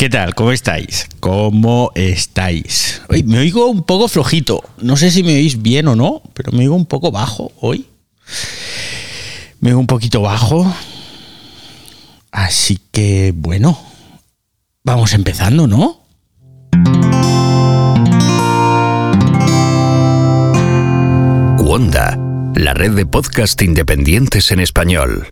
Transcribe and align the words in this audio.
¿Qué 0.00 0.08
tal? 0.08 0.34
¿Cómo 0.34 0.50
estáis? 0.50 1.10
¿Cómo 1.20 1.92
estáis? 1.94 3.02
Hoy 3.10 3.22
me 3.22 3.38
oigo 3.38 3.66
un 3.66 3.82
poco 3.82 4.08
flojito. 4.08 4.64
No 4.80 4.96
sé 4.96 5.10
si 5.10 5.22
me 5.22 5.34
oís 5.34 5.60
bien 5.60 5.88
o 5.88 5.94
no, 5.94 6.22
pero 6.32 6.52
me 6.52 6.60
oigo 6.60 6.74
un 6.74 6.86
poco 6.86 7.10
bajo 7.10 7.52
hoy. 7.60 7.86
Me 9.60 9.68
oigo 9.68 9.80
un 9.80 9.86
poquito 9.86 10.22
bajo. 10.22 10.74
Así 12.32 12.78
que, 12.90 13.34
bueno, 13.36 13.78
vamos 14.84 15.12
empezando, 15.12 15.66
¿no? 15.66 16.00
Wanda, 21.58 22.18
la 22.54 22.72
red 22.72 22.92
de 22.92 23.04
podcast 23.04 23.60
independientes 23.60 24.50
en 24.50 24.60
español. 24.60 25.28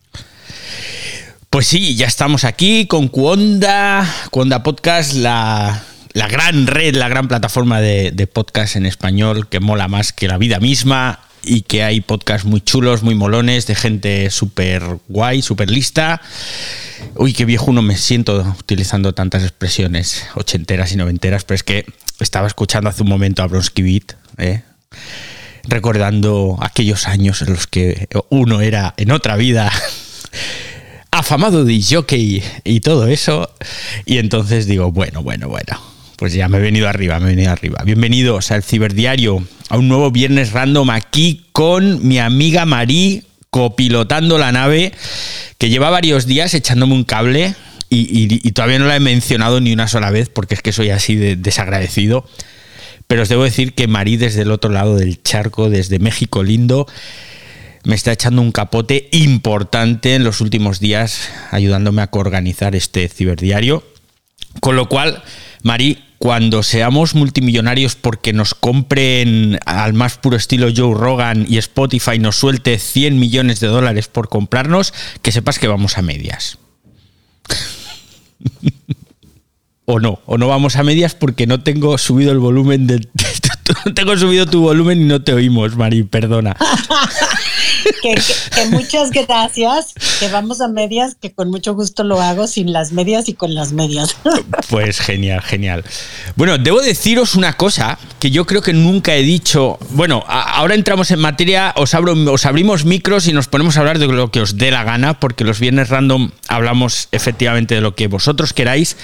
Pues 1.51 1.67
sí, 1.67 1.97
ya 1.97 2.07
estamos 2.07 2.45
aquí 2.45 2.87
con 2.87 3.09
Cuonda, 3.09 4.07
Cuonda 4.31 4.63
Podcast, 4.63 5.15
la, 5.15 5.83
gran 6.13 6.67
red, 6.67 6.95
la 6.95 7.09
gran 7.09 7.27
plataforma 7.27 7.81
de, 7.81 8.29
podcast 8.31 8.77
en 8.77 8.85
español 8.85 9.49
que 9.49 9.59
mola 9.59 9.89
más 9.89 10.13
que 10.13 10.29
la 10.29 10.37
vida 10.37 10.61
misma 10.61 11.21
y 11.43 11.63
que 11.63 11.85
hay 11.85 12.03
podcasts 12.03 12.47
muy 12.47 12.61
chulos, 12.61 13.03
muy 13.03 13.15
molones, 13.15 13.67
de 13.67 13.75
gente 13.75 14.29
súper 14.29 14.83
guay, 15.09 15.41
súper 15.41 15.71
lista. 15.71 16.21
Uy, 17.15 17.33
qué 17.33 17.47
viejo 17.47 17.71
uno 17.71 17.81
me 17.81 17.97
siento 17.97 18.55
utilizando 18.59 19.15
tantas 19.15 19.43
expresiones 19.43 20.27
ochenteras 20.35 20.93
y 20.93 20.97
noventeras, 20.97 21.45
pero 21.45 21.55
es 21.55 21.63
que 21.63 21.87
estaba 22.21 22.47
escuchando 22.47 22.91
hace 22.91 23.03
un 23.05 23.09
momento 23.09 23.43
a 23.43 23.47
Bronsky 23.47 23.81
Beat, 23.81 24.17
¿eh? 24.37 24.63
recordando 25.65 26.59
aquellos 26.61 27.07
años 27.09 27.41
en 27.41 27.55
los 27.55 27.67
que 27.67 28.07
uno 28.29 28.61
era 28.61 28.93
en 28.99 29.13
otra 29.13 29.37
vida 29.37 29.73
afamado 31.11 31.65
de 31.65 31.83
jockey 31.83 32.43
y 32.65 32.81
todo 32.81 33.07
eso. 33.07 33.51
Y 34.05 34.19
entonces 34.19 34.67
digo, 34.67 34.93
bueno, 34.93 35.23
bueno, 35.23 35.49
bueno. 35.49 35.81
Pues 36.17 36.33
ya 36.33 36.49
me 36.49 36.59
he 36.59 36.61
venido 36.61 36.89
arriba, 36.89 37.21
me 37.21 37.27
he 37.27 37.37
venido 37.37 37.53
arriba. 37.53 37.83
Bienvenidos 37.85 38.51
al 38.51 38.65
Ciberdiario, 38.65 39.45
a 39.69 39.79
un 39.79 39.89
nuevo 39.89 40.11
viernes 40.11 40.53
random 40.53 40.91
aquí 40.91 41.47
con 41.53 42.07
mi 42.07 42.19
amiga 42.19 42.65
Marí 42.67 43.23
copilotando 43.51 44.37
la 44.37 44.53
nave, 44.53 44.93
que 45.59 45.71
lleva 45.71 45.91
varios 45.91 46.27
días 46.27 46.55
echándome 46.55 46.95
un 46.95 47.05
cable 47.05 47.55
y, 47.89 48.51
todavía 48.53 48.79
no 48.79 48.87
la 48.87 48.97
he 48.97 49.01
mencionado 49.01 49.61
ni 49.61 49.73
una 49.73 49.89
sola 49.89 50.11
vez 50.11 50.29
porque 50.29 50.55
es 50.55 50.63
que 50.63 50.73
soy 50.73 50.91
así 50.91 51.15
de 51.15 51.37
desagradecido. 51.37 52.27
Pero 53.07 53.23
os 53.23 53.29
debo 53.29 53.45
decir 53.45 53.73
que 53.73 53.89
Marí 53.89 54.19
desde 54.19 54.43
el 54.43 54.51
otro 54.51 54.71
lado 54.71 54.97
del 54.97 55.23
charco, 55.23 55.71
desde 55.71 55.99
México 55.99 56.43
lindo, 56.43 56.87
me 57.85 57.95
está 57.95 58.13
echando 58.13 58.43
un 58.43 58.53
capote 58.53 59.09
importante 59.13 60.15
en 60.15 60.25
los 60.25 60.41
últimos 60.41 60.81
días, 60.81 61.29
ayudándome 61.51 62.03
a 62.03 62.09
coorganizar 62.09 62.75
este 62.75 63.09
ciberdiario. 63.09 63.85
Con 64.61 64.77
lo 64.77 64.89
cual, 64.89 65.23
Mari, 65.63 66.05
cuando 66.19 66.65
seamos 66.65 67.15
multimillonarios 67.15 67.95
porque 67.95 68.33
nos 68.33 68.55
compren 68.55 69.59
al 69.65 69.93
más 69.93 70.19
puro 70.19 70.37
estilo 70.37 70.69
Joe 70.75 70.95
Rogan 70.95 71.47
y 71.49 71.59
Spotify 71.59 72.19
nos 72.19 72.37
suelte 72.37 72.79
100 72.79 73.19
millones 73.19 73.61
de 73.61 73.69
dólares 73.69 74.09
por 74.09 74.29
comprarnos, 74.29 74.93
que 75.23 75.33
sepas 75.33 75.59
que 75.59 75.69
vamos 75.69 75.97
a 75.97 76.03
medias. 76.03 76.59
o 79.85 80.01
no, 80.01 80.21
o 80.27 80.37
no 80.37 80.49
vamos 80.49 80.77
a 80.77 80.83
medias 80.83 81.15
porque 81.15 81.47
no 81.47 81.63
tengo 81.63 81.97
subido 81.99 82.33
el 82.33 82.39
volumen 82.39 82.87
de... 82.87 83.07
Tengo 83.95 84.17
subido 84.17 84.47
tu 84.47 84.61
volumen 84.61 85.03
y 85.03 85.05
no 85.05 85.23
te 85.23 85.33
oímos, 85.33 85.77
Mari, 85.77 86.03
perdona. 86.03 86.57
que, 88.03 88.15
muchas 88.71 89.11
gracias, 89.11 89.95
que 90.21 90.29
vamos 90.29 90.61
a 90.61 90.69
medias, 90.69 91.15
que 91.15 91.33
con 91.33 91.51
mucho 91.51 91.75
gusto 91.75 92.05
lo 92.05 92.21
hago 92.21 92.47
sin 92.47 92.73
las 92.73 92.93
medias 92.93 93.29
y 93.29 93.35
con 93.35 93.55
las 93.55 93.73
medias. 93.73 94.17
Pues 94.69 95.01
genial, 95.01 95.41
genial. 95.41 95.83
Bueno, 96.37 96.59
debo 96.59 96.83
deciros 96.83 97.35
una 97.35 97.57
cosa 97.57 97.99
que 98.21 98.31
yo 98.31 98.45
creo 98.45 98.61
que 98.61 98.75
nunca 98.75 99.15
he 99.15 99.23
dicho. 99.23 99.79
Bueno, 99.91 100.23
ahora 100.27 100.75
entramos 100.75 101.11
en 101.11 101.21
materia, 101.21 101.73
os, 101.77 101.95
abro, 101.95 102.13
os 102.31 102.45
abrimos 102.45 102.85
micros 102.85 103.29
y 103.29 103.33
nos 103.33 103.49
ponemos 103.49 103.77
a 103.77 103.81
hablar 103.81 103.99
de 103.99 104.07
lo 104.07 104.31
que 104.31 104.43
os 104.43 104.59
dé 104.59 104.71
la 104.71 104.85
gana, 104.85 105.19
porque 105.19 105.45
los 105.45 105.59
viernes 105.59 105.89
random 105.89 106.31
hablamos 106.49 107.09
efectivamente 107.13 107.77
de 107.77 107.81
lo 107.81 107.95
que 107.95 108.09
vosotros 108.09 108.53
queráis, 108.53 108.97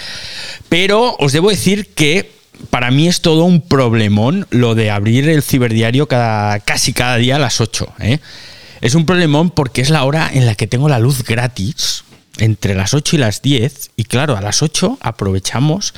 pero 0.69 1.17
os 1.19 1.33
debo 1.33 1.49
decir 1.49 1.95
que 1.95 2.31
para 2.71 2.91
mí 2.91 3.09
es 3.09 3.21
todo 3.21 3.45
un 3.45 3.61
problemón 3.61 4.47
lo 4.51 4.75
de 4.75 4.91
abrir 4.91 5.29
el 5.29 5.43
ciberdiario 5.43 6.09
cada, 6.09 6.61
casi 6.61 6.93
cada 6.93 7.17
día 7.17 7.37
a 7.37 7.39
las 7.39 7.61
8. 7.61 7.95
¿eh? 8.01 8.21
Es 8.81 8.95
un 8.95 9.07
problemón 9.07 9.51
porque 9.51 9.81
es 9.81 9.91
la 9.91 10.05
hora 10.05 10.31
en 10.33 10.47
la 10.47 10.55
que 10.55 10.67
tengo 10.67 10.89
la 10.89 10.99
luz 10.99 11.25
gratis 11.25 12.05
entre 12.39 12.75
las 12.75 12.95
8 12.95 13.17
y 13.17 13.19
las 13.19 13.43
10 13.43 13.91
y 13.97 14.05
claro, 14.05 14.37
a 14.37 14.41
las 14.41 14.63
8 14.63 14.99
aprovechamos 15.01 15.95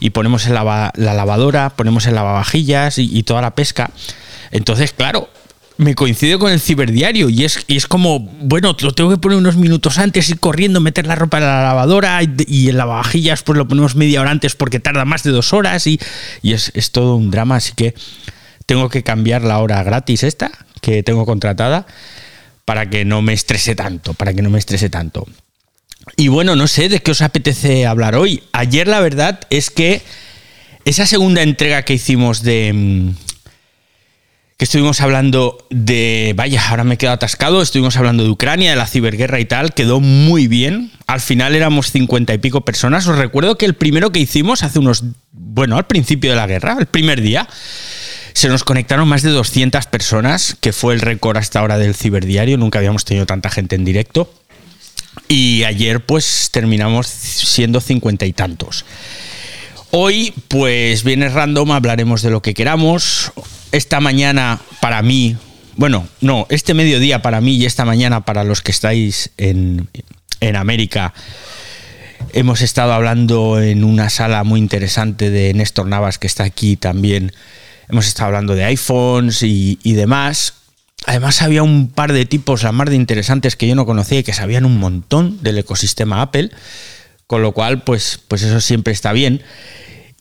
y 0.00 0.10
ponemos 0.10 0.46
la, 0.48 0.92
lavadora, 0.94 1.70
ponemos 1.70 2.06
el 2.06 2.14
lavavajillas 2.14 2.98
y, 2.98 3.22
toda 3.22 3.42
la 3.42 3.54
pesca. 3.54 3.90
Entonces, 4.50 4.92
claro, 4.92 5.28
me 5.78 5.94
coincide 5.94 6.38
con 6.38 6.50
el 6.50 6.60
ciberdiario 6.60 7.28
y 7.28 7.44
es, 7.44 7.64
y 7.68 7.76
es 7.76 7.86
como, 7.86 8.20
bueno, 8.20 8.76
lo 8.80 8.92
tengo 8.92 9.10
que 9.10 9.18
poner 9.18 9.38
unos 9.38 9.56
minutos 9.56 9.98
antes, 9.98 10.28
ir 10.30 10.40
corriendo, 10.40 10.80
meter 10.80 11.06
la 11.06 11.14
ropa 11.14 11.38
en 11.38 11.44
la 11.44 11.62
lavadora 11.62 12.22
y, 12.22 12.34
y 12.46 12.68
el 12.68 12.78
lavavajillas 12.78 13.42
pues 13.42 13.58
lo 13.58 13.68
ponemos 13.68 13.94
media 13.94 14.20
hora 14.20 14.30
antes 14.30 14.54
porque 14.54 14.80
tarda 14.80 15.04
más 15.04 15.22
de 15.22 15.30
dos 15.30 15.52
horas 15.52 15.86
y, 15.86 16.00
y 16.42 16.52
es, 16.52 16.72
es 16.74 16.92
todo 16.92 17.16
un 17.16 17.30
drama, 17.30 17.56
así 17.56 17.72
que 17.74 17.94
tengo 18.64 18.88
que 18.88 19.02
cambiar 19.02 19.42
la 19.42 19.58
hora 19.58 19.82
gratis 19.82 20.22
esta 20.22 20.50
que 20.80 21.02
tengo 21.02 21.26
contratada 21.26 21.86
para 22.64 22.90
que 22.90 23.04
no 23.04 23.22
me 23.22 23.32
estrese 23.32 23.74
tanto, 23.74 24.14
para 24.14 24.34
que 24.34 24.42
no 24.42 24.50
me 24.50 24.58
estrese 24.58 24.90
tanto. 24.90 25.26
Y 26.16 26.28
bueno, 26.28 26.56
no 26.56 26.66
sé 26.68 26.88
de 26.88 27.00
qué 27.00 27.10
os 27.10 27.22
apetece 27.22 27.86
hablar 27.86 28.14
hoy. 28.14 28.42
Ayer 28.52 28.86
la 28.86 29.00
verdad 29.00 29.40
es 29.50 29.70
que 29.70 30.02
esa 30.84 31.06
segunda 31.06 31.42
entrega 31.42 31.82
que 31.82 31.94
hicimos 31.94 32.42
de... 32.42 33.12
Que 34.56 34.64
estuvimos 34.64 35.02
hablando 35.02 35.58
de... 35.68 36.32
Vaya, 36.34 36.66
ahora 36.66 36.82
me 36.82 36.94
he 36.94 36.96
quedado 36.96 37.16
atascado. 37.16 37.60
Estuvimos 37.60 37.98
hablando 37.98 38.24
de 38.24 38.30
Ucrania, 38.30 38.70
de 38.70 38.76
la 38.76 38.86
ciberguerra 38.86 39.38
y 39.38 39.44
tal. 39.44 39.74
Quedó 39.74 40.00
muy 40.00 40.46
bien. 40.46 40.92
Al 41.06 41.20
final 41.20 41.54
éramos 41.54 41.92
cincuenta 41.92 42.32
y 42.32 42.38
pico 42.38 42.62
personas. 42.62 43.06
Os 43.06 43.18
recuerdo 43.18 43.58
que 43.58 43.66
el 43.66 43.74
primero 43.74 44.12
que 44.12 44.20
hicimos 44.20 44.62
hace 44.62 44.78
unos... 44.78 45.04
Bueno, 45.32 45.76
al 45.76 45.86
principio 45.86 46.30
de 46.30 46.36
la 46.36 46.46
guerra, 46.46 46.76
el 46.78 46.86
primer 46.86 47.20
día 47.20 47.46
se 48.32 48.48
nos 48.48 48.64
conectaron 48.64 49.06
más 49.08 49.22
de 49.22 49.30
200 49.30 49.86
personas, 49.86 50.56
que 50.58 50.72
fue 50.72 50.94
el 50.94 51.00
récord 51.00 51.36
hasta 51.36 51.60
ahora 51.60 51.76
del 51.76 51.94
ciberdiario. 51.94 52.56
Nunca 52.56 52.78
habíamos 52.78 53.04
tenido 53.04 53.26
tanta 53.26 53.50
gente 53.50 53.76
en 53.76 53.84
directo. 53.84 54.32
Y 55.28 55.64
ayer 55.64 56.00
pues 56.00 56.48
terminamos 56.50 57.06
siendo 57.08 57.82
cincuenta 57.82 58.24
y 58.24 58.32
tantos. 58.32 58.86
Hoy 59.90 60.32
pues 60.48 61.04
viene 61.04 61.28
random, 61.28 61.72
hablaremos 61.72 62.22
de 62.22 62.30
lo 62.30 62.40
que 62.40 62.54
queramos. 62.54 63.32
Esta 63.76 64.00
mañana 64.00 64.58
para 64.80 65.02
mí, 65.02 65.36
bueno, 65.76 66.08
no, 66.20 66.46
este 66.48 66.72
mediodía 66.72 67.20
para 67.20 67.40
mí 67.40 67.56
y 67.56 67.66
esta 67.66 67.84
mañana 67.84 68.24
para 68.24 68.42
los 68.42 68.62
que 68.62 68.72
estáis 68.72 69.30
en, 69.36 69.88
en 70.40 70.56
América, 70.56 71.12
hemos 72.32 72.62
estado 72.62 72.92
hablando 72.94 73.60
en 73.60 73.84
una 73.84 74.08
sala 74.08 74.44
muy 74.44 74.60
interesante 74.60 75.30
de 75.30 75.52
Néstor 75.52 75.86
Navas 75.86 76.18
que 76.18 76.26
está 76.26 76.44
aquí 76.44 76.76
también 76.76 77.32
hemos 77.88 78.06
estado 78.06 78.28
hablando 78.28 78.54
de 78.54 78.64
iPhones 78.64 79.42
y, 79.42 79.76
demás. 79.92 80.54
Además 81.06 81.42
había 81.42 81.62
un 81.62 81.88
par 81.88 82.12
de 82.12 82.26
tipos, 82.26 82.62
la 82.62 82.72
más 82.72 82.88
de 82.88 82.96
interesantes 82.96 83.56
que 83.56 83.68
yo 83.68 83.74
no 83.74 83.86
conocía 83.86 84.20
y 84.20 84.24
que 84.24 84.32
sabían 84.32 84.64
un 84.64 84.78
montón 84.78 85.42
del 85.42 85.58
ecosistema 85.58 86.22
Apple, 86.22 86.50
con 87.26 87.42
lo 87.42 87.52
cual 87.52 87.82
pues, 87.82 88.20
pues 88.26 88.42
eso 88.42 88.60
siempre 88.60 88.92
está 88.92 89.12
bien. 89.12 89.42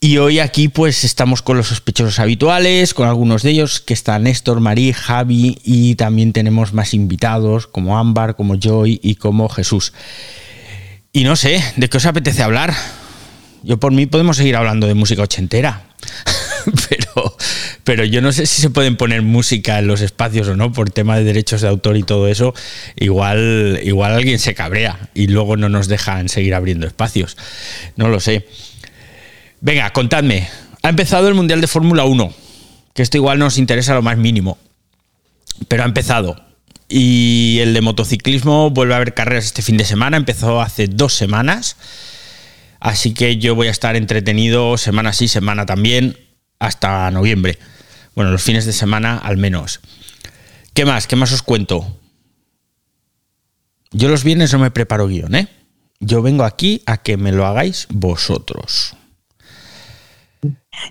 Y 0.06 0.20
hoy 0.20 0.38
aquí 0.38 0.68
pues 0.68 1.04
estamos 1.04 1.42
con 1.42 1.58
los 1.58 1.70
sospechosos 1.70 2.20
habituales, 2.20 2.94
con 2.94 3.08
algunos 3.08 3.42
de 3.42 3.50
ellos, 3.50 3.80
que 3.80 3.96
están 3.96 4.26
Néstor, 4.26 4.60
Marí, 4.60 4.94
Javi 4.94 5.58
y 5.64 5.96
también 5.96 6.32
tenemos 6.32 6.74
más 6.74 6.94
invitados 6.94 7.66
como 7.66 7.98
Ámbar, 7.98 8.36
como 8.36 8.54
Joy 8.54 9.00
y 9.02 9.16
como 9.16 9.50
Jesús. 9.50 9.94
Y 11.12 11.24
no 11.24 11.36
sé, 11.36 11.60
¿de 11.76 11.90
qué 11.90 11.98
os 11.98 12.06
apetece 12.06 12.44
hablar? 12.44 12.76
Yo 13.64 13.80
por 13.80 13.94
mí 13.94 14.06
podemos 14.06 14.38
seguir 14.38 14.56
hablando 14.58 14.86
de 14.86 14.94
música 14.94 15.24
ochentera. 15.24 15.88
pero, 16.90 17.36
pero 17.84 18.04
yo 18.06 18.22
no 18.22 18.32
sé 18.32 18.46
si 18.46 18.62
se 18.62 18.70
pueden 18.70 18.98
poner 18.98 19.24
música 19.24 19.80
en 19.80 19.88
los 19.88 20.02
espacios 20.02 20.48
o 20.48 20.56
no, 20.56 20.72
por 20.72 20.92
tema 20.92 21.18
de 21.18 21.24
derechos 21.24 21.62
de 21.62 21.68
autor 21.68 21.98
y 21.98 22.04
todo 22.04 22.28
eso. 22.28 22.54
Igual, 22.96 23.80
igual 23.84 24.14
alguien 24.14 24.38
se 24.38 24.54
cabrea 24.54 25.10
y 25.16 25.26
luego 25.26 25.58
no 25.58 25.68
nos 25.68 25.88
dejan 25.88 26.30
seguir 26.30 26.54
abriendo 26.54 26.86
espacios. 26.86 27.38
No 27.96 28.08
lo 28.08 28.20
sé. 28.20 28.46
Venga, 29.66 29.92
contadme. 29.94 30.48
Ha 30.84 30.90
empezado 30.90 31.28
el 31.28 31.34
Mundial 31.34 31.60
de 31.60 31.66
Fórmula 31.66 32.06
1, 32.06 32.32
que 32.94 33.02
esto 33.02 33.18
igual 33.18 33.40
nos 33.40 33.58
interesa 33.58 33.96
lo 33.96 34.04
más 34.04 34.16
mínimo. 34.16 34.60
Pero 35.68 35.82
ha 35.82 35.88
empezado. 35.88 36.40
Y 36.88 37.58
el 37.62 37.74
de 37.74 37.82
motociclismo 37.82 38.70
vuelve 38.70 38.94
a 38.94 38.98
haber 38.98 39.16
carreras 39.16 39.46
este 39.46 39.64
fin 39.64 39.76
de 39.76 39.84
semana. 39.84 40.18
Empezó 40.18 40.62
hace 40.62 40.86
dos 40.86 41.16
semanas. 41.16 41.78
Así 42.80 43.16
que 43.16 43.38
yo 43.38 43.56
voy 43.56 43.66
a 43.66 43.72
estar 43.72 43.96
entretenido 43.96 44.78
semana 44.78 45.14
sí, 45.14 45.28
semana 45.28 45.66
también 45.66 46.16
hasta 46.60 47.10
noviembre. 47.10 47.58
Bueno, 48.14 48.30
los 48.30 48.44
fines 48.44 48.68
de 48.68 48.74
semana 48.74 49.18
al 49.18 49.38
menos. 49.38 49.80
¿Qué 50.76 50.86
más? 50.86 51.08
¿Qué 51.08 51.16
más 51.16 51.32
os 51.32 51.42
cuento? 51.42 52.00
Yo 53.90 54.10
los 54.10 54.24
viernes 54.24 54.54
no 54.54 54.60
me 54.60 54.70
preparo 54.70 55.08
guion, 55.08 55.34
¿eh? 55.34 55.48
Yo 56.00 56.22
vengo 56.22 56.44
aquí 56.44 56.84
a 56.86 56.98
que 56.98 57.18
me 57.18 57.32
lo 57.32 57.48
hagáis 57.48 57.88
vosotros. 57.90 58.96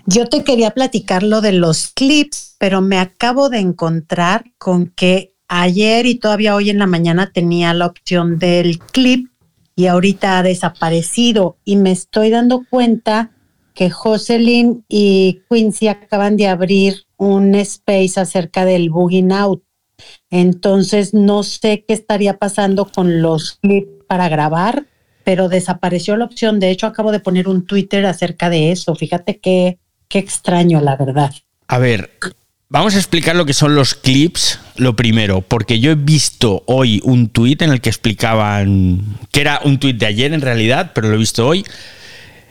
Yo 0.05 0.27
te 0.27 0.43
quería 0.43 0.71
platicar 0.71 1.23
lo 1.23 1.41
de 1.41 1.51
los 1.51 1.89
clips, 1.89 2.55
pero 2.59 2.81
me 2.81 2.97
acabo 2.97 3.49
de 3.49 3.59
encontrar 3.59 4.45
con 4.57 4.87
que 4.87 5.35
ayer 5.47 6.05
y 6.05 6.15
todavía 6.15 6.55
hoy 6.55 6.69
en 6.69 6.79
la 6.79 6.87
mañana 6.87 7.31
tenía 7.31 7.73
la 7.73 7.87
opción 7.87 8.39
del 8.39 8.79
clip 8.79 9.29
y 9.75 9.87
ahorita 9.87 10.39
ha 10.39 10.43
desaparecido 10.43 11.57
y 11.65 11.75
me 11.75 11.91
estoy 11.91 12.29
dando 12.29 12.63
cuenta 12.69 13.31
que 13.73 13.89
Jocelyn 13.89 14.85
y 14.87 15.41
Quincy 15.49 15.89
acaban 15.89 16.37
de 16.37 16.47
abrir 16.47 17.05
un 17.17 17.55
space 17.55 18.19
acerca 18.19 18.63
del 18.63 18.89
bugging 18.89 19.33
out. 19.33 19.63
Entonces 20.29 21.13
no 21.13 21.43
sé 21.43 21.83
qué 21.85 21.93
estaría 21.93 22.37
pasando 22.37 22.85
con 22.85 23.21
los 23.21 23.59
clips 23.61 24.05
para 24.07 24.29
grabar, 24.29 24.87
pero 25.25 25.49
desapareció 25.49 26.15
la 26.15 26.25
opción. 26.25 26.61
De 26.61 26.69
hecho, 26.69 26.87
acabo 26.87 27.11
de 27.11 27.19
poner 27.19 27.49
un 27.49 27.65
Twitter 27.65 28.05
acerca 28.05 28.49
de 28.49 28.71
eso. 28.71 28.95
Fíjate 28.95 29.39
qué, 29.39 29.79
qué 30.07 30.19
extraño, 30.19 30.79
la 30.79 30.95
verdad. 30.95 31.33
A 31.67 31.79
ver, 31.79 32.11
vamos 32.69 32.95
a 32.95 32.99
explicar 32.99 33.35
lo 33.35 33.45
que 33.45 33.53
son 33.53 33.75
los 33.75 33.95
clips, 33.95 34.59
lo 34.75 34.95
primero, 34.95 35.41
porque 35.41 35.79
yo 35.79 35.91
he 35.91 35.95
visto 35.95 36.63
hoy 36.67 37.01
un 37.03 37.29
tuit 37.29 37.63
en 37.63 37.71
el 37.71 37.81
que 37.81 37.89
explicaban, 37.89 39.17
que 39.31 39.41
era 39.41 39.59
un 39.63 39.79
tuit 39.79 39.97
de 39.97 40.05
ayer 40.05 40.31
en 40.31 40.41
realidad, 40.41 40.91
pero 40.93 41.09
lo 41.09 41.15
he 41.15 41.19
visto 41.19 41.47
hoy, 41.47 41.65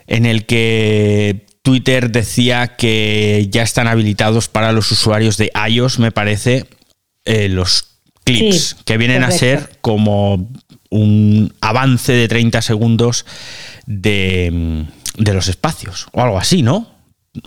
en 0.09 0.27
el 0.27 0.45
que 0.45 1.47
Twitter 1.63 2.11
decía 2.11 2.77
que 2.77 3.47
ya 3.51 3.63
están 3.63 3.87
habilitados 3.87 4.49
para 4.49 4.73
los 4.73 4.91
usuarios 4.91 5.37
de 5.37 5.53
iOS, 5.71 6.01
me 6.01 6.11
parece, 6.11 6.67
eh, 7.25 7.49
los 7.49 7.95
clips, 8.25 8.71
Sí, 8.71 8.77
que 8.85 8.99
vienen 8.99 9.23
a 9.23 9.31
ser 9.31 9.79
como 9.81 10.51
un 10.95 11.53
avance 11.61 12.13
de 12.13 12.29
30 12.29 12.63
segundos 12.63 13.27
de, 13.87 14.87
de 15.19 15.35
los 15.35 15.49
espacios, 15.49 16.07
o 16.13 16.21
algo 16.21 16.39
así, 16.39 16.63
¿no? 16.63 16.87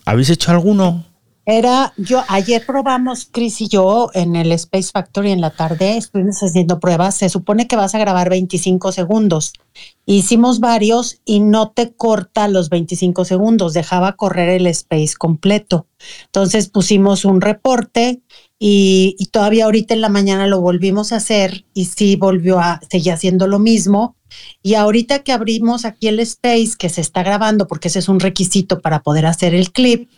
¿Habéis 0.05 0.29
hecho 0.29 0.51
alguno? 0.51 1.05
Era, 1.49 1.93
yo, 1.95 2.25
ayer 2.27 2.65
probamos, 2.65 3.29
Chris 3.31 3.61
y 3.61 3.69
yo, 3.69 4.09
en 4.13 4.35
el 4.35 4.51
Space 4.51 4.89
Factory 4.91 5.31
en 5.31 5.39
la 5.39 5.51
tarde, 5.51 5.95
estuvimos 5.95 6.43
haciendo 6.43 6.81
pruebas. 6.81 7.15
Se 7.15 7.29
supone 7.29 7.67
que 7.67 7.77
vas 7.77 7.95
a 7.95 7.99
grabar 7.99 8.29
25 8.29 8.91
segundos. 8.91 9.53
Hicimos 10.05 10.59
varios 10.59 11.21
y 11.23 11.39
no 11.39 11.69
te 11.71 11.93
corta 11.93 12.49
los 12.49 12.69
25 12.69 13.23
segundos, 13.23 13.73
dejaba 13.73 14.17
correr 14.17 14.49
el 14.49 14.67
space 14.67 15.13
completo. 15.17 15.87
Entonces 16.25 16.67
pusimos 16.67 17.23
un 17.23 17.39
reporte 17.39 18.21
y, 18.59 19.15
y 19.19 19.27
todavía 19.27 19.65
ahorita 19.65 19.93
en 19.93 20.01
la 20.01 20.09
mañana 20.09 20.47
lo 20.47 20.59
volvimos 20.61 21.11
a 21.11 21.17
hacer 21.17 21.65
y 21.73 21.85
sí 21.85 22.15
volvió 22.15 22.59
a 22.59 22.79
seguir 22.89 23.13
haciendo 23.13 23.47
lo 23.47 23.59
mismo. 23.59 24.15
Y 24.61 24.73
ahorita 24.73 25.19
que 25.19 25.31
abrimos 25.31 25.85
aquí 25.85 26.07
el 26.07 26.19
space 26.19 26.71
que 26.77 26.89
se 26.89 27.01
está 27.01 27.23
grabando, 27.23 27.67
porque 27.67 27.87
ese 27.87 27.99
es 27.99 28.09
un 28.09 28.19
requisito 28.19 28.81
para 28.81 29.01
poder 29.01 29.25
hacer 29.25 29.53
el 29.55 29.71
clip, 29.71 30.09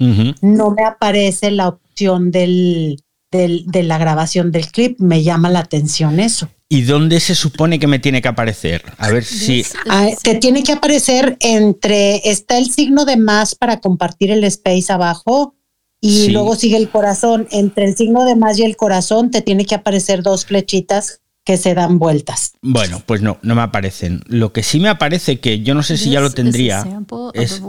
no 0.42 0.72
me 0.72 0.84
aparece 0.84 1.52
la 1.52 1.68
opción 1.70 2.32
del, 2.32 3.02
del- 3.32 3.66
de 3.68 3.84
la 3.84 3.98
grabación 3.98 4.52
del 4.52 4.68
clip. 4.68 5.00
Me 5.00 5.22
llama 5.24 5.50
la 5.50 5.60
atención 5.60 6.20
eso. 6.20 6.50
¿Y 6.72 6.84
dónde 6.84 7.20
se 7.20 7.34
supone 7.36 7.80
que 7.80 7.88
me 7.88 8.00
tiene 8.00 8.22
que 8.22 8.28
aparecer? 8.28 8.84
A 8.98 9.10
ver 9.10 9.24
si... 9.24 9.64
Ah, 9.90 10.08
te 10.24 10.36
tiene 10.36 10.64
que 10.64 10.72
aparecer 10.74 11.36
entre, 11.40 12.30
está 12.30 12.58
el 12.58 12.72
signo 12.72 13.06
de 13.06 13.18
más 13.18 13.56
para 13.56 13.80
compartir 13.80 14.32
el 14.32 14.44
space 14.44 14.92
abajo 14.94 15.56
y 16.02 16.26
Sí. 16.26 16.32
luego 16.32 16.56
sigue 16.56 16.78
el 16.78 16.90
corazón. 16.90 17.48
Entre 17.52 17.86
el 17.86 17.96
signo 17.96 18.24
de 18.26 18.36
más 18.36 18.58
y 18.60 18.64
el 18.64 18.78
corazón 18.78 19.32
te 19.32 19.42
tiene 19.42 19.66
que 19.66 19.76
aparecer 19.76 20.24
dos 20.24 20.46
flechitas 20.46 21.22
que 21.44 21.58
se 21.58 21.74
dan 21.74 21.98
vueltas. 21.98 22.54
Bueno, 22.62 23.02
pues 23.06 23.22
no, 23.22 23.40
no 23.42 23.56
me 23.56 23.62
aparecen. 23.62 24.22
Lo 24.28 24.54
que 24.54 24.62
sí 24.62 24.80
me 24.80 24.90
aparece, 24.90 25.40
que 25.40 25.62
yo 25.62 25.74
no 25.74 25.82
sé 25.82 25.98
si 25.98 26.12
ya 26.12 26.20
lo 26.22 26.30
tendría, 26.30 26.86
es, 27.34 27.62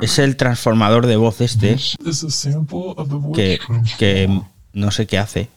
es 0.00 0.18
el 0.18 0.36
transformador 0.36 1.06
de 1.06 1.16
voz 1.16 1.40
este, 1.40 1.76
que, 3.34 3.58
que 3.98 4.40
no 4.72 4.90
sé 4.90 5.06
qué 5.06 5.18
hace. 5.18 5.48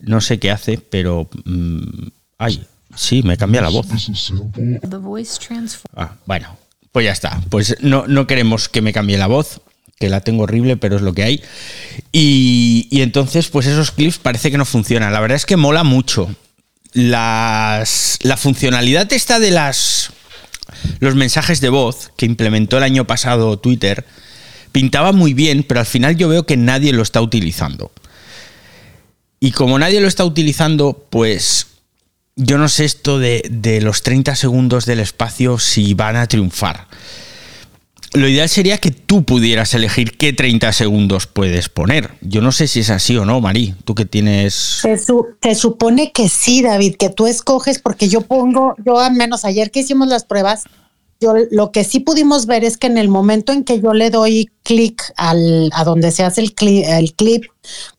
No 0.00 0.20
sé 0.20 0.38
qué 0.38 0.50
hace, 0.50 0.78
pero... 0.78 1.28
mm, 1.44 2.08
ay, 2.38 2.64
sí, 2.94 3.22
me 3.22 3.36
cambia 3.36 3.60
la 3.60 3.68
voz. 3.68 3.86
Ah, 5.94 6.14
bueno, 6.26 6.56
pues 6.92 7.04
ya 7.04 7.12
está. 7.12 7.42
Pues 7.50 7.76
no, 7.82 8.06
no 8.06 8.26
queremos 8.26 8.68
que 8.68 8.80
me 8.80 8.92
cambie 8.94 9.18
la 9.18 9.26
voz, 9.26 9.60
que 10.00 10.08
la 10.08 10.22
tengo 10.22 10.44
horrible, 10.44 10.78
pero 10.78 10.96
es 10.96 11.02
lo 11.02 11.12
que 11.12 11.22
hay. 11.22 11.42
Y, 12.10 12.88
entonces, 12.90 13.48
pues 13.48 13.66
esos 13.66 13.92
clips 13.92 14.18
parece 14.18 14.50
que 14.50 14.56
no 14.56 14.64
funcionan. 14.64 15.12
La 15.12 15.20
verdad 15.20 15.36
es 15.36 15.44
que 15.44 15.58
mola 15.58 15.84
mucho. 15.84 16.34
Las, 16.94 18.18
la 18.22 18.36
funcionalidad 18.36 19.12
esta 19.12 19.38
de 19.38 19.52
las 19.52 20.10
los 20.98 21.14
mensajes 21.14 21.60
de 21.60 21.68
voz 21.68 22.10
que 22.16 22.26
implementó 22.26 22.78
el 22.78 22.82
año 22.82 23.06
pasado 23.06 23.58
Twitter 23.58 24.04
pintaba 24.72 25.12
muy 25.12 25.34
bien, 25.34 25.62
pero 25.62 25.80
al 25.80 25.86
final 25.86 26.16
yo 26.16 26.28
veo 26.28 26.46
que 26.46 26.56
nadie 26.56 26.92
lo 26.92 27.02
está 27.02 27.20
utilizando. 27.20 27.92
Y 29.38 29.52
como 29.52 29.78
nadie 29.78 30.00
lo 30.00 30.08
está 30.08 30.24
utilizando, 30.24 31.06
pues 31.10 31.66
yo 32.36 32.56
no 32.56 32.68
sé 32.68 32.86
esto 32.86 33.18
de, 33.18 33.44
de 33.50 33.80
los 33.82 34.02
30 34.02 34.34
segundos 34.34 34.86
del 34.86 35.00
espacio 35.00 35.58
si 35.58 35.94
van 35.94 36.16
a 36.16 36.26
triunfar. 36.26 36.86
Lo 38.12 38.26
ideal 38.28 38.48
sería 38.48 38.78
que 38.78 38.90
tú 38.90 39.22
pudieras 39.22 39.72
elegir 39.74 40.16
qué 40.16 40.32
30 40.32 40.72
segundos 40.72 41.26
puedes 41.28 41.68
poner. 41.68 42.10
Yo 42.20 42.40
no 42.40 42.50
sé 42.50 42.66
si 42.66 42.80
es 42.80 42.90
así 42.90 43.16
o 43.16 43.24
no, 43.24 43.40
Marí. 43.40 43.74
Tú 43.84 43.94
que 43.94 44.04
tienes... 44.04 44.52
Se, 44.54 44.98
su- 44.98 45.26
se 45.40 45.54
supone 45.54 46.10
que 46.10 46.28
sí, 46.28 46.60
David, 46.62 46.96
que 46.96 47.08
tú 47.10 47.28
escoges, 47.28 47.78
porque 47.78 48.08
yo 48.08 48.22
pongo, 48.22 48.74
yo 48.84 48.98
al 48.98 49.14
menos 49.14 49.44
ayer 49.44 49.70
que 49.70 49.80
hicimos 49.80 50.08
las 50.08 50.24
pruebas, 50.24 50.64
yo 51.20 51.34
lo 51.52 51.70
que 51.70 51.84
sí 51.84 52.00
pudimos 52.00 52.46
ver 52.46 52.64
es 52.64 52.76
que 52.78 52.88
en 52.88 52.98
el 52.98 53.08
momento 53.08 53.52
en 53.52 53.62
que 53.62 53.80
yo 53.80 53.92
le 53.92 54.10
doy 54.10 54.50
clic 54.64 55.02
a 55.16 55.84
donde 55.84 56.10
se 56.10 56.24
hace 56.24 56.40
el, 56.40 56.54
cli- 56.56 56.84
el 56.88 57.12
clip, 57.14 57.44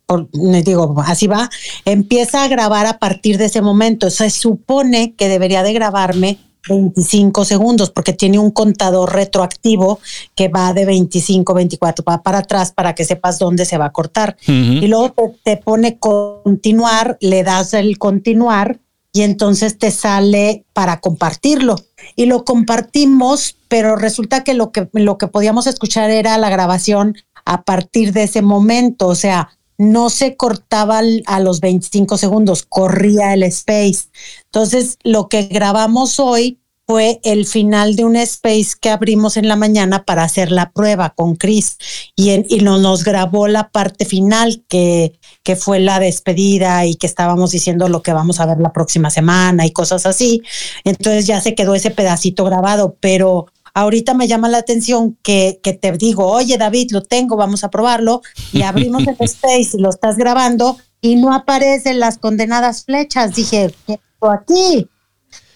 por, 0.06 0.28
digo, 0.32 0.94
así 1.06 1.28
va, 1.28 1.50
empieza 1.86 2.44
a 2.44 2.48
grabar 2.50 2.86
a 2.86 3.00
partir 3.00 3.38
de 3.38 3.46
ese 3.46 3.62
momento. 3.62 4.10
Se 4.10 4.30
supone 4.30 5.14
que 5.16 5.30
debería 5.30 5.64
de 5.64 5.72
grabarme 5.72 6.40
25 6.70 7.46
segundos 7.46 7.90
porque 7.90 8.14
tiene 8.14 8.40
un 8.40 8.52
contador 8.52 9.14
retroactivo 9.14 10.00
que 10.36 10.48
va 10.48 10.74
de 10.74 10.86
25, 10.86 11.54
24, 11.54 12.06
va 12.08 12.22
para 12.22 12.40
atrás 12.40 12.72
para 12.72 12.96
que 12.96 13.06
sepas 13.06 13.40
dónde 13.40 13.66
se 13.66 13.78
va 13.78 13.86
a 13.86 13.92
cortar. 13.92 14.38
Y 14.46 14.88
luego 14.88 15.12
te, 15.12 15.56
te 15.56 15.58
pone 15.58 15.98
continuar, 15.98 17.18
le 17.20 17.44
das 17.44 17.74
el 17.74 17.98
continuar 17.98 18.80
y 19.14 19.24
entonces 19.24 19.78
te 19.78 19.92
sale 19.92 20.66
para 20.74 21.00
compartirlo. 21.00 21.76
Y 22.16 22.26
lo 22.26 22.46
compartimos, 22.46 23.58
pero 23.68 23.96
resulta 23.96 24.44
que 24.44 24.54
lo 24.54 24.72
que, 24.72 24.88
lo 24.94 25.18
que 25.18 25.28
podíamos 25.28 25.68
escuchar 25.68 26.10
era 26.12 26.38
la 26.38 26.50
grabación 26.50 27.16
a 27.46 27.64
partir 27.64 28.14
de 28.14 28.24
ese 28.24 28.42
momento. 28.42 29.08
O 29.08 29.16
sea, 29.16 29.50
no 29.78 30.10
se 30.10 30.38
cortaba 30.38 31.02
a 31.26 31.40
los 31.40 31.60
25 31.60 32.18
segundos, 32.18 32.64
corría 32.64 33.34
el 33.34 33.44
space. 33.44 34.10
Entonces, 34.46 34.98
lo 35.04 35.28
que 35.28 35.44
grabamos 35.44 36.20
hoy 36.20 36.61
fue 36.92 37.22
el 37.24 37.46
final 37.46 37.96
de 37.96 38.04
un 38.04 38.18
space 38.18 38.72
que 38.82 38.90
abrimos 38.90 39.38
en 39.38 39.48
la 39.48 39.56
mañana 39.56 40.04
para 40.04 40.24
hacer 40.24 40.52
la 40.52 40.72
prueba 40.72 41.12
con 41.12 41.38
Chris 41.38 41.78
y, 42.18 42.32
en- 42.32 42.46
y 42.50 42.58
no- 42.60 42.80
nos 42.80 43.06
grabó 43.06 43.48
la 43.48 43.70
parte 43.70 44.04
final 44.04 44.64
que, 44.68 45.14
que 45.44 45.56
fue 45.56 45.80
la 45.80 46.02
despedida 46.02 46.86
y 46.86 46.96
que 46.96 47.08
estábamos 47.08 47.52
diciendo 47.52 47.88
lo 47.88 48.02
que 48.02 48.12
vamos 48.12 48.42
a 48.42 48.46
ver 48.46 48.58
la 48.60 48.74
próxima 48.74 49.10
semana 49.10 49.66
y 49.66 49.72
cosas 49.72 50.06
así. 50.06 50.42
Entonces 50.84 51.26
ya 51.28 51.40
se 51.40 51.56
quedó 51.56 51.76
ese 51.76 51.92
pedacito 51.92 52.44
grabado, 52.44 52.98
pero 53.00 53.46
ahorita 53.74 54.14
me 54.14 54.28
llama 54.28 54.50
la 54.50 54.58
atención 54.58 55.18
que, 55.24 55.62
que 55.64 55.72
te 55.72 55.94
digo, 55.94 56.26
oye 56.28 56.58
David, 56.58 56.92
lo 56.92 57.02
tengo, 57.04 57.38
vamos 57.38 57.64
a 57.64 57.70
probarlo 57.70 58.22
y 58.52 58.64
abrimos 58.64 59.08
el 59.08 59.16
space 59.20 59.78
y 59.78 59.82
lo 59.82 59.90
estás 59.92 60.18
grabando 60.18 60.76
y 61.00 61.16
no 61.16 61.34
aparecen 61.34 62.02
las 62.02 62.18
condenadas 62.18 62.84
flechas. 62.84 63.34
Dije, 63.34 63.74
¿qué 63.88 63.98
aquí? 64.30 64.88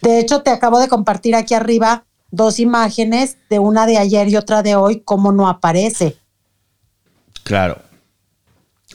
De 0.06 0.20
hecho, 0.20 0.44
te 0.44 0.52
acabo 0.52 0.80
de 0.80 0.88
compartir 0.88 1.34
aquí 1.34 1.56
arriba 1.56 2.06
dos 2.30 2.60
imágenes 2.60 3.38
de 3.50 3.58
una 3.58 3.88
de 3.88 3.98
ayer 3.98 4.28
y 4.30 4.36
otra 4.36 4.62
de 4.62 4.76
hoy, 4.76 5.02
cómo 5.04 5.32
no 5.32 5.50
aparece. 5.50 6.16
Claro. 7.42 7.82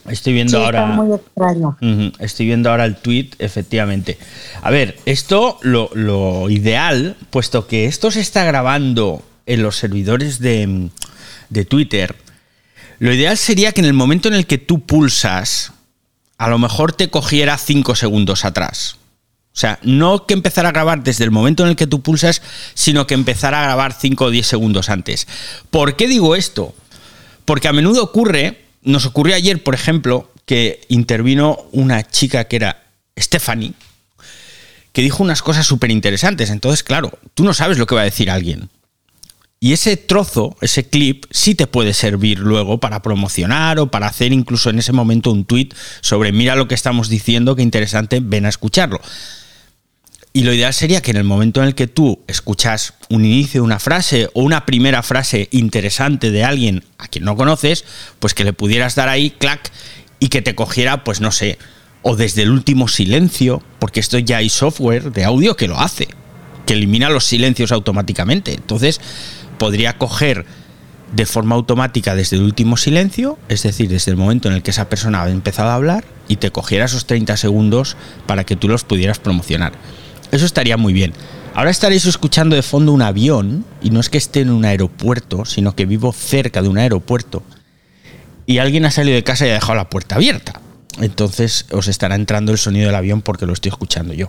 Estoy 0.07 0.31
viendo 0.31 0.57
Sí, 0.57 0.63
ahora... 0.63 0.83
está 0.83 0.95
muy 0.95 1.13
extraño. 1.13 1.77
Estoy 2.17 2.45
viendo 2.45 2.71
ahora 2.71 2.85
el 2.85 2.95
tweet, 2.95 3.31
efectivamente. 3.39 4.17
A 4.61 4.71
ver, 4.71 4.99
esto 5.05 5.59
lo, 5.63 5.89
lo 5.93 6.49
ideal, 6.49 7.17
puesto 7.29 7.67
que 7.67 7.87
esto 7.87 8.09
se 8.09 8.21
está 8.21 8.45
grabando 8.45 9.21
en 9.45 9.63
los 9.63 9.75
servidores 9.75 10.39
de, 10.39 10.89
de 11.49 11.65
Twitter, 11.65 12.15
lo 12.99 13.13
ideal 13.13 13.35
sería 13.35 13.73
que 13.73 13.81
en 13.81 13.87
el 13.87 13.93
momento 13.93 14.29
en 14.29 14.35
el 14.35 14.47
que 14.47 14.59
tú 14.59 14.79
pulsas, 14.85 15.73
a 16.37 16.47
lo 16.47 16.57
mejor 16.57 16.93
te 16.93 17.09
cogiera 17.09 17.57
5 17.57 17.95
segundos 17.95 18.45
atrás. 18.45 18.95
O 19.53 19.59
sea, 19.61 19.79
no 19.83 20.25
que 20.25 20.33
empezara 20.33 20.69
a 20.69 20.71
grabar 20.71 21.03
desde 21.03 21.25
el 21.25 21.31
momento 21.31 21.63
en 21.63 21.69
el 21.69 21.75
que 21.75 21.87
tú 21.87 22.01
pulsas, 22.01 22.41
sino 22.73 23.05
que 23.05 23.13
empezara 23.13 23.59
a 23.59 23.63
grabar 23.63 23.93
5 23.93 24.25
o 24.25 24.29
10 24.29 24.47
segundos 24.47 24.89
antes. 24.89 25.27
¿Por 25.69 25.97
qué 25.97 26.07
digo 26.07 26.35
esto? 26.35 26.73
Porque 27.43 27.67
a 27.67 27.73
menudo 27.73 28.01
ocurre, 28.01 28.61
nos 28.81 29.05
ocurrió 29.05 29.35
ayer, 29.35 29.61
por 29.61 29.75
ejemplo, 29.75 30.31
que 30.45 30.81
intervino 30.87 31.65
una 31.71 32.07
chica 32.07 32.45
que 32.45 32.55
era 32.55 32.83
Stephanie, 33.19 33.73
que 34.93 35.01
dijo 35.01 35.21
unas 35.23 35.41
cosas 35.41 35.67
súper 35.67 35.91
interesantes. 35.91 36.49
Entonces, 36.49 36.83
claro, 36.83 37.19
tú 37.33 37.43
no 37.43 37.53
sabes 37.53 37.77
lo 37.77 37.85
que 37.85 37.95
va 37.95 38.01
a 38.01 38.05
decir 38.05 38.31
alguien. 38.31 38.69
Y 39.59 39.73
ese 39.73 39.95
trozo, 39.95 40.57
ese 40.61 40.89
clip, 40.89 41.25
sí 41.29 41.53
te 41.53 41.67
puede 41.67 41.93
servir 41.93 42.39
luego 42.39 42.79
para 42.79 43.03
promocionar 43.03 43.79
o 43.79 43.91
para 43.91 44.07
hacer 44.07 44.33
incluso 44.33 44.71
en 44.71 44.79
ese 44.79 44.91
momento 44.91 45.31
un 45.31 45.45
tweet 45.45 45.69
sobre 46.01 46.31
mira 46.31 46.55
lo 46.55 46.67
que 46.67 46.73
estamos 46.73 47.09
diciendo, 47.09 47.55
qué 47.55 47.61
interesante, 47.61 48.21
ven 48.23 48.47
a 48.47 48.49
escucharlo. 48.49 48.99
Y 50.33 50.43
lo 50.43 50.53
ideal 50.53 50.73
sería 50.73 51.01
que 51.01 51.11
en 51.11 51.17
el 51.17 51.25
momento 51.25 51.61
en 51.61 51.67
el 51.67 51.75
que 51.75 51.87
tú 51.87 52.21
escuchas 52.27 52.93
un 53.09 53.25
inicio 53.25 53.61
de 53.61 53.65
una 53.65 53.79
frase 53.79 54.29
o 54.33 54.43
una 54.43 54.65
primera 54.65 55.03
frase 55.03 55.49
interesante 55.51 56.31
de 56.31 56.45
alguien 56.45 56.85
a 56.97 57.07
quien 57.07 57.25
no 57.25 57.35
conoces, 57.35 57.83
pues 58.19 58.33
que 58.33 58.45
le 58.45 58.53
pudieras 58.53 58.95
dar 58.95 59.09
ahí, 59.09 59.31
clac, 59.31 59.71
y 60.19 60.29
que 60.29 60.41
te 60.41 60.55
cogiera, 60.55 61.03
pues 61.03 61.19
no 61.19 61.31
sé, 61.31 61.57
o 62.01 62.15
desde 62.15 62.43
el 62.43 62.51
último 62.51 62.87
silencio, 62.87 63.61
porque 63.79 63.99
esto 63.99 64.19
ya 64.19 64.37
hay 64.37 64.49
software 64.49 65.11
de 65.11 65.25
audio 65.25 65.57
que 65.57 65.67
lo 65.67 65.79
hace, 65.79 66.07
que 66.65 66.73
elimina 66.73 67.09
los 67.09 67.25
silencios 67.25 67.73
automáticamente. 67.73 68.53
Entonces, 68.53 69.01
podría 69.57 69.97
coger 69.97 70.45
de 71.13 71.25
forma 71.25 71.55
automática 71.55 72.15
desde 72.15 72.37
el 72.37 72.43
último 72.43 72.77
silencio, 72.77 73.37
es 73.49 73.63
decir, 73.63 73.89
desde 73.89 74.11
el 74.11 74.17
momento 74.17 74.47
en 74.47 74.55
el 74.55 74.63
que 74.63 74.71
esa 74.71 74.87
persona 74.87 75.23
ha 75.23 75.29
empezado 75.29 75.69
a 75.69 75.75
hablar, 75.75 76.05
y 76.29 76.37
te 76.37 76.51
cogiera 76.51 76.85
esos 76.85 77.05
30 77.05 77.35
segundos 77.35 77.97
para 78.27 78.45
que 78.45 78.55
tú 78.55 78.69
los 78.69 78.85
pudieras 78.85 79.19
promocionar. 79.19 79.73
Eso 80.31 80.45
estaría 80.45 80.77
muy 80.77 80.93
bien. 80.93 81.13
Ahora 81.53 81.69
estaréis 81.69 82.05
escuchando 82.05 82.55
de 82.55 82.61
fondo 82.61 82.93
un 82.93 83.01
avión, 83.01 83.65
y 83.81 83.89
no 83.89 83.99
es 83.99 84.09
que 84.09 84.17
esté 84.17 84.41
en 84.41 84.49
un 84.49 84.63
aeropuerto, 84.63 85.45
sino 85.45 85.75
que 85.75 85.85
vivo 85.85 86.13
cerca 86.13 86.61
de 86.61 86.69
un 86.69 86.77
aeropuerto, 86.77 87.43
y 88.45 88.57
alguien 88.57 88.85
ha 88.85 88.91
salido 88.91 89.15
de 89.15 89.23
casa 89.23 89.45
y 89.45 89.49
ha 89.49 89.53
dejado 89.53 89.75
la 89.75 89.89
puerta 89.89 90.15
abierta. 90.15 90.61
Entonces 90.99 91.65
os 91.71 91.87
estará 91.87 92.15
entrando 92.15 92.51
el 92.51 92.57
sonido 92.57 92.87
del 92.87 92.95
avión 92.95 93.21
porque 93.21 93.45
lo 93.45 93.53
estoy 93.53 93.69
escuchando 93.69 94.13
yo. 94.13 94.27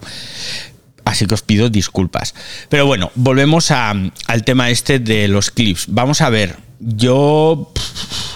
Así 1.04 1.26
que 1.26 1.34
os 1.34 1.42
pido 1.42 1.68
disculpas. 1.70 2.34
Pero 2.68 2.86
bueno, 2.86 3.10
volvemos 3.16 3.70
al 3.72 4.12
tema 4.44 4.70
este 4.70 5.00
de 5.00 5.26
los 5.26 5.50
clips. 5.50 5.86
Vamos 5.88 6.20
a 6.20 6.30
ver, 6.30 6.56
yo, 6.78 7.72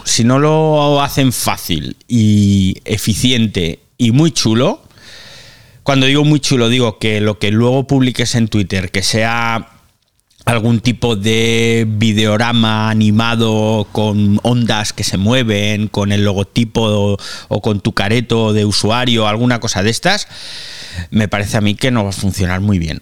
si 0.04 0.25
no 0.25 0.38
lo 0.38 1.00
hacen 1.02 1.32
fácil 1.32 1.96
y 2.08 2.78
eficiente 2.85 3.80
y 3.96 4.11
muy 4.11 4.32
chulo, 4.32 4.82
cuando 5.87 6.07
digo 6.07 6.25
muy 6.25 6.40
chulo, 6.40 6.69
digo 6.69 6.99
que 6.99 7.21
lo 7.21 7.38
que 7.38 7.52
luego 7.52 7.87
publiques 7.87 8.35
en 8.35 8.49
Twitter, 8.49 8.90
que 8.90 9.05
sea 9.05 9.69
algún 10.45 10.81
tipo 10.81 11.14
de 11.14 11.87
videorama 11.88 12.90
animado 12.90 13.87
con 13.93 14.40
ondas 14.43 14.93
que 14.93 15.05
se 15.05 15.16
mueven, 15.16 15.87
con 15.87 16.11
el 16.11 16.25
logotipo 16.25 16.83
o, 16.83 17.16
o, 17.47 17.62
con 17.62 17.78
tu 17.78 17.93
careto 17.93 18.52
de 18.52 18.64
usuario, 18.64 19.28
alguna 19.28 19.61
cosa 19.61 19.85
de 19.85 19.90
estas, 19.90 20.26
me 21.11 21.28
parece 21.28 21.57
a 21.57 21.61
mí 21.61 21.76
que 21.76 21.93
no 21.93 22.02
va 22.02 22.11
a 22.11 22.12
funcionar 22.12 22.61
muy 22.61 22.81
bien. 22.81 22.99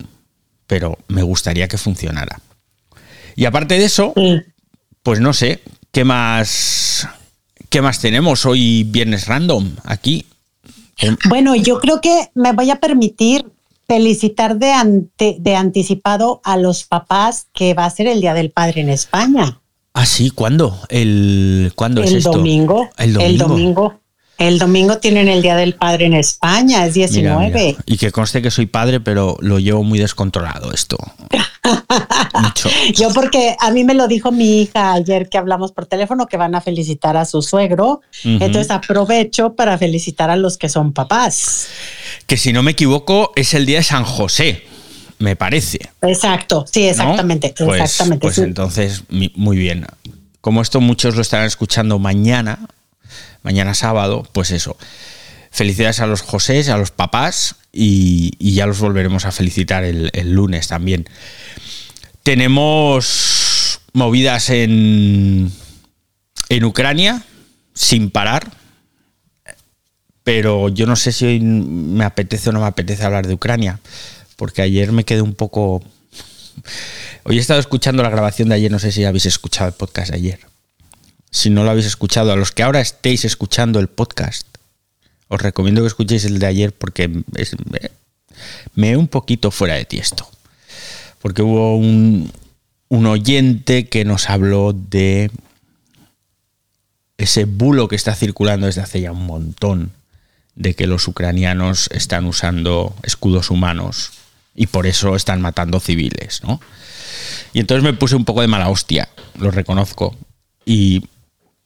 Pero 0.67 0.99
me 1.09 1.23
gustaría 1.23 1.69
que 1.69 1.79
funcionara. 1.79 2.38
Y 3.35 3.47
aparte 3.47 3.79
de 3.79 3.87
eso, 3.87 4.12
pues 5.03 5.21
no 5.21 5.33
sé, 5.33 5.62
¿qué 5.91 6.05
más, 6.05 7.09
qué 7.71 7.81
más 7.81 7.99
tenemos 8.00 8.45
hoy 8.45 8.85
viernes 8.85 9.26
random 9.26 9.75
aquí? 9.85 10.26
Bueno, 11.28 11.54
yo 11.54 11.80
creo 11.80 12.00
que 12.00 12.30
me 12.34 12.52
voy 12.52 12.70
a 12.70 12.76
permitir 12.76 13.46
felicitar 13.86 14.58
de, 14.58 14.72
ante, 14.72 15.36
de 15.40 15.56
anticipado 15.56 16.40
a 16.44 16.56
los 16.56 16.84
papás 16.84 17.48
que 17.52 17.74
va 17.74 17.84
a 17.84 17.90
ser 17.90 18.06
el 18.06 18.20
Día 18.20 18.34
del 18.34 18.50
Padre 18.50 18.80
en 18.80 18.88
España. 18.88 19.60
Ah, 19.92 20.06
sí, 20.06 20.30
¿cuándo? 20.30 20.76
El, 20.88 21.72
¿cuándo 21.76 22.02
el 22.02 22.08
es 22.08 22.14
esto? 22.14 22.32
Domingo, 22.32 22.88
el 22.98 23.12
domingo. 23.14 23.30
El 23.30 23.38
domingo. 23.38 24.00
El 24.37 24.59
domingo 24.59 24.99
tienen 24.99 25.29
el 25.29 25.43
Día 25.43 25.55
del 25.55 25.75
Padre 25.75 26.07
en 26.07 26.14
España, 26.14 26.85
es 26.87 26.95
19. 26.95 27.47
Mira, 27.47 27.59
mira. 27.59 27.79
Y 27.87 27.97
que 27.97 28.11
conste 28.11 28.43
que 28.43 28.50
soy 28.50 28.67
padre, 28.67 28.99
pero 29.00 29.37
lo 29.41 29.61
llevo 29.61 29.85
muy 29.85 29.99
descontrolado 29.99 30.73
esto. 30.73 30.97
Mucho. 32.43 32.69
Yo 32.95 33.11
porque 33.11 33.57
a 33.61 33.71
mí 33.71 33.85
me 33.85 33.95
lo 33.95 34.09
dijo 34.09 34.33
mi 34.33 34.62
hija 34.62 34.93
ayer 34.93 35.29
que 35.29 35.38
hablamos 35.38 35.73
por 35.73 35.87
teléfono 35.87 36.26
que 36.26 36.37
van 36.37 36.55
a 36.55 36.61
felicitar 36.61 37.17
a 37.17 37.25
su 37.25 37.43
suegro. 37.43 38.00
Uh 38.25 38.29
-huh. 38.29 38.43
Entonces 38.43 38.71
aprovecho 38.71 39.55
para 39.55 39.79
felicitar 39.79 40.31
a 40.31 40.37
los 40.37 40.59
que 40.59 40.69
son 40.69 40.93
papás. 40.93 41.69
Que 42.26 42.37
si 42.37 42.53
no 42.53 42.62
me 42.62 42.73
equivoco 42.73 43.33
es 43.37 43.55
el 43.55 43.67
día 43.67 43.79
de 43.79 43.85
San 43.85 44.05
José, 44.05 44.64
me 45.19 45.37
parece. 45.37 45.79
Exacto, 46.03 46.64
sí, 46.71 46.85
exactamente. 46.88 47.55
¿No? 47.61 47.67
Pues, 47.67 47.83
exactamente 47.83 48.23
pues 48.23 48.35
sí. 48.35 48.43
entonces, 48.43 49.05
muy 49.09 49.57
bien. 49.57 49.87
Como 50.41 50.61
esto 50.61 50.81
muchos 50.81 51.14
lo 51.14 51.23
estarán 51.23 51.47
escuchando 51.47 51.99
mañana, 51.99 52.59
mañana 53.42 53.75
sábado, 53.75 54.28
pues 54.33 54.50
eso. 54.50 54.76
Felicidades 55.50 56.00
a 56.00 56.06
los 56.06 56.23
Josés, 56.23 56.68
a 56.68 56.76
los 56.76 56.90
papás 56.90 57.56
y, 57.73 58.54
ya 58.54 58.66
los 58.66 58.80
volveremos 58.80 59.25
a 59.25 59.33
felicitar 59.33 59.85
el, 59.85 60.11
el, 60.12 60.33
lunes 60.33 60.68
también. 60.68 61.09
Tenemos 62.23 63.80
movidas 63.92 64.50
en, 64.50 65.52
en 66.49 66.64
Ucrania 66.64 67.23
sin 67.75 68.11
parar, 68.11 68.50
pero 70.25 70.68
yo 70.71 70.87
no 70.87 70.97
sé 70.97 71.12
si 71.12 71.26
hoy 71.26 71.40
me 71.40 72.04
apetece 72.04 72.49
o 72.49 72.52
no 72.52 72.61
me 72.61 72.66
apetece 72.66 73.04
hablar 73.04 73.26
de 73.26 73.35
Ucrania, 73.35 73.78
porque 74.37 74.62
ayer 74.62 74.90
me 74.90 75.04
quedé 75.04 75.23
un 75.23 75.35
poco... 75.35 75.83
Hoy 77.25 77.38
he 77.38 77.40
estado 77.40 77.61
escuchando 77.61 78.02
la 78.02 78.11
grabación 78.11 78.49
de 78.49 78.56
ayer, 78.56 78.71
no 78.71 78.78
sé 78.78 78.92
si 78.92 79.04
habéis 79.04 79.26
escuchado 79.26 79.68
el 79.68 79.75
podcast 79.75 80.11
de 80.11 80.16
ayer 80.16 80.53
si 81.35 81.50
no 81.50 81.64
lo 81.64 81.71
habéis 81.71 81.87
escuchado, 81.87 82.31
a 82.31 82.37
los 82.37 82.53
que 82.53 82.62
ahora 82.62 82.81
estéis 82.81 83.25
escuchando 83.25 83.81
el 83.81 83.88
podcast, 83.88 84.47
os 85.26 85.43
recomiendo 85.43 85.81
que 85.81 85.88
escuchéis 85.88 86.25
el 86.26 86.38
de 86.38 86.47
ayer 86.47 86.73
porque 86.73 87.11
es, 87.35 87.57
me, 87.69 87.91
me 88.76 88.97
un 88.97 89.09
poquito 89.09 89.50
fuera 89.50 89.75
de 89.75 89.85
tiesto. 89.85 90.29
Porque 91.21 91.43
hubo 91.43 91.76
un, 91.76 92.33
un 92.88 93.07
oyente 93.07 93.88
que 93.88 94.05
nos 94.05 94.31
habló 94.31 94.73
de 94.73 95.33
ese 97.19 97.47
bulo 97.47 97.88
que 97.88 97.97
está 97.97 98.14
circulando 98.14 98.67
desde 98.67 98.83
hace 98.83 99.00
ya 99.00 99.11
un 99.11 99.26
montón 99.26 99.91
de 100.55 100.75
que 100.75 100.87
los 100.87 101.09
ucranianos 101.09 101.91
están 101.91 102.26
usando 102.26 102.95
escudos 103.03 103.50
humanos 103.50 104.12
y 104.55 104.69
por 104.69 104.87
eso 104.87 105.17
están 105.17 105.41
matando 105.41 105.81
civiles, 105.81 106.43
¿no? 106.45 106.61
Y 107.53 107.59
entonces 107.59 107.83
me 107.83 107.93
puse 107.93 108.14
un 108.14 108.25
poco 108.25 108.41
de 108.41 108.47
mala 108.47 108.69
hostia, 108.69 109.09
lo 109.37 109.50
reconozco. 109.50 110.17
Y 110.64 111.03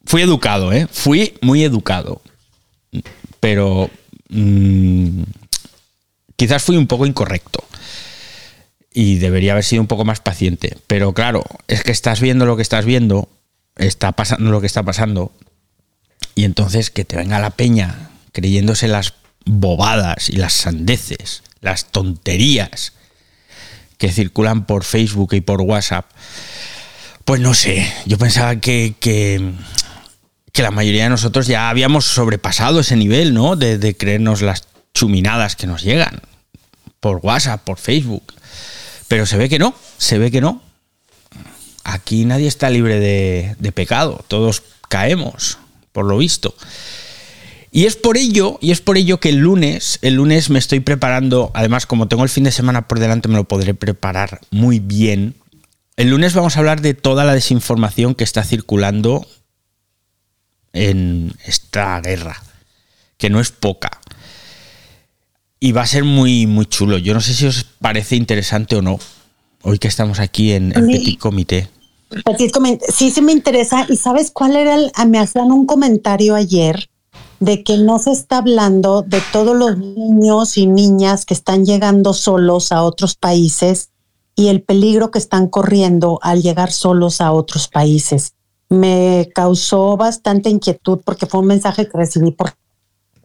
fui 0.08 0.22
educado, 0.22 0.72
¿eh? 0.72 0.88
Fui 0.90 1.34
muy 1.42 1.62
educado. 1.62 2.22
Pero 3.40 3.90
mmm, 4.30 5.22
quizás 6.34 6.62
fui 6.62 6.78
un 6.78 6.86
poco 6.86 7.06
incorrecto. 7.06 7.62
Y 8.92 9.18
debería 9.18 9.52
haber 9.52 9.64
sido 9.64 9.82
un 9.82 9.86
poco 9.86 10.06
más 10.06 10.20
paciente. 10.20 10.78
Pero 10.86 11.12
claro, 11.12 11.44
es 11.68 11.84
que 11.84 11.92
estás 11.92 12.20
viendo 12.20 12.46
lo 12.46 12.56
que 12.56 12.62
estás 12.62 12.86
viendo, 12.86 13.28
está 13.76 14.12
pasando 14.12 14.50
lo 14.50 14.62
que 14.62 14.66
está 14.66 14.82
pasando. 14.82 15.30
Y 16.34 16.44
entonces 16.44 16.90
que 16.90 17.04
te 17.04 17.16
venga 17.16 17.38
la 17.38 17.50
peña 17.50 18.10
creyéndose 18.32 18.88
las 18.88 19.12
bobadas 19.44 20.30
y 20.30 20.36
las 20.36 20.54
sandeces, 20.54 21.42
las 21.60 21.92
tonterías 21.92 22.94
que 23.98 24.10
circulan 24.10 24.64
por 24.64 24.84
Facebook 24.84 25.34
y 25.34 25.42
por 25.42 25.60
WhatsApp. 25.60 26.06
Pues 27.24 27.42
no 27.42 27.52
sé, 27.52 27.92
yo 28.06 28.16
pensaba 28.16 28.56
que, 28.56 29.52
que 30.58 30.64
la 30.64 30.72
mayoría 30.72 31.04
de 31.04 31.10
nosotros 31.10 31.46
ya 31.46 31.70
habíamos 31.70 32.04
sobrepasado 32.04 32.80
ese 32.80 32.96
nivel, 32.96 33.32
¿no? 33.32 33.54
De, 33.54 33.96
creernos 33.96 34.42
las 34.42 34.64
chuminadas 34.92 35.54
que 35.54 35.68
nos 35.68 35.84
llegan 35.84 36.20
por 36.98 37.20
WhatsApp, 37.22 37.62
por 37.62 37.78
Facebook. 37.78 38.34
Pero 39.06 39.24
se 39.24 39.36
ve 39.36 39.48
que 39.48 39.60
no, 39.60 39.72
se 39.98 40.18
ve 40.18 40.32
que 40.32 40.40
no. 40.40 40.60
Aquí 41.84 42.24
nadie 42.24 42.48
está 42.48 42.70
libre 42.70 42.98
de, 42.98 43.54
de 43.60 43.70
pecado, 43.70 44.24
todos 44.26 44.64
caemos, 44.88 45.58
por 45.92 46.06
lo 46.06 46.18
visto. 46.18 46.56
Y 47.70 47.86
es 47.86 47.94
por 47.94 48.16
ello, 48.16 48.58
y 48.60 48.72
es 48.72 48.80
por 48.80 48.98
ello 48.98 49.20
que 49.20 49.28
el 49.28 49.36
lunes, 49.36 50.00
el 50.02 50.14
lunes 50.14 50.50
me 50.50 50.58
estoy 50.58 50.80
preparando, 50.80 51.52
además 51.54 51.86
como 51.86 52.08
tengo 52.08 52.24
el 52.24 52.30
fin 52.30 52.42
de 52.42 52.50
semana 52.50 52.88
por 52.88 52.98
delante 52.98 53.28
me 53.28 53.36
lo 53.36 53.44
podré 53.44 53.74
preparar 53.74 54.40
muy 54.50 54.80
bien. 54.80 55.36
El 55.96 56.10
lunes 56.10 56.34
vamos 56.34 56.56
a 56.56 56.58
hablar 56.58 56.80
de 56.80 56.94
toda 56.94 57.24
la 57.24 57.34
desinformación 57.34 58.16
que 58.16 58.24
está 58.24 58.42
circulando 58.42 59.24
en 60.72 61.32
esta 61.44 62.00
guerra, 62.00 62.42
que 63.16 63.30
no 63.30 63.40
es 63.40 63.50
poca. 63.50 63.90
Y 65.60 65.72
va 65.72 65.82
a 65.82 65.86
ser 65.86 66.04
muy, 66.04 66.46
muy 66.46 66.66
chulo. 66.66 66.98
Yo 66.98 67.14
no 67.14 67.20
sé 67.20 67.34
si 67.34 67.46
os 67.46 67.64
parece 67.64 68.16
interesante 68.16 68.76
o 68.76 68.82
no, 68.82 68.98
hoy 69.62 69.78
que 69.78 69.88
estamos 69.88 70.20
aquí 70.20 70.52
en, 70.52 70.76
en 70.76 70.86
Petit 70.86 71.18
Comité. 71.18 71.68
Petit 72.24 72.52
Comité, 72.52 72.86
sí, 72.92 73.10
sí 73.10 73.20
me 73.20 73.32
interesa. 73.32 73.86
¿Y 73.88 73.96
sabes 73.96 74.30
cuál 74.30 74.56
era 74.56 74.76
el? 74.76 74.92
Me 75.08 75.18
hacían 75.18 75.50
un 75.50 75.66
comentario 75.66 76.34
ayer 76.34 76.88
de 77.40 77.62
que 77.62 77.78
no 77.78 77.98
se 77.98 78.12
está 78.12 78.38
hablando 78.38 79.02
de 79.02 79.20
todos 79.32 79.56
los 79.56 79.78
niños 79.78 80.56
y 80.56 80.66
niñas 80.66 81.24
que 81.24 81.34
están 81.34 81.64
llegando 81.64 82.12
solos 82.12 82.72
a 82.72 82.82
otros 82.82 83.14
países 83.14 83.90
y 84.34 84.48
el 84.48 84.62
peligro 84.62 85.10
que 85.10 85.18
están 85.18 85.48
corriendo 85.48 86.18
al 86.22 86.42
llegar 86.42 86.72
solos 86.72 87.20
a 87.20 87.32
otros 87.32 87.68
países 87.68 88.34
me 88.68 89.30
causó 89.34 89.96
bastante 89.96 90.50
inquietud 90.50 91.00
porque 91.04 91.26
fue 91.26 91.40
un 91.40 91.46
mensaje 91.46 91.88
que 91.88 91.96
recibí 91.96 92.32
por 92.32 92.52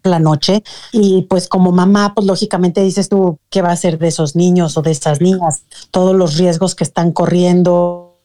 la 0.04 0.20
noche 0.20 0.64
y 0.92 1.24
pues 1.24 1.48
como 1.48 1.72
mamá, 1.72 2.14
pues 2.14 2.28
lógicamente 2.28 2.82
dices 2.82 3.10
tú, 3.10 3.40
¿qué 3.50 3.62
va 3.62 3.72
a 3.72 3.78
ser 3.78 3.98
de 3.98 4.10
esos 4.10 4.36
niños 4.36 4.78
o 4.78 4.82
de 4.82 4.92
esas 4.92 5.22
niñas? 5.22 5.64
Todos 5.92 6.16
los 6.16 6.38
riesgos 6.38 6.76
que 6.76 6.84
están 6.84 7.12
corriendo. 7.12 8.20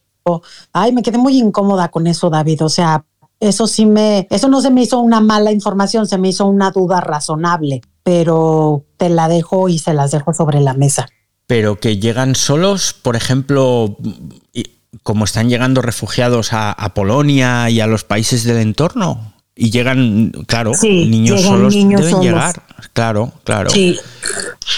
Ay, 0.73 0.93
me 0.93 1.03
quedé 1.03 1.19
muy 1.19 1.39
incómoda 1.39 1.89
con 1.89 2.07
eso, 2.07 2.31
David. 2.31 2.65
O 2.65 2.69
sea, 2.69 3.05
eso 3.41 3.67
sí 3.67 3.87
me, 3.87 4.27
eso 4.31 4.49
no 4.49 4.61
se 4.61 4.71
me 4.71 4.83
hizo 4.83 4.99
una 4.99 5.21
mala 5.21 5.53
información, 5.53 6.07
se 6.07 6.19
me 6.19 6.29
hizo 6.29 6.47
una 6.47 6.71
duda 6.71 7.01
razonable, 7.01 7.81
pero 8.03 8.85
te 8.97 9.09
la 9.09 9.29
dejo 9.29 9.69
y 9.69 9.79
se 9.79 9.95
las 9.95 10.11
dejo 10.11 10.35
sobre 10.35 10.61
la 10.61 10.75
mesa. 10.75 11.09
Pero 11.47 11.81
que 11.81 11.97
llegan 11.99 12.35
solos, 12.35 12.93
por 12.93 13.17
ejemplo, 13.17 13.97
como 15.02 15.25
están 15.25 15.49
llegando 15.49 15.83
refugiados 15.83 16.52
a, 16.52 16.73
a 16.73 16.95
Polonia 16.95 17.69
y 17.71 17.81
a 17.81 17.87
los 17.87 18.05
países 18.05 18.45
del 18.45 18.59
entorno. 18.59 19.35
Y 19.61 19.71
llegan, 19.71 20.31
claro, 20.47 20.73
Sí, 20.75 21.07
niños 21.07 21.40
llegan 21.40 21.57
solos 21.57 21.75
niños 21.75 22.00
deben 22.00 22.12
solos. 22.12 22.25
llegar. 22.26 22.62
Claro, 22.93 23.33
claro. 23.43 23.71
Sí, 23.71 23.99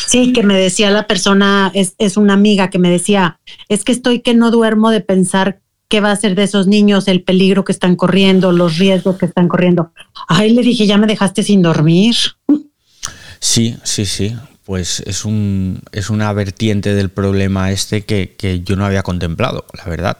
sí, 0.06 0.32
que 0.32 0.42
me 0.42 0.56
decía 0.56 0.90
la 0.90 1.06
persona, 1.06 1.70
es, 1.74 1.94
es 1.98 2.16
una 2.16 2.32
amiga 2.32 2.70
que 2.70 2.78
me 2.78 2.88
decía, 2.90 3.38
es 3.68 3.84
que 3.84 3.92
estoy 3.92 4.20
que 4.20 4.32
no 4.32 4.50
duermo 4.50 4.90
de 4.90 5.02
pensar 5.02 5.60
qué 5.88 6.00
va 6.00 6.12
a 6.12 6.16
ser 6.16 6.34
de 6.34 6.44
esos 6.44 6.66
niños, 6.66 7.08
el 7.08 7.22
peligro 7.24 7.64
que 7.64 7.72
están 7.72 7.96
corriendo, 7.96 8.52
los 8.52 8.78
riesgos 8.78 9.18
que 9.18 9.26
están 9.26 9.48
corriendo. 9.48 9.92
Ay, 10.28 10.50
le 10.52 10.62
dije, 10.62 10.86
ya 10.86 10.96
me 10.96 11.06
dejaste 11.06 11.42
sin 11.42 11.60
dormir. 11.60 12.14
Sí, 13.38 13.76
sí, 13.82 14.06
sí. 14.06 14.34
Pues 14.70 15.02
es, 15.04 15.24
un, 15.24 15.82
es 15.90 16.10
una 16.10 16.32
vertiente 16.32 16.94
del 16.94 17.10
problema 17.10 17.72
este 17.72 18.02
que, 18.02 18.36
que 18.38 18.60
yo 18.60 18.76
no 18.76 18.86
había 18.86 19.02
contemplado, 19.02 19.66
la 19.76 19.82
verdad. 19.86 20.18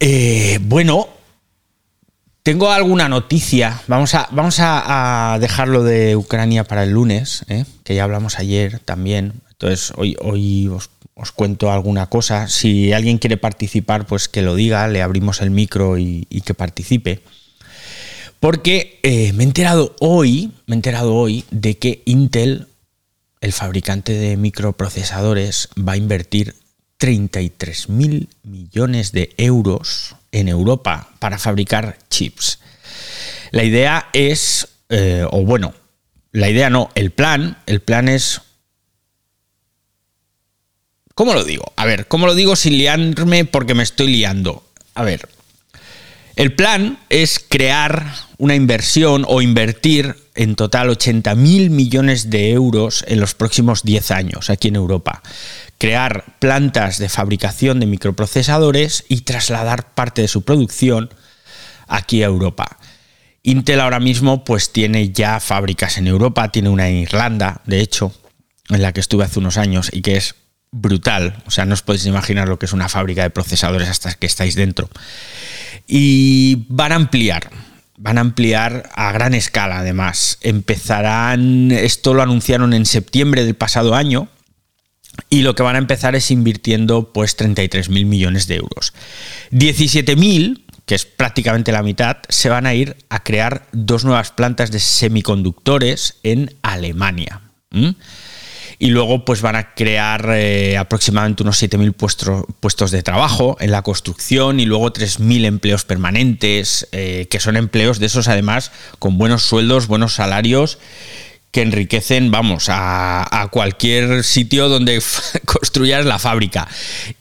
Eh, 0.00 0.58
bueno, 0.62 1.06
tengo 2.42 2.72
alguna 2.72 3.08
noticia. 3.08 3.80
Vamos 3.86 4.16
a, 4.16 4.26
vamos 4.32 4.56
a, 4.58 5.38
dejarlo 5.40 5.84
de 5.84 6.16
Ucrania 6.16 6.64
para 6.64 6.82
el 6.82 6.90
lunes, 6.90 7.44
¿eh? 7.46 7.64
que 7.84 7.94
ya 7.94 8.02
hablamos 8.02 8.40
ayer 8.40 8.80
también. 8.80 9.34
Entonces, 9.48 9.92
hoy, 9.94 10.16
hoy 10.20 10.66
os, 10.66 10.90
os 11.14 11.30
cuento 11.30 11.70
alguna 11.70 12.06
cosa. 12.06 12.48
Si 12.48 12.92
alguien 12.92 13.18
quiere 13.18 13.36
participar, 13.36 14.08
pues 14.08 14.26
que 14.26 14.42
lo 14.42 14.56
diga, 14.56 14.88
le 14.88 15.02
abrimos 15.02 15.40
el 15.40 15.52
micro 15.52 15.98
y, 15.98 16.26
y 16.30 16.40
que 16.40 16.54
participe. 16.54 17.22
Porque 18.40 18.98
eh, 19.04 19.32
me 19.34 19.44
he 19.44 19.46
enterado 19.46 19.94
hoy, 20.00 20.50
me 20.66 20.74
he 20.74 20.78
enterado 20.78 21.14
hoy 21.14 21.44
de 21.52 21.78
que 21.78 22.02
Intel, 22.04 22.66
el 23.40 23.52
fabricante 23.52 24.12
de 24.12 24.36
microprocesadores, 24.36 25.68
va 25.76 25.92
a 25.92 25.96
invertir 25.96 26.54
33 26.98 27.88
mil 27.88 28.28
millones 28.42 29.12
de 29.12 29.34
euros 29.36 30.16
en 30.32 30.48
Europa 30.48 31.10
para 31.18 31.38
fabricar 31.38 31.98
chips. 32.10 32.58
La 33.50 33.64
idea 33.64 34.08
es, 34.12 34.68
eh, 34.88 35.24
o 35.30 35.44
bueno, 35.44 35.74
la 36.32 36.50
idea 36.50 36.70
no, 36.70 36.90
el 36.94 37.10
plan, 37.10 37.58
el 37.66 37.80
plan 37.80 38.08
es 38.08 38.42
¿Cómo 41.18 41.34
lo 41.34 41.42
digo? 41.42 41.72
A 41.74 41.84
ver, 41.84 42.06
¿cómo 42.06 42.28
lo 42.28 42.36
digo 42.36 42.54
sin 42.54 42.78
liarme 42.78 43.44
porque 43.44 43.74
me 43.74 43.82
estoy 43.82 44.06
liando? 44.06 44.62
A 44.94 45.02
ver, 45.02 45.28
el 46.36 46.54
plan 46.54 47.00
es 47.08 47.40
crear 47.40 48.14
una 48.36 48.54
inversión 48.54 49.24
o 49.26 49.42
invertir 49.42 50.14
en 50.38 50.54
total 50.54 50.88
80 50.88 51.34
mil 51.34 51.68
millones 51.70 52.30
de 52.30 52.52
euros 52.52 53.04
en 53.08 53.18
los 53.18 53.34
próximos 53.34 53.82
10 53.82 54.12
años 54.12 54.50
aquí 54.50 54.68
en 54.68 54.76
Europa. 54.76 55.20
Crear 55.78 56.24
plantas 56.38 56.98
de 56.98 57.08
fabricación 57.08 57.80
de 57.80 57.86
microprocesadores 57.86 59.04
y 59.08 59.22
trasladar 59.22 59.94
parte 59.94 60.22
de 60.22 60.28
su 60.28 60.42
producción 60.42 61.10
aquí 61.88 62.22
a 62.22 62.26
Europa. 62.26 62.78
Intel 63.42 63.80
ahora 63.80 63.98
mismo 63.98 64.44
pues 64.44 64.72
tiene 64.72 65.10
ya 65.10 65.40
fábricas 65.40 65.98
en 65.98 66.06
Europa, 66.06 66.52
tiene 66.52 66.68
una 66.68 66.88
en 66.88 66.98
Irlanda, 66.98 67.60
de 67.66 67.80
hecho, 67.80 68.14
en 68.68 68.80
la 68.80 68.92
que 68.92 69.00
estuve 69.00 69.24
hace 69.24 69.40
unos 69.40 69.56
años 69.56 69.90
y 69.92 70.02
que 70.02 70.16
es 70.16 70.36
brutal. 70.70 71.42
O 71.46 71.50
sea, 71.50 71.64
no 71.64 71.74
os 71.74 71.82
podéis 71.82 72.06
imaginar 72.06 72.46
lo 72.48 72.60
que 72.60 72.66
es 72.66 72.72
una 72.72 72.88
fábrica 72.88 73.22
de 73.22 73.30
procesadores 73.30 73.88
hasta 73.88 74.14
que 74.14 74.26
estáis 74.26 74.54
dentro. 74.54 74.88
Y 75.88 76.66
van 76.68 76.92
a 76.92 76.96
ampliar, 76.96 77.50
van 77.98 78.18
a 78.18 78.22
ampliar 78.22 78.88
a 78.94 79.12
gran 79.12 79.34
escala 79.34 79.80
además. 79.80 80.38
Empezarán, 80.40 81.70
esto 81.72 82.14
lo 82.14 82.22
anunciaron 82.22 82.72
en 82.72 82.86
septiembre 82.86 83.44
del 83.44 83.54
pasado 83.54 83.94
año, 83.94 84.28
y 85.30 85.42
lo 85.42 85.54
que 85.54 85.62
van 85.62 85.74
a 85.74 85.80
empezar 85.80 86.14
es 86.14 86.30
invirtiendo 86.30 87.12
pues 87.12 87.36
33 87.36 87.90
mil 87.90 88.06
millones 88.06 88.46
de 88.46 88.56
euros. 88.56 88.94
17 89.50 90.16
mil, 90.16 90.64
que 90.86 90.94
es 90.94 91.04
prácticamente 91.04 91.72
la 91.72 91.82
mitad, 91.82 92.18
se 92.28 92.48
van 92.48 92.66
a 92.66 92.74
ir 92.74 92.96
a 93.08 93.22
crear 93.22 93.66
dos 93.72 94.04
nuevas 94.04 94.30
plantas 94.30 94.70
de 94.70 94.78
semiconductores 94.78 96.18
en 96.22 96.54
Alemania. 96.62 97.42
Y 98.80 98.90
luego 98.90 99.24
pues 99.24 99.42
van 99.42 99.56
a 99.56 99.74
crear 99.74 100.30
eh, 100.32 100.76
aproximadamente 100.76 101.42
unos 101.42 101.60
7.000 101.60 101.92
puestos, 101.94 102.44
puestos 102.60 102.90
de 102.92 103.02
trabajo 103.02 103.56
en 103.60 103.72
la 103.72 103.82
construcción 103.82 104.60
y 104.60 104.66
luego 104.66 104.92
3.000 104.92 105.46
empleos 105.46 105.84
permanentes, 105.84 106.86
eh, 106.92 107.26
que 107.28 107.40
son 107.40 107.56
empleos 107.56 107.98
de 107.98 108.06
esos 108.06 108.28
además 108.28 108.70
con 108.98 109.18
buenos 109.18 109.42
sueldos, 109.42 109.88
buenos 109.88 110.14
salarios 110.14 110.78
que 111.50 111.62
enriquecen, 111.62 112.30
vamos, 112.30 112.68
a, 112.68 113.42
a 113.42 113.48
cualquier 113.48 114.22
sitio 114.22 114.68
donde 114.68 115.02
construyas 115.44 116.04
la 116.04 116.18
fábrica. 116.18 116.68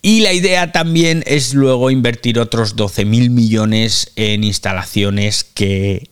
Y 0.02 0.20
la 0.20 0.34
idea 0.34 0.72
también 0.72 1.24
es 1.26 1.54
luego 1.54 1.89
invertir 1.89 2.39
otros 2.39 2.76
12.000 2.76 3.30
millones 3.30 4.12
en 4.15 4.43
instalaciones 4.43 5.43
que 5.43 6.10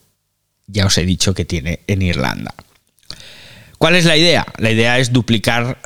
ya 0.67 0.85
os 0.85 0.97
he 0.97 1.05
dicho 1.05 1.33
que 1.33 1.45
tiene 1.45 1.81
en 1.87 2.01
Irlanda. 2.01 2.53
¿Cuál 3.77 3.95
es 3.95 4.05
la 4.05 4.17
idea? 4.17 4.45
La 4.57 4.71
idea 4.71 4.99
es 4.99 5.11
duplicar 5.11 5.77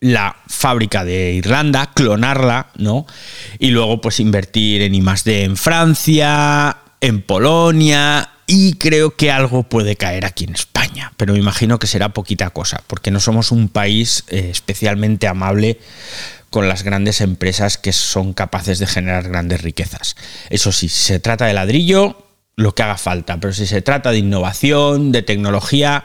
la 0.00 0.36
fábrica 0.46 1.04
de 1.04 1.32
Irlanda, 1.32 1.90
clonarla, 1.94 2.68
¿no? 2.76 3.06
Y 3.58 3.70
luego 3.70 4.00
pues 4.00 4.20
invertir 4.20 4.82
en 4.82 4.94
I+D 4.94 5.44
en 5.44 5.56
Francia, 5.56 6.76
en 7.00 7.22
Polonia 7.22 8.30
y 8.46 8.74
creo 8.74 9.16
que 9.16 9.30
algo 9.30 9.64
puede 9.64 9.96
caer 9.96 10.24
aquí 10.24 10.44
en 10.44 10.54
España, 10.54 11.12
pero 11.16 11.32
me 11.32 11.38
imagino 11.38 11.78
que 11.78 11.86
será 11.86 12.10
poquita 12.10 12.50
cosa, 12.50 12.82
porque 12.86 13.10
no 13.10 13.18
somos 13.18 13.50
un 13.50 13.68
país 13.68 14.24
eh, 14.28 14.48
especialmente 14.50 15.26
amable 15.26 15.80
con 16.50 16.68
las 16.68 16.84
grandes 16.84 17.20
empresas 17.20 17.76
que 17.76 17.92
son 17.92 18.32
capaces 18.32 18.78
de 18.78 18.86
generar 18.86 19.28
grandes 19.28 19.62
riquezas. 19.62 20.14
Eso 20.48 20.70
sí, 20.70 20.88
si 20.88 21.04
se 21.04 21.20
trata 21.20 21.46
de 21.46 21.54
ladrillo, 21.54 22.24
lo 22.54 22.74
que 22.74 22.82
haga 22.82 22.96
falta, 22.96 23.38
pero 23.38 23.52
si 23.52 23.66
se 23.66 23.82
trata 23.82 24.12
de 24.12 24.18
innovación, 24.18 25.10
de 25.10 25.22
tecnología, 25.22 26.04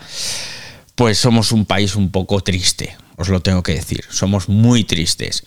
pues 0.95 1.17
somos 1.17 1.51
un 1.51 1.65
país 1.65 1.95
un 1.95 2.11
poco 2.11 2.41
triste, 2.41 2.95
os 3.17 3.29
lo 3.29 3.41
tengo 3.41 3.63
que 3.63 3.73
decir, 3.73 4.03
somos 4.09 4.49
muy 4.49 4.83
tristes. 4.83 5.43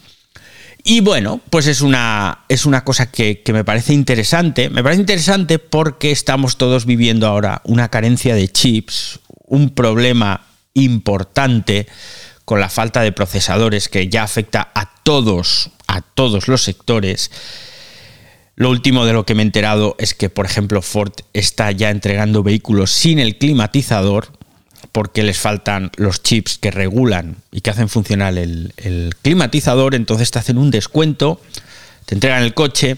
Y 0.86 1.00
bueno, 1.00 1.40
pues 1.48 1.66
es 1.66 1.80
una, 1.80 2.44
es 2.50 2.66
una 2.66 2.84
cosa 2.84 3.10
que, 3.10 3.42
que, 3.42 3.54
me 3.54 3.64
parece 3.64 3.94
interesante. 3.94 4.68
Me 4.68 4.82
parece 4.82 5.00
interesante 5.00 5.58
porque 5.58 6.10
estamos 6.10 6.58
todos 6.58 6.84
viviendo 6.84 7.26
ahora 7.26 7.62
una 7.64 7.88
carencia 7.88 8.34
de 8.34 8.48
chips, 8.48 9.18
un 9.46 9.70
problema 9.70 10.46
importante 10.74 11.86
con 12.44 12.60
la 12.60 12.68
falta 12.68 13.00
de 13.00 13.12
procesadores 13.12 13.88
que 13.88 14.08
ya 14.08 14.24
afecta 14.24 14.70
a 14.74 14.94
todos, 15.02 15.70
a 15.86 16.02
todos 16.02 16.48
los 16.48 16.62
sectores. 16.62 17.30
Lo 18.56 18.70
último 18.70 19.04
de 19.04 19.12
lo 19.12 19.24
que 19.24 19.34
me 19.34 19.42
he 19.42 19.46
enterado 19.46 19.96
es 19.98 20.14
que, 20.14 20.28
por 20.28 20.46
ejemplo, 20.46 20.82
Ford 20.82 21.12
está 21.32 21.72
ya 21.72 21.90
entregando 21.90 22.42
vehículos 22.42 22.90
sin 22.90 23.18
el 23.18 23.38
climatizador 23.38 24.32
porque 24.94 25.24
les 25.24 25.38
faltan 25.38 25.90
los 25.96 26.22
chips 26.22 26.56
que 26.56 26.70
regulan 26.70 27.38
y 27.50 27.62
que 27.62 27.70
hacen 27.70 27.88
funcionar 27.88 28.38
el, 28.38 28.72
climatizador, 29.22 29.96
entonces 29.96 30.30
te 30.30 30.38
hacen 30.38 30.56
un 30.56 30.70
descuento, 30.70 31.40
te 32.06 32.14
entregan 32.14 32.44
el 32.44 32.54
coche 32.54 32.96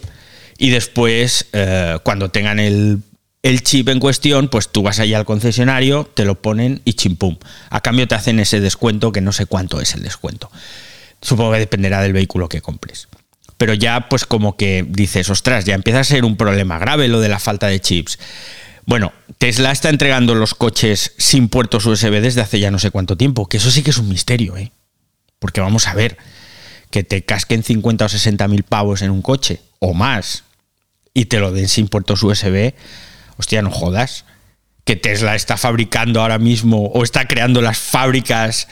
y 0.58 0.68
después 0.68 1.46
eh, 1.54 1.96
cuando 2.02 2.30
tengan 2.30 2.60
el, 2.60 3.00
el, 3.42 3.62
chip 3.62 3.88
en 3.88 3.98
cuestión, 3.98 4.48
pues 4.48 4.68
tú 4.68 4.82
vas 4.82 5.00
allá 5.00 5.16
al 5.16 5.24
concesionario, 5.24 6.06
te 6.12 6.26
lo 6.26 6.34
ponen 6.42 6.82
y 6.84 6.92
chimpum. 6.92 7.38
A 7.70 7.80
cambio 7.80 8.06
te 8.06 8.14
hacen 8.14 8.40
ese 8.40 8.60
descuento 8.60 9.10
que 9.10 9.22
no 9.22 9.32
sé 9.32 9.46
cuánto 9.46 9.80
es 9.80 9.94
el 9.94 10.02
descuento. 10.02 10.50
Supongo 11.22 11.52
que 11.52 11.60
dependerá 11.60 12.02
del 12.02 12.12
vehículo 12.12 12.50
que 12.50 12.60
compres. 12.60 13.08
Pero 13.56 13.72
ya 13.72 14.10
pues 14.10 14.26
como 14.26 14.58
que 14.58 14.84
dices, 14.86 15.30
ostras, 15.30 15.64
ya 15.64 15.74
empieza 15.74 16.00
a 16.00 16.04
ser 16.04 16.26
un 16.26 16.36
problema 16.36 16.78
grave 16.78 17.08
lo 17.08 17.20
de 17.20 17.30
la 17.30 17.38
falta 17.38 17.68
de 17.68 17.80
chips. 17.80 18.18
Bueno, 18.86 19.12
Tesla 19.38 19.72
está 19.72 19.88
entregando 19.88 20.36
los 20.36 20.54
coches 20.54 21.12
sin 21.18 21.48
puertos 21.48 21.84
USB 21.86 22.20
desde 22.20 22.40
hace 22.40 22.60
ya 22.60 22.70
no 22.70 22.78
sé 22.78 22.92
cuánto 22.92 23.16
tiempo, 23.16 23.48
que 23.48 23.56
eso 23.56 23.72
sí 23.72 23.82
que 23.82 23.90
es 23.90 23.98
un 23.98 24.08
misterio, 24.08 24.56
¿eh? 24.56 24.70
Porque 25.40 25.60
vamos 25.60 25.88
a 25.88 25.94
ver, 25.94 26.16
que 26.90 27.02
te 27.02 27.24
casquen 27.24 27.64
50 27.64 28.04
o 28.04 28.08
60 28.08 28.46
mil 28.46 28.62
pavos 28.62 29.02
en 29.02 29.10
un 29.10 29.22
coche, 29.22 29.60
o 29.80 29.92
más, 29.92 30.44
y 31.12 31.24
te 31.24 31.40
lo 31.40 31.50
den 31.50 31.68
sin 31.68 31.88
puertos 31.88 32.22
USB, 32.22 32.74
hostia, 33.36 33.60
no 33.60 33.72
jodas. 33.72 34.24
Que 34.84 34.94
Tesla 34.94 35.34
está 35.34 35.56
fabricando 35.56 36.20
ahora 36.20 36.38
mismo, 36.38 36.86
o 36.86 37.02
está 37.02 37.26
creando 37.26 37.60
las 37.62 37.78
fábricas 37.78 38.68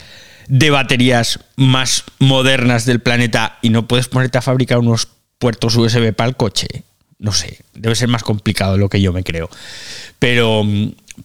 de 0.46 0.70
baterías 0.70 1.40
más 1.56 2.04
modernas 2.20 2.84
del 2.84 3.00
planeta 3.00 3.58
y 3.62 3.70
no 3.70 3.88
puedes 3.88 4.06
ponerte 4.06 4.38
a 4.38 4.42
fabricar 4.42 4.78
unos 4.78 5.08
puertos 5.38 5.74
USB 5.74 6.14
para 6.14 6.28
el 6.28 6.36
coche 6.36 6.84
no 7.18 7.32
sé, 7.32 7.60
debe 7.74 7.94
ser 7.94 8.08
más 8.08 8.22
complicado 8.22 8.72
de 8.72 8.78
lo 8.78 8.88
que 8.88 9.00
yo 9.00 9.12
me 9.12 9.24
creo. 9.24 9.48
Pero, 10.18 10.64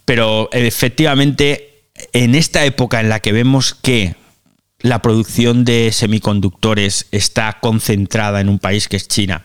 pero 0.05 0.49
efectivamente, 0.51 1.83
en 2.13 2.35
esta 2.35 2.65
época 2.65 2.99
en 2.99 3.09
la 3.09 3.19
que 3.19 3.31
vemos 3.31 3.73
que 3.73 4.15
la 4.79 5.01
producción 5.01 5.65
de 5.65 5.91
semiconductores 5.91 7.07
está 7.11 7.57
concentrada 7.61 8.39
en 8.39 8.49
un 8.49 8.59
país 8.59 8.87
que 8.87 8.97
es 8.97 9.07
China, 9.07 9.43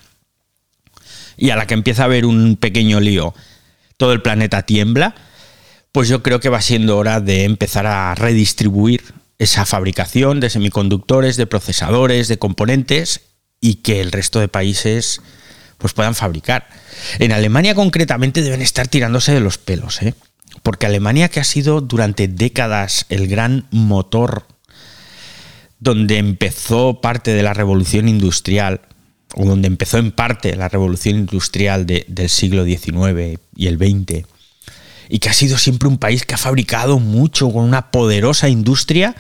y 1.37 1.51
a 1.51 1.57
la 1.57 1.67
que 1.67 1.75
empieza 1.75 2.03
a 2.03 2.05
haber 2.07 2.27
un 2.27 2.57
pequeño 2.57 3.01
lío, 3.01 3.35
todo 3.97 4.13
el 4.13 4.23
planeta 4.23 4.63
tiembla, 4.63 5.15
pues 5.93 6.09
yo 6.09 6.23
creo 6.23 6.41
que 6.41 6.49
va 6.49 6.61
siendo 6.61 6.97
hora 6.99 7.21
de 7.21 7.45
empezar 7.45 7.87
a 7.87 8.15
redistribuir 8.15 9.03
esa 9.39 9.67
fabricación 9.67 10.41
de 10.41 10.51
semiconductores, 10.51 11.37
de 11.37 11.47
procesadores, 11.47 12.29
de 12.29 12.39
componentes 12.39 13.21
y 13.61 13.77
que 13.77 14.01
el 14.01 14.13
resto 14.13 14.41
de 14.41 14.49
países 14.49 15.21
pues 15.79 15.93
puedan 15.93 16.15
fabricar. 16.15 16.69
En 17.19 17.33
Alemania 17.33 17.75
concretamente 17.75 18.43
deben 18.43 18.63
estar 18.63 18.89
tirándose 18.89 19.33
de 19.33 19.41
los 19.41 19.59
pelos, 19.59 20.03
¿eh? 20.03 20.15
porque 20.63 20.87
Alemania 20.87 21.29
que 21.29 21.41
ha 21.41 21.45
sido 21.45 21.81
durante 21.81 22.29
décadas 22.29 23.07
el 23.09 23.29
gran 23.29 23.67
motor 23.71 24.47
donde 25.81 26.17
empezó 26.17 27.01
parte 27.01 27.35
de 27.35 27.43
la 27.43 27.53
revolución 27.53 28.09
industrial, 28.09 28.81
o 29.35 29.45
donde 29.45 29.67
empezó 29.67 29.99
en 29.99 30.13
parte 30.13 30.57
la 30.57 30.69
revolución 30.69 31.17
industrial 31.17 31.87
del 31.87 32.29
siglo 32.31 32.65
XIX 32.65 33.39
y 33.55 33.67
el 33.67 33.77
XX, 33.77 34.27
y 35.09 35.19
que 35.19 35.29
ha 35.29 35.35
sido 35.35 35.59
siempre 35.59 35.89
un 35.89 35.99
país 35.99 36.25
que 36.25 36.35
ha 36.35 36.39
fabricado 36.39 37.01
mucho 37.01 37.51
con 37.51 37.65
una 37.65 37.91
poderosa 37.91 38.49
industria 38.49 39.15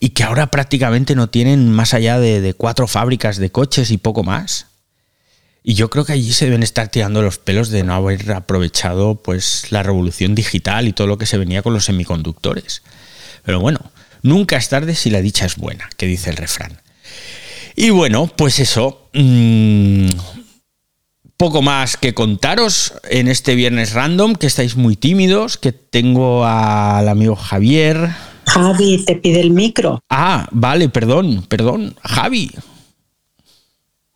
y 0.00 0.10
que 0.10 0.22
ahora 0.22 0.46
prácticamente 0.50 1.14
no 1.14 1.28
tienen 1.28 1.70
más 1.70 1.92
allá 1.92 2.18
de, 2.18 2.54
cuatro 2.54 2.86
fábricas 2.86 3.36
de 3.36 3.50
coches 3.50 3.90
y 3.90 3.98
poco 3.98 4.22
más. 4.22 4.67
Y 5.68 5.74
yo 5.74 5.90
creo 5.90 6.06
que 6.06 6.14
allí 6.14 6.32
se 6.32 6.46
deben 6.46 6.62
estar 6.62 6.88
tirando 6.88 7.20
los 7.20 7.36
pelos 7.36 7.68
de 7.68 7.84
no 7.84 7.92
haber 7.92 8.32
aprovechado 8.32 9.16
pues 9.16 9.66
la 9.68 9.82
revolución 9.82 10.34
digital 10.34 10.88
y 10.88 10.94
todo 10.94 11.06
lo 11.06 11.18
que 11.18 11.26
se 11.26 11.36
venía 11.36 11.60
con 11.60 11.74
los 11.74 11.84
semiconductores. 11.84 12.80
Pero 13.44 13.60
bueno, 13.60 13.78
nunca 14.22 14.56
es 14.56 14.70
tarde 14.70 14.94
si 14.94 15.10
la 15.10 15.20
dicha 15.20 15.44
es 15.44 15.56
buena, 15.56 15.90
que 15.98 16.06
dice 16.06 16.30
el 16.30 16.38
refrán. 16.38 16.80
Y 17.76 17.90
bueno, 17.90 18.32
pues 18.34 18.60
eso. 18.60 19.10
Mm, 19.12 20.08
poco 21.36 21.60
más 21.60 21.98
que 21.98 22.14
contaros 22.14 22.94
en 23.10 23.28
este 23.28 23.54
viernes 23.54 23.92
random, 23.92 24.36
que 24.36 24.46
estáis 24.46 24.74
muy 24.74 24.96
tímidos, 24.96 25.58
que 25.58 25.72
tengo 25.72 26.46
al 26.46 27.10
amigo 27.10 27.36
Javier. 27.36 28.08
Javi, 28.46 29.04
te 29.04 29.16
pide 29.16 29.42
el 29.42 29.50
micro. 29.50 30.00
Ah, 30.08 30.48
vale, 30.50 30.88
perdón, 30.88 31.44
perdón. 31.46 31.94
Javi. 32.02 32.52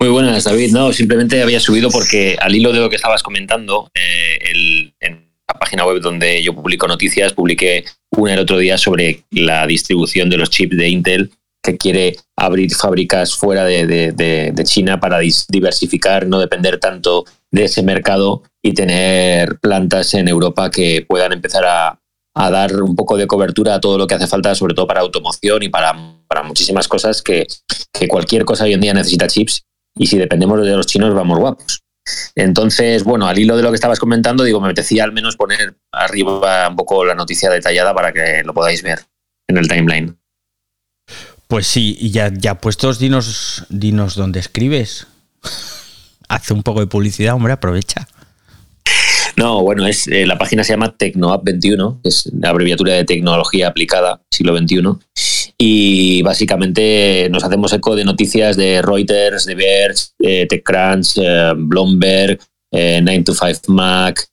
Muy 0.03 0.11
buenas, 0.11 0.43
David. 0.43 0.73
No, 0.73 0.93
simplemente 0.93 1.41
había 1.41 1.61
subido 1.61 1.89
porque 1.89 2.37
al 2.41 2.57
hilo 2.57 2.73
de 2.73 2.81
lo 2.81 2.91
que 2.91 2.97
estabas 2.97 3.23
comentando, 3.23 3.89
eh, 3.95 4.91
en 4.99 5.31
la 5.47 5.55
página 5.61 5.87
web 5.87 6.01
donde 6.01 6.43
yo 6.43 6.57
publico 6.57 6.89
noticias, 6.89 7.33
publiqué 7.33 7.85
una 8.11 8.35
el 8.35 8.41
otro 8.41 8.59
día 8.59 8.77
sobre 8.79 9.23
la 9.31 9.65
distribución 9.65 10.29
de 10.29 10.39
los 10.39 10.51
chips 10.51 10.77
de 10.77 10.89
Intel 10.89 11.31
que 11.63 11.77
quiere 11.77 12.17
abrir 12.37 12.75
fábricas 12.75 13.37
fuera 13.37 13.65
de, 13.65 14.53
China 14.65 14.99
para 14.99 15.21
diversificar, 15.21 16.27
no 16.27 16.41
depender 16.41 16.81
tanto 16.81 17.25
de 17.53 17.67
ese 17.67 17.85
mercado 17.85 18.43
y 18.61 18.75
tener 18.75 19.61
plantas 19.61 20.15
en 20.15 20.27
Europa 20.27 20.69
que 20.73 21.07
puedan 21.09 21.33
empezar 21.33 21.65
a, 21.65 22.01
dar 22.35 22.83
un 22.83 22.97
poco 22.97 23.17
de 23.17 23.29
cobertura 23.29 23.77
a 23.77 23.81
todo 23.81 23.99
lo 23.99 24.09
que 24.09 24.17
hace 24.17 24.27
falta, 24.27 24.53
sobre 24.57 24.75
todo 24.75 24.89
para 24.89 25.03
automoción 25.03 25.63
y 25.63 25.69
para, 25.69 25.95
para 26.27 26.43
muchísimas 26.43 26.89
cosas 26.89 27.23
que 27.23 27.47
cualquier 28.09 28.45
cosa 28.45 28.65
hoy 28.65 28.73
en 28.73 28.81
día 28.81 28.95
necesita 28.95 29.29
chips 29.29 29.63
y 29.97 30.07
si 30.07 30.19
dependemos 30.19 30.65
de 30.65 30.77
los 30.77 30.87
chinos 30.87 31.15
vamos 31.15 31.39
guapos. 31.39 31.83
Entonces, 32.35 33.05
bueno, 33.05 33.27
al 33.29 33.39
hilo 33.39 33.57
de 33.57 33.63
lo 33.63 33.71
que 33.71 33.77
estabas 33.77 34.01
comentando, 34.01 34.45
digo, 34.45 34.61
me 34.61 34.67
apetecía 34.67 35.05
al 35.05 35.13
menos 35.13 35.37
poner 35.37 35.77
arriba 35.93 36.69
un 36.69 36.77
poco 36.77 37.05
la 37.05 37.15
noticia 37.15 37.51
detallada 37.51 37.95
para 37.95 38.13
que 38.13 38.43
lo 38.45 38.55
podáis 38.55 38.83
ver 38.83 39.01
en 39.49 39.59
el 39.59 39.69
timeline. 39.69 40.19
Pues 41.47 41.67
sí, 41.67 41.97
y 42.01 42.11
ya, 42.11 42.31
ya 42.33 42.57
puestos, 42.57 42.99
dinos, 42.99 43.67
dinos 43.69 44.17
dónde 44.17 44.41
escribes. 44.41 45.07
Hace 46.29 46.55
un 46.55 46.63
poco 46.63 46.81
de 46.81 46.87
publicidad, 46.87 47.35
hombre, 47.35 47.53
aprovecha. 47.53 48.09
No, 49.37 49.63
bueno, 49.63 49.87
es 49.87 50.09
eh, 50.09 50.27
la 50.27 50.39
página 50.39 50.65
se 50.65 50.73
llama 50.73 50.97
TecnoApp 50.97 51.45
21, 51.45 52.01
que 52.03 52.09
es 52.09 52.31
la 52.39 52.51
abreviatura 52.51 52.95
de 52.95 53.05
tecnología 53.05 53.69
aplicada, 53.69 54.23
siglo 54.31 54.57
XXI. 54.57 54.83
Y 55.65 56.23
básicamente 56.23 57.29
nos 57.31 57.45
hacemos 57.45 57.73
eco 57.73 57.95
de 57.95 58.05
noticias 58.05 58.57
de 58.57 58.83
Reuters, 58.83 59.47
de 59.47 59.55
Verge, 59.55 60.47
TechCrunch, 60.49 61.19
eh, 61.19 61.53
Bloomberg, 61.57 62.41
9to5 62.73 63.51
eh, 63.53 63.61
Mac, 63.69 64.29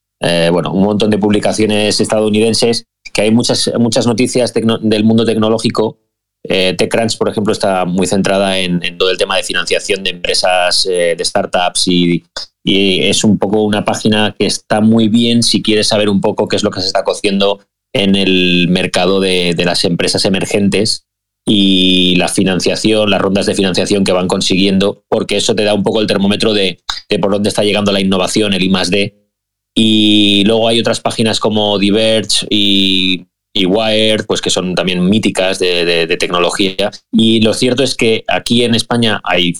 bueno, 0.50 0.72
un 0.72 0.82
montón 0.82 1.08
de 1.08 1.18
publicaciones 1.18 2.00
estadounidenses, 2.00 2.84
que 3.12 3.22
hay 3.22 3.30
muchas, 3.30 3.70
muchas 3.78 4.08
noticias 4.08 4.52
del 4.52 5.04
mundo 5.04 5.24
tecnológico. 5.24 5.98
Eh, 6.42 6.74
TechCrunch, 6.76 7.16
por 7.16 7.28
ejemplo, 7.28 7.52
está 7.52 7.84
muy 7.84 8.08
centrada 8.08 8.58
en, 8.58 8.80
todo 8.98 9.12
el 9.12 9.16
tema 9.16 9.36
de 9.36 9.44
financiación 9.44 10.02
de 10.02 10.10
empresas, 10.10 10.84
eh, 10.90 11.14
de 11.16 11.24
startups 11.24 11.86
y, 11.86 12.24
es 12.64 13.22
un 13.22 13.38
poco 13.38 13.62
una 13.62 13.84
página 13.84 14.34
que 14.36 14.46
está 14.46 14.80
muy 14.80 15.06
bien 15.06 15.44
si 15.44 15.62
quieres 15.62 15.86
saber 15.86 16.08
un 16.08 16.20
poco 16.20 16.48
qué 16.48 16.56
es 16.56 16.64
lo 16.64 16.72
que 16.72 16.80
se 16.80 16.88
está 16.88 17.04
cociendo 17.04 17.60
en 17.94 18.16
el 18.16 18.66
mercado 18.68 19.20
de, 19.20 19.54
las 19.64 19.84
empresas 19.84 20.24
emergentes 20.24 21.06
y 21.50 22.14
la 22.16 22.28
financiación, 22.28 23.10
las 23.10 23.20
rondas 23.20 23.46
de 23.46 23.54
financiación 23.54 24.04
que 24.04 24.12
van 24.12 24.28
consiguiendo, 24.28 25.04
porque 25.08 25.36
eso 25.36 25.54
te 25.54 25.64
da 25.64 25.74
un 25.74 25.82
poco 25.82 26.00
el 26.00 26.06
termómetro 26.06 26.52
de, 26.52 26.78
de 27.08 27.18
por 27.18 27.32
dónde 27.32 27.48
está 27.48 27.64
llegando 27.64 27.92
la 27.92 28.00
innovación, 28.00 28.54
el 28.54 28.62
I 28.62 28.72
+D. 28.90 29.16
Y 29.74 30.44
luego 30.44 30.68
hay 30.68 30.80
otras 30.80 31.00
páginas 31.00 31.40
como 31.40 31.78
Diverge 31.78 32.46
y 32.50 33.26
y 33.52 33.66
Wired, 33.66 34.26
pues 34.26 34.40
que 34.40 34.50
son 34.50 34.74
también 34.74 35.08
míticas 35.08 35.58
de, 35.58 36.16
tecnología. 36.18 36.90
Y 37.12 37.40
lo 37.40 37.54
cierto 37.54 37.82
es 37.82 37.94
que 37.94 38.24
aquí 38.28 38.64
en 38.64 38.74
España 38.74 39.20
hay 39.24 39.54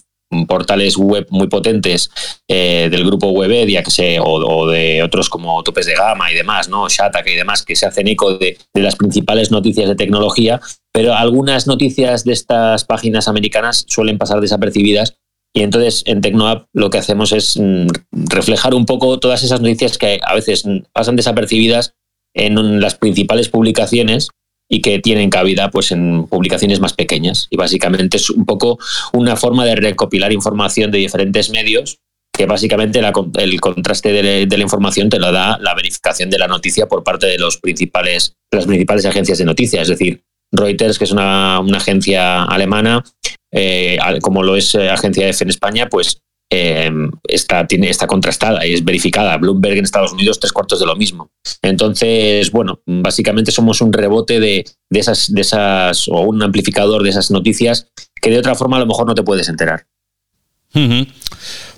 portales 0.47 0.97
web 0.97 1.27
muy 1.31 1.49
potentes 1.49 2.11
eh, 2.49 2.89
del 2.91 3.05
grupo 3.05 3.31
Webedia 3.31 3.83
que 3.83 3.91
se, 3.91 4.19
o, 4.21 4.69
de 4.69 5.03
otros 5.03 5.29
como 5.29 5.63
Topes 5.63 5.87
de 5.87 5.95
Gama 5.95 6.31
y 6.31 6.35
demás, 6.35 6.69
¿no? 6.69 6.89
Shataka 6.89 7.29
y 7.31 7.35
demás, 7.35 7.63
que 7.63 7.77
se 7.77 7.87
hacen 7.87 8.09
eco 8.09 8.39
de, 8.39 8.57
las 8.75 8.97
principales 8.97 9.51
noticias 9.51 9.89
de 9.89 9.97
tecnología, 9.97 10.61
pero 10.93 11.15
algunas 11.15 11.67
noticias 11.67 12.25
de 12.25 12.33
estas 12.33 12.85
páginas 12.85 13.29
americanas 13.29 13.85
suelen 13.89 14.19
pasar 14.19 14.41
desapercibidas 14.41 15.17
y 15.53 15.63
entonces 15.63 16.05
en 16.07 16.21
TecnoApp 16.21 16.67
lo 16.73 16.91
que 16.91 16.99
hacemos 16.99 17.33
es 17.33 17.57
mm, 17.57 17.89
reflejar 18.13 18.75
un 18.75 18.87
poco 18.87 19.19
todas 19.19 19.43
esas 19.43 19.61
noticias 19.61 19.99
que 19.99 20.21
a 20.23 20.35
veces 20.35 20.65
pasan 20.93 21.17
desapercibidas 21.17 21.95
en 22.35 22.81
las 22.81 22.95
principales 22.95 23.49
publicaciones 23.49 24.29
y 24.73 24.81
que 24.81 25.01
tienen 25.01 25.29
cabida 25.29 25.71
pues 25.71 25.91
en 25.91 26.27
publicaciones 26.29 26.81
más 26.81 26.95
pequeñas. 26.95 27.49
Y 27.51 27.57
básicamente 27.57 28.17
es 28.17 28.31
un 28.31 28.47
poco 28.47 28.79
una 29.13 29.37
forma 29.37 29.67
de 29.67 29.75
recopilar 29.75 30.33
información 30.33 30.93
de 30.93 30.99
diferentes 30.99 31.51
medios 31.51 31.99
que 32.33 32.47
básicamente 32.47 33.01
el 33.01 33.61
contraste 33.61 34.13
de, 34.13 34.47
la 34.47 34.63
información 34.63 35.11
te 35.11 35.19
lo 35.19 35.33
da 35.33 35.59
la 35.59 35.75
verificación 35.75 36.31
de 36.31 36.39
la 36.39 36.47
noticia 36.47 36.87
por 36.87 37.03
parte 37.03 37.27
de 37.27 37.37
los 37.37 37.59
principales 37.59 38.37
las 38.53 38.67
principales 38.67 39.05
agencias 39.05 39.39
de 39.39 39.45
noticias. 39.45 39.83
Es 39.83 39.89
decir 39.89 40.23
Reuters 40.53 40.99
que 40.99 41.05
es 41.05 41.11
una, 41.11 41.59
agencia 41.59 42.45
alemana 42.45 43.05
eh, 43.53 43.99
como 44.23 44.45
lo 44.45 44.55
es 44.55 44.77
eh, 44.77 44.89
agencia 44.89 45.29
F 45.29 45.43
en 45.43 45.51
España 45.51 45.89
pues 45.89 46.23
eh, 46.53 46.91
está, 47.29 47.67
tiene, 47.67 47.89
está 47.89 48.09
contrastada 48.09 48.67
y 48.67 48.75
es 48.75 48.85
verificada. 48.85 49.37
Bloomberg 49.37 49.79
en 49.79 49.85
Estados 49.85 50.13
Unidos, 50.13 50.41
tres 50.41 50.53
cuartos 50.53 50.81
de 50.81 50.87
lo 50.87 50.97
mismo. 50.97 51.31
Entonces, 51.63 52.51
bueno, 52.51 52.83
básicamente 52.87 53.53
somos 53.53 53.81
un 53.81 53.93
rebote 53.93 54.41
de, 54.41 54.65
esas, 54.91 55.33
de 55.33 55.41
esas, 55.41 56.09
o 56.09 56.23
un 56.23 56.43
amplificador 56.43 57.05
de 57.05 57.11
esas 57.11 57.31
noticias 57.31 57.89
que 58.21 58.31
de 58.31 58.39
otra 58.39 58.57
forma 58.57 58.77
a 58.77 58.81
lo 58.81 58.87
mejor 58.87 59.07
no 59.07 59.15
te 59.15 59.23
puedes 59.23 59.49
enterar. 59.49 59.87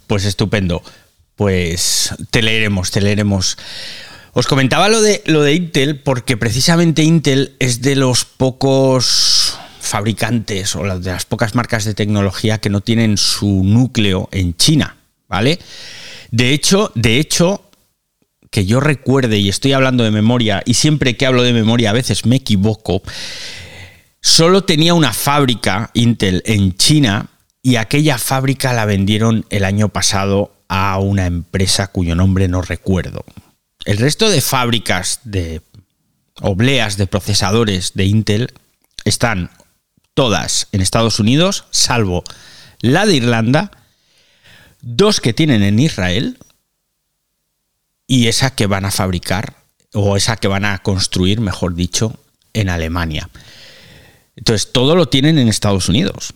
Pues 0.07 0.25
estupendo. 0.25 0.83
Pues 1.37 2.15
te 2.31 2.43
leeremos, 2.43 2.91
te 2.91 3.01
leeremos. 3.01 3.59
Os 4.33 4.47
comentaba 4.47 4.89
lo 4.89 5.03
de, 5.03 5.23
lo 5.27 5.43
de 5.43 5.55
Intel 5.55 6.01
porque 6.01 6.39
precisamente 6.39 7.03
Intel 7.03 7.57
es 7.59 7.83
de 7.83 7.97
los 7.97 8.25
pocos 8.25 9.59
fabricantes 9.93 10.75
o 10.75 10.99
de 10.99 11.11
las 11.11 11.27
pocas 11.27 11.55
marcas 11.55 11.85
de 11.85 11.93
tecnología 11.93 12.57
que 12.57 12.71
no 12.71 12.81
tienen 12.81 13.19
su 13.19 13.63
núcleo 13.63 14.31
en 14.33 14.57
China, 14.57 14.97
¿vale? 15.29 15.59
De 16.31 16.55
hecho, 16.55 16.93
de 16.95 17.19
hecho, 17.19 17.71
que 18.51 18.65
yo 18.65 18.81
recuerde 18.81 19.37
y 19.37 19.51
estoy 19.51 19.75
hablando 19.75 20.03
de 20.03 20.11
memoria 20.11 20.63
y 20.65 20.75
siempre 20.75 21.19
que 21.19 21.27
hablo 21.27 21.43
de 21.43 21.53
memoria 21.53 21.91
a 21.91 21.93
veces 21.93 22.25
me 22.25 22.37
equivoco, 22.37 23.03
solo 24.23 24.65
tenía 24.65 24.95
una 24.95 25.13
fábrica 25.13 25.91
Intel 25.93 26.43
en 26.47 26.75
China 26.75 27.27
y 27.63 27.77
aquella 27.77 28.17
fábrica 28.17 28.73
la 28.73 28.87
vendieron 28.87 29.45
el 29.51 29.63
año 29.63 29.91
pasado 29.91 30.55
a 30.69 30.99
una 31.01 31.27
empresa 31.27 31.89
cuyo 31.89 32.15
nombre 32.15 32.49
no 32.49 32.63
recuerdo. 32.63 33.27
El 33.85 33.99
resto 33.99 34.31
de 34.31 34.41
fábricas 34.41 35.21
de 35.25 35.61
obleas 36.41 36.97
de 36.97 37.07
procesadores 37.07 37.93
de 37.93 38.07
Intel 38.07 38.55
están 39.05 39.51
todas 40.15 40.69
en 40.73 40.81
Estados 40.81 41.19
Unidos, 41.21 41.65
salvo 41.71 42.25
la 42.81 43.07
de 43.07 43.15
Irlanda, 43.15 43.71
dos 44.81 45.21
que 45.21 45.33
tienen 45.33 45.63
en 45.63 45.79
Israel 45.79 46.39
y 48.07 48.27
esa 48.27 48.55
que 48.55 48.67
van 48.67 48.85
a 48.85 48.91
fabricar 48.91 49.57
o 49.95 50.17
esa 50.17 50.37
que 50.37 50.49
van 50.49 50.65
a 50.65 50.79
construir, 50.79 51.41
mejor 51.41 51.75
dicho, 51.75 52.19
en 52.53 52.69
Alemania. 52.69 53.31
Entonces, 54.37 54.73
todo 54.73 54.97
lo 54.97 55.09
tienen 55.09 55.39
en 55.39 55.49
Estados 55.49 55.89
Unidos. 55.89 56.35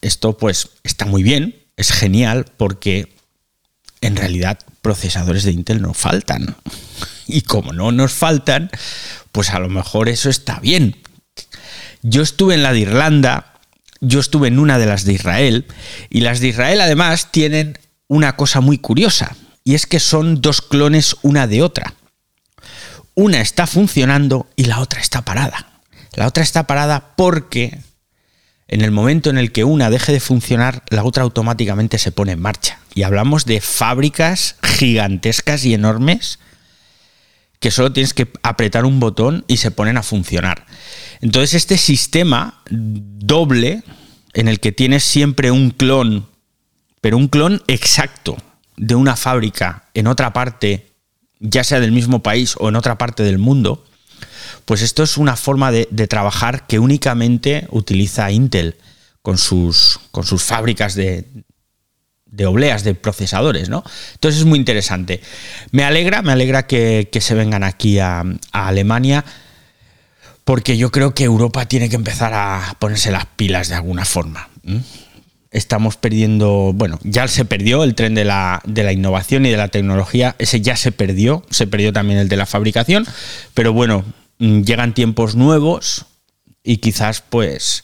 Esto 0.00 0.36
pues 0.36 0.70
está 0.82 1.04
muy 1.06 1.22
bien, 1.22 1.62
es 1.76 1.92
genial 1.92 2.46
porque 2.56 3.14
en 4.00 4.16
realidad 4.16 4.58
procesadores 4.82 5.44
de 5.44 5.52
Intel 5.52 5.82
no 5.82 5.94
faltan. 5.94 6.56
Y 7.26 7.42
como 7.42 7.72
no 7.72 7.92
nos 7.92 8.12
faltan, 8.12 8.70
pues 9.32 9.50
a 9.50 9.58
lo 9.58 9.68
mejor 9.68 10.08
eso 10.08 10.30
está 10.30 10.60
bien. 10.60 10.96
Yo 12.08 12.22
estuve 12.22 12.54
en 12.54 12.62
la 12.62 12.72
de 12.72 12.78
Irlanda, 12.78 13.54
yo 14.00 14.20
estuve 14.20 14.46
en 14.46 14.60
una 14.60 14.78
de 14.78 14.86
las 14.86 15.04
de 15.04 15.12
Israel, 15.12 15.66
y 16.08 16.20
las 16.20 16.38
de 16.38 16.46
Israel 16.46 16.80
además 16.80 17.32
tienen 17.32 17.80
una 18.06 18.36
cosa 18.36 18.60
muy 18.60 18.78
curiosa, 18.78 19.34
y 19.64 19.74
es 19.74 19.86
que 19.86 19.98
son 19.98 20.40
dos 20.40 20.62
clones 20.62 21.16
una 21.22 21.48
de 21.48 21.62
otra. 21.62 21.94
Una 23.14 23.40
está 23.40 23.66
funcionando 23.66 24.46
y 24.54 24.66
la 24.66 24.78
otra 24.78 25.00
está 25.00 25.24
parada. 25.24 25.80
La 26.12 26.28
otra 26.28 26.44
está 26.44 26.68
parada 26.68 27.16
porque 27.16 27.80
en 28.68 28.82
el 28.82 28.92
momento 28.92 29.28
en 29.28 29.38
el 29.38 29.50
que 29.50 29.64
una 29.64 29.90
deje 29.90 30.12
de 30.12 30.20
funcionar, 30.20 30.84
la 30.90 31.02
otra 31.02 31.24
automáticamente 31.24 31.98
se 31.98 32.12
pone 32.12 32.32
en 32.32 32.40
marcha. 32.40 32.78
Y 32.94 33.02
hablamos 33.02 33.46
de 33.46 33.60
fábricas 33.60 34.56
gigantescas 34.62 35.64
y 35.64 35.74
enormes 35.74 36.38
que 37.58 37.72
solo 37.72 37.92
tienes 37.92 38.14
que 38.14 38.30
apretar 38.44 38.84
un 38.84 39.00
botón 39.00 39.44
y 39.48 39.56
se 39.56 39.72
ponen 39.72 39.96
a 39.96 40.04
funcionar. 40.04 40.66
Entonces 41.20 41.54
este 41.54 41.78
sistema 41.78 42.62
doble 42.70 43.82
en 44.34 44.48
el 44.48 44.60
que 44.60 44.72
tienes 44.72 45.04
siempre 45.04 45.50
un 45.50 45.70
clon, 45.70 46.26
pero 47.00 47.16
un 47.16 47.28
clon 47.28 47.62
exacto 47.68 48.36
de 48.76 48.94
una 48.94 49.16
fábrica 49.16 49.84
en 49.94 50.06
otra 50.06 50.32
parte, 50.32 50.86
ya 51.40 51.64
sea 51.64 51.80
del 51.80 51.92
mismo 51.92 52.22
país 52.22 52.54
o 52.58 52.68
en 52.68 52.76
otra 52.76 52.98
parte 52.98 53.22
del 53.22 53.38
mundo, 53.38 53.84
pues 54.64 54.82
esto 54.82 55.02
es 55.02 55.16
una 55.16 55.36
forma 55.36 55.70
de, 55.70 55.86
trabajar 56.06 56.66
que 56.66 56.78
únicamente 56.78 57.66
utiliza 57.70 58.30
Intel 58.30 58.76
con 59.22 59.38
sus, 59.38 60.00
con 60.10 60.24
sus 60.24 60.42
fábricas 60.42 60.94
de, 60.94 61.24
de 62.26 62.46
obleas, 62.46 62.84
de 62.84 62.94
procesadores, 62.94 63.68
¿no? 63.68 63.82
Entonces 64.14 64.40
es 64.40 64.46
muy 64.46 64.58
interesante. 64.58 65.20
Me 65.70 65.84
alegra, 65.84 66.22
me 66.22 66.32
alegra 66.32 66.66
que, 66.66 67.08
se 67.18 67.34
vengan 67.34 67.64
aquí 67.64 67.98
a, 67.98 68.24
Alemania, 68.52 69.24
porque 70.46 70.76
yo 70.76 70.92
creo 70.92 71.12
que 71.12 71.24
Europa 71.24 71.66
tiene 71.66 71.88
que 71.88 71.96
empezar 71.96 72.32
a 72.32 72.76
ponerse 72.78 73.10
las 73.10 73.26
pilas 73.26 73.68
de 73.68 73.74
alguna 73.74 74.04
forma. 74.04 74.48
Estamos 75.50 75.96
perdiendo, 75.96 76.70
bueno, 76.72 77.00
ya 77.02 77.26
se 77.26 77.44
perdió 77.44 77.82
el 77.82 77.96
tren 77.96 78.14
de 78.14 78.24
la, 78.24 78.62
de 78.64 78.84
la 78.84 78.92
innovación 78.92 79.44
y 79.44 79.50
de 79.50 79.56
la 79.56 79.66
tecnología, 79.66 80.36
ese 80.38 80.60
ya 80.60 80.76
se 80.76 80.92
perdió, 80.92 81.42
se 81.50 81.66
perdió 81.66 81.92
también 81.92 82.20
el 82.20 82.28
de 82.28 82.36
la 82.36 82.46
fabricación, 82.46 83.04
pero 83.54 83.72
bueno, 83.72 84.04
mm, 84.38 84.60
llegan 84.60 84.94
tiempos 84.94 85.34
nuevos 85.34 86.06
y 86.62 86.76
quizás 86.76 87.22
pues 87.28 87.82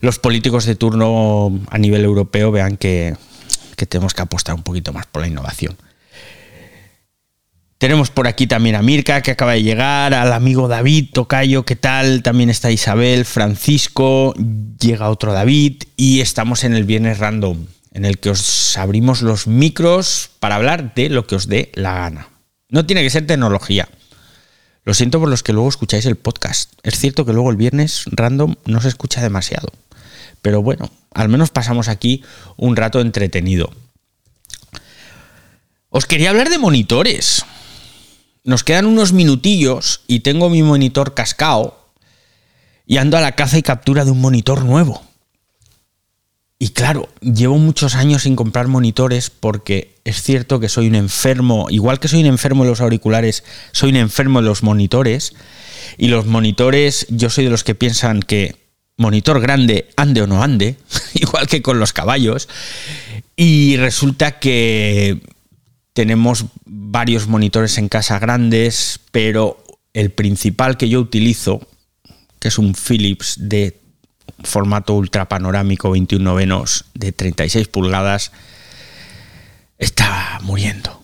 los 0.00 0.18
políticos 0.18 0.66
de 0.66 0.76
turno 0.76 1.58
a 1.70 1.78
nivel 1.78 2.04
europeo 2.04 2.50
vean 2.50 2.76
que, 2.76 3.16
que 3.76 3.86
tenemos 3.86 4.12
que 4.12 4.20
apostar 4.20 4.54
un 4.54 4.62
poquito 4.62 4.92
más 4.92 5.06
por 5.06 5.22
la 5.22 5.28
innovación. 5.28 5.74
Tenemos 7.82 8.10
por 8.10 8.28
aquí 8.28 8.46
también 8.46 8.76
a 8.76 8.80
Mirka, 8.80 9.22
que 9.22 9.32
acaba 9.32 9.54
de 9.54 9.64
llegar, 9.64 10.14
al 10.14 10.32
amigo 10.32 10.68
David 10.68 11.08
Tocayo, 11.12 11.64
¿qué 11.64 11.74
tal? 11.74 12.22
También 12.22 12.48
está 12.48 12.70
Isabel, 12.70 13.24
Francisco, 13.24 14.34
llega 14.78 15.10
otro 15.10 15.32
David 15.32 15.82
y 15.96 16.20
estamos 16.20 16.62
en 16.62 16.74
el 16.74 16.84
Viernes 16.84 17.18
Random, 17.18 17.66
en 17.92 18.04
el 18.04 18.20
que 18.20 18.30
os 18.30 18.78
abrimos 18.78 19.22
los 19.22 19.48
micros 19.48 20.30
para 20.38 20.54
hablar 20.54 20.94
de 20.94 21.08
lo 21.08 21.26
que 21.26 21.34
os 21.34 21.48
dé 21.48 21.72
la 21.74 21.94
gana. 21.94 22.28
No 22.68 22.86
tiene 22.86 23.02
que 23.02 23.10
ser 23.10 23.26
tecnología. 23.26 23.88
Lo 24.84 24.94
siento 24.94 25.18
por 25.18 25.28
los 25.28 25.42
que 25.42 25.52
luego 25.52 25.68
escucháis 25.68 26.06
el 26.06 26.14
podcast. 26.14 26.74
Es 26.84 27.00
cierto 27.00 27.26
que 27.26 27.32
luego 27.32 27.50
el 27.50 27.56
Viernes 27.56 28.04
Random 28.12 28.54
no 28.64 28.80
se 28.80 28.90
escucha 28.90 29.20
demasiado. 29.22 29.72
Pero 30.40 30.62
bueno, 30.62 30.88
al 31.12 31.28
menos 31.28 31.50
pasamos 31.50 31.88
aquí 31.88 32.22
un 32.56 32.76
rato 32.76 33.00
entretenido. 33.00 33.72
Os 35.88 36.06
quería 36.06 36.30
hablar 36.30 36.48
de 36.48 36.58
monitores. 36.58 37.44
Nos 38.44 38.64
quedan 38.64 38.86
unos 38.86 39.12
minutillos 39.12 40.02
y 40.08 40.20
tengo 40.20 40.50
mi 40.50 40.62
monitor 40.62 41.14
cascao 41.14 41.78
y 42.86 42.96
ando 42.96 43.16
a 43.16 43.20
la 43.20 43.32
caza 43.32 43.58
y 43.58 43.62
captura 43.62 44.04
de 44.04 44.10
un 44.10 44.20
monitor 44.20 44.64
nuevo. 44.64 45.02
Y 46.58 46.70
claro, 46.70 47.08
llevo 47.20 47.58
muchos 47.58 47.94
años 47.94 48.22
sin 48.22 48.36
comprar 48.36 48.68
monitores 48.68 49.30
porque 49.30 49.96
es 50.04 50.22
cierto 50.22 50.60
que 50.60 50.68
soy 50.68 50.88
un 50.88 50.94
enfermo, 50.94 51.66
igual 51.70 51.98
que 51.98 52.08
soy 52.08 52.20
un 52.20 52.26
enfermo 52.26 52.64
de 52.64 52.70
los 52.70 52.80
auriculares, 52.80 53.44
soy 53.72 53.90
un 53.90 53.96
enfermo 53.96 54.40
de 54.40 54.46
los 54.46 54.62
monitores. 54.62 55.34
Y 55.98 56.08
los 56.08 56.26
monitores, 56.26 57.06
yo 57.10 57.30
soy 57.30 57.44
de 57.44 57.50
los 57.50 57.64
que 57.64 57.74
piensan 57.74 58.20
que 58.20 58.56
monitor 58.96 59.40
grande, 59.40 59.90
ande 59.96 60.22
o 60.22 60.26
no 60.26 60.42
ande, 60.42 60.76
igual 61.14 61.46
que 61.46 61.62
con 61.62 61.78
los 61.78 61.92
caballos. 61.92 62.48
Y 63.36 63.76
resulta 63.76 64.38
que 64.38 65.20
tenemos 65.92 66.46
varios 66.64 67.28
monitores 67.28 67.78
en 67.78 67.88
casa 67.88 68.18
grandes, 68.18 69.00
pero 69.10 69.62
el 69.92 70.10
principal 70.10 70.76
que 70.76 70.88
yo 70.88 71.00
utilizo, 71.00 71.66
que 72.38 72.48
es 72.48 72.58
un 72.58 72.74
Philips 72.74 73.36
de 73.38 73.78
formato 74.44 74.94
ultra 74.94 75.28
panorámico 75.28 75.90
21 75.90 76.24
novenos 76.24 76.86
de 76.94 77.12
36 77.12 77.68
pulgadas, 77.68 78.32
está 79.78 80.38
muriendo. 80.42 81.02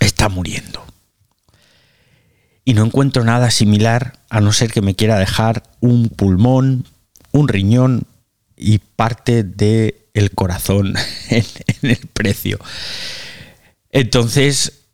Está 0.00 0.28
muriendo 0.28 0.88
y 2.68 2.74
no 2.74 2.84
encuentro 2.84 3.24
nada 3.24 3.50
similar 3.50 4.18
a 4.28 4.42
no 4.42 4.52
ser 4.52 4.70
que 4.70 4.82
me 4.82 4.94
quiera 4.94 5.18
dejar 5.18 5.62
un 5.80 6.10
pulmón, 6.10 6.84
un 7.32 7.48
riñón 7.48 8.02
y 8.58 8.76
parte 8.76 9.42
del 9.42 9.94
el 10.12 10.32
corazón 10.32 10.94
en, 11.30 11.46
el 11.80 11.96
precio. 12.12 12.58
Entonces, 13.90 14.84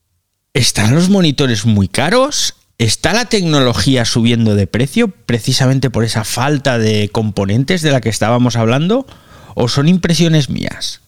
¿están 0.53 0.95
los 0.95 1.09
monitores 1.09 1.67
muy 1.67 1.89
caros? 1.89 2.55
¿Está 2.79 3.13
la 3.13 3.27
tecnología 3.27 4.05
subiendo 4.05 4.55
de 4.57 4.67
precio 4.67 5.09
precisamente 5.09 5.91
por 5.91 6.05
esa 6.05 6.25
falta 6.25 6.79
de 6.79 7.09
componentes 7.11 7.83
de 7.83 7.93
la 7.93 8.01
que 8.01 8.09
estábamos 8.09 8.57
hablando? 8.57 9.07
¿O 9.55 9.69
son 9.69 9.89
impresiones 9.89 10.51
mías? 10.51 11.01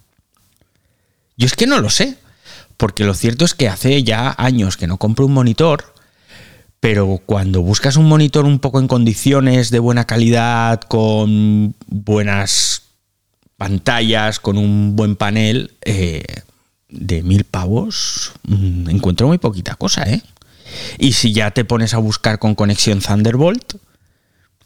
Yo 1.37 1.47
es 1.47 1.55
que 1.55 1.67
no 1.67 1.81
lo 1.81 1.91
sé, 1.91 2.17
porque 2.77 3.05
lo 3.05 3.15
cierto 3.15 3.45
es 3.45 3.55
que 3.55 3.69
hace 3.69 4.03
ya 4.03 4.35
años 4.39 4.77
que 4.77 4.87
no 4.87 4.97
compro 4.97 5.27
un 5.27 5.33
monitor 5.33 5.97
pero 6.81 7.21
cuando 7.27 7.63
buscas 7.63 7.97
un 7.97 8.07
monitor 8.07 8.45
un 8.45 8.61
poco 8.61 8.79
en 8.79 8.87
condiciones 8.87 9.71
de 9.71 9.81
buena 9.81 10.05
calidad, 10.05 10.81
con 10.83 11.75
buenas 11.89 12.83
pantallas, 13.57 14.39
con 14.39 14.57
un 14.57 14.95
buen 14.95 15.17
panel, 15.17 15.73
eh, 15.85 16.23
de 16.97 17.23
mil 17.23 17.45
pavos, 17.45 18.33
mm, 18.45 18.91
encuentro 18.91 19.27
muy 19.29 19.39
poquita 19.39 19.75
cosa, 19.75 20.03
¿eh? 20.05 20.23
Y 20.99 21.13
si 21.13 21.33
ya 21.33 21.53
te 21.53 21.65
pones 21.65 21.95
a 21.95 21.99
buscar 21.99 22.39
con 22.39 22.55
conexión 22.55 23.01
Thunderbolt, 23.01 23.77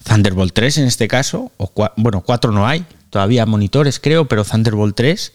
Thunderbolt 0.05 0.55
3 0.55 0.79
en 0.79 0.87
este 0.87 1.09
caso, 1.09 1.53
o 1.59 1.71
bueno, 1.97 2.23
4 2.23 2.53
no 2.53 2.67
hay, 2.67 2.87
todavía 3.11 3.45
monitores 3.47 4.01
creo, 4.01 4.27
pero 4.27 4.45
Thunderbolt 4.45 4.97
3, 4.97 5.33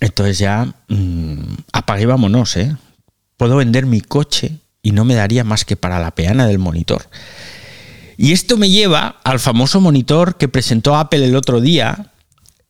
entonces 0.00 0.38
ya 0.38 0.74
mmm, 0.88 1.54
apague 1.72 2.06
vámonos, 2.06 2.56
¿eh? 2.56 2.76
Puedo 3.36 3.56
vender 3.56 3.86
mi 3.86 4.00
coche 4.00 4.58
y 4.82 4.92
no 4.92 5.04
me 5.04 5.14
daría 5.14 5.44
más 5.44 5.64
que 5.64 5.76
para 5.76 5.98
la 6.00 6.14
peana 6.14 6.46
del 6.46 6.58
monitor. 6.58 7.08
Y 8.16 8.32
esto 8.32 8.56
me 8.56 8.70
lleva 8.70 9.16
al 9.24 9.40
famoso 9.40 9.80
monitor 9.80 10.36
que 10.36 10.48
presentó 10.48 10.96
Apple 10.96 11.24
el 11.24 11.36
otro 11.36 11.60
día 11.60 12.12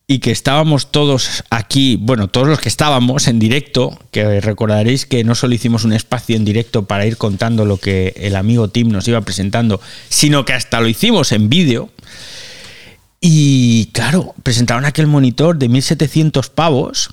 y 0.08 0.20
que 0.20 0.30
estábamos 0.30 0.92
todos 0.92 1.42
aquí, 1.50 1.96
bueno, 2.00 2.28
todos 2.28 2.46
los 2.46 2.60
que 2.60 2.68
estábamos 2.68 3.26
en 3.26 3.40
directo, 3.40 3.98
que 4.12 4.40
recordaréis 4.40 5.04
que 5.04 5.24
no 5.24 5.34
solo 5.34 5.54
hicimos 5.54 5.84
un 5.84 5.92
espacio 5.92 6.36
en 6.36 6.44
directo 6.44 6.84
para 6.84 7.06
ir 7.06 7.16
contando 7.16 7.64
lo 7.64 7.78
que 7.78 8.14
el 8.16 8.36
amigo 8.36 8.68
Tim 8.68 8.88
nos 8.88 9.08
iba 9.08 9.20
presentando, 9.22 9.80
sino 10.08 10.44
que 10.44 10.52
hasta 10.52 10.80
lo 10.80 10.86
hicimos 10.86 11.32
en 11.32 11.48
vídeo. 11.48 11.90
Y 13.20 13.86
claro, 13.86 14.34
presentaron 14.44 14.84
aquel 14.84 15.08
monitor 15.08 15.58
de 15.58 15.68
1700 15.68 16.50
pavos 16.50 17.10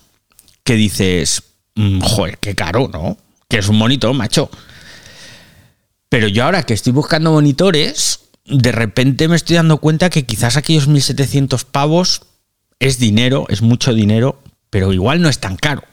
que 0.64 0.76
dices, 0.76 1.42
mm, 1.74 2.02
joder, 2.02 2.38
qué 2.38 2.54
caro, 2.54 2.90
¿no? 2.94 3.18
Que 3.48 3.58
es 3.58 3.70
un 3.70 3.78
monitor, 3.78 4.14
macho. 4.14 4.52
Pero 6.10 6.28
yo 6.28 6.44
ahora 6.44 6.62
que 6.62 6.76
estoy 6.76 6.94
buscando 6.94 7.32
monitores, 7.32 8.20
de 8.46 8.72
repente 8.72 9.28
me 9.28 9.36
estoy 9.36 9.56
dando 9.56 9.78
cuenta 9.78 10.12
que 10.12 10.28
quizás 10.28 10.58
aquellos 10.58 10.88
1.700 10.88 11.66
pavos 11.66 12.22
es 12.84 13.00
dinero, 13.00 13.46
es 13.48 13.62
mucho 13.62 13.94
dinero, 13.94 14.42
pero 14.70 14.92
igual 14.92 15.22
no 15.22 15.30
es 15.30 15.40
tan 15.40 15.56
caro. 15.56 15.84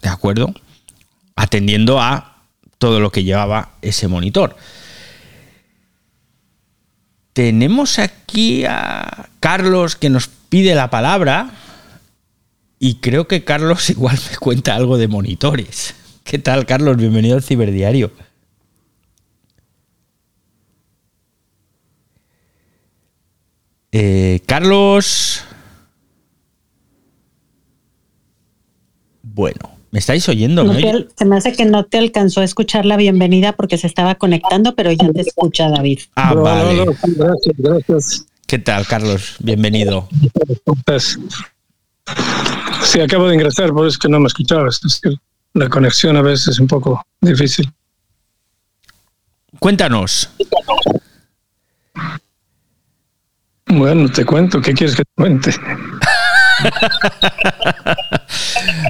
¿De 0.00 0.08
acuerdo? 0.08 0.54
Atendiendo 1.36 2.00
a 2.00 2.44
todo 2.78 2.98
lo 2.98 3.12
que 3.12 3.24
llevaba 3.24 3.72
ese 3.82 4.08
monitor. 4.08 4.56
Tenemos 7.34 7.98
aquí 7.98 8.64
a 8.64 9.28
Carlos 9.38 9.96
que 9.96 10.08
nos 10.08 10.28
pide 10.28 10.74
la 10.74 10.88
palabra 10.88 11.50
y 12.78 12.94
creo 12.96 13.28
que 13.28 13.44
Carlos 13.44 13.90
igual 13.90 14.18
me 14.30 14.38
cuenta 14.38 14.74
algo 14.74 14.96
de 14.96 15.08
monitores 15.08 15.94
¿Qué 16.24 16.38
tal, 16.38 16.64
Carlos? 16.64 16.96
Bienvenido 16.96 17.36
al 17.36 17.42
Ciberdiario. 17.42 18.12
Eh, 23.92 24.42
Carlos. 24.46 25.47
Bueno, 29.38 29.70
¿me 29.92 30.00
estáis 30.00 30.28
oyendo? 30.28 30.64
No 30.64 30.72
¿Me 30.72 30.80
te 30.80 30.88
oye? 30.88 30.96
al- 30.96 31.08
se 31.16 31.24
me 31.24 31.36
hace 31.36 31.52
que 31.52 31.64
no 31.64 31.84
te 31.84 31.96
alcanzó 31.98 32.40
a 32.40 32.44
escuchar 32.44 32.84
la 32.84 32.96
bienvenida 32.96 33.52
porque 33.52 33.78
se 33.78 33.86
estaba 33.86 34.16
conectando, 34.16 34.74
pero 34.74 34.90
ya 34.90 35.12
te 35.12 35.20
escucha 35.20 35.68
David. 35.68 36.00
Ah, 36.16 36.32
No, 36.34 36.42
vale. 36.42 36.74
no, 36.74 36.84
no, 36.86 36.92
gracias, 37.06 37.54
gracias. 37.56 38.26
¿Qué 38.48 38.58
tal, 38.58 38.84
Carlos? 38.88 39.36
Bienvenido. 39.38 40.08
Sí, 42.82 43.00
acabo 43.00 43.28
de 43.28 43.34
ingresar, 43.36 43.70
por 43.70 43.86
eso 43.86 43.90
es 43.94 43.98
que 43.98 44.08
no 44.08 44.18
me 44.18 44.26
escuchabas. 44.26 44.80
Es 44.84 45.00
que 45.00 45.10
la 45.54 45.68
conexión 45.68 46.16
a 46.16 46.22
veces 46.22 46.48
es 46.48 46.58
un 46.58 46.66
poco 46.66 47.00
difícil. 47.20 47.70
Cuéntanos. 49.60 50.30
Bueno, 53.66 54.08
te 54.10 54.24
cuento, 54.24 54.60
¿qué 54.60 54.72
quieres 54.74 54.96
que 54.96 55.04
te 55.04 55.10
cuente? 55.14 55.52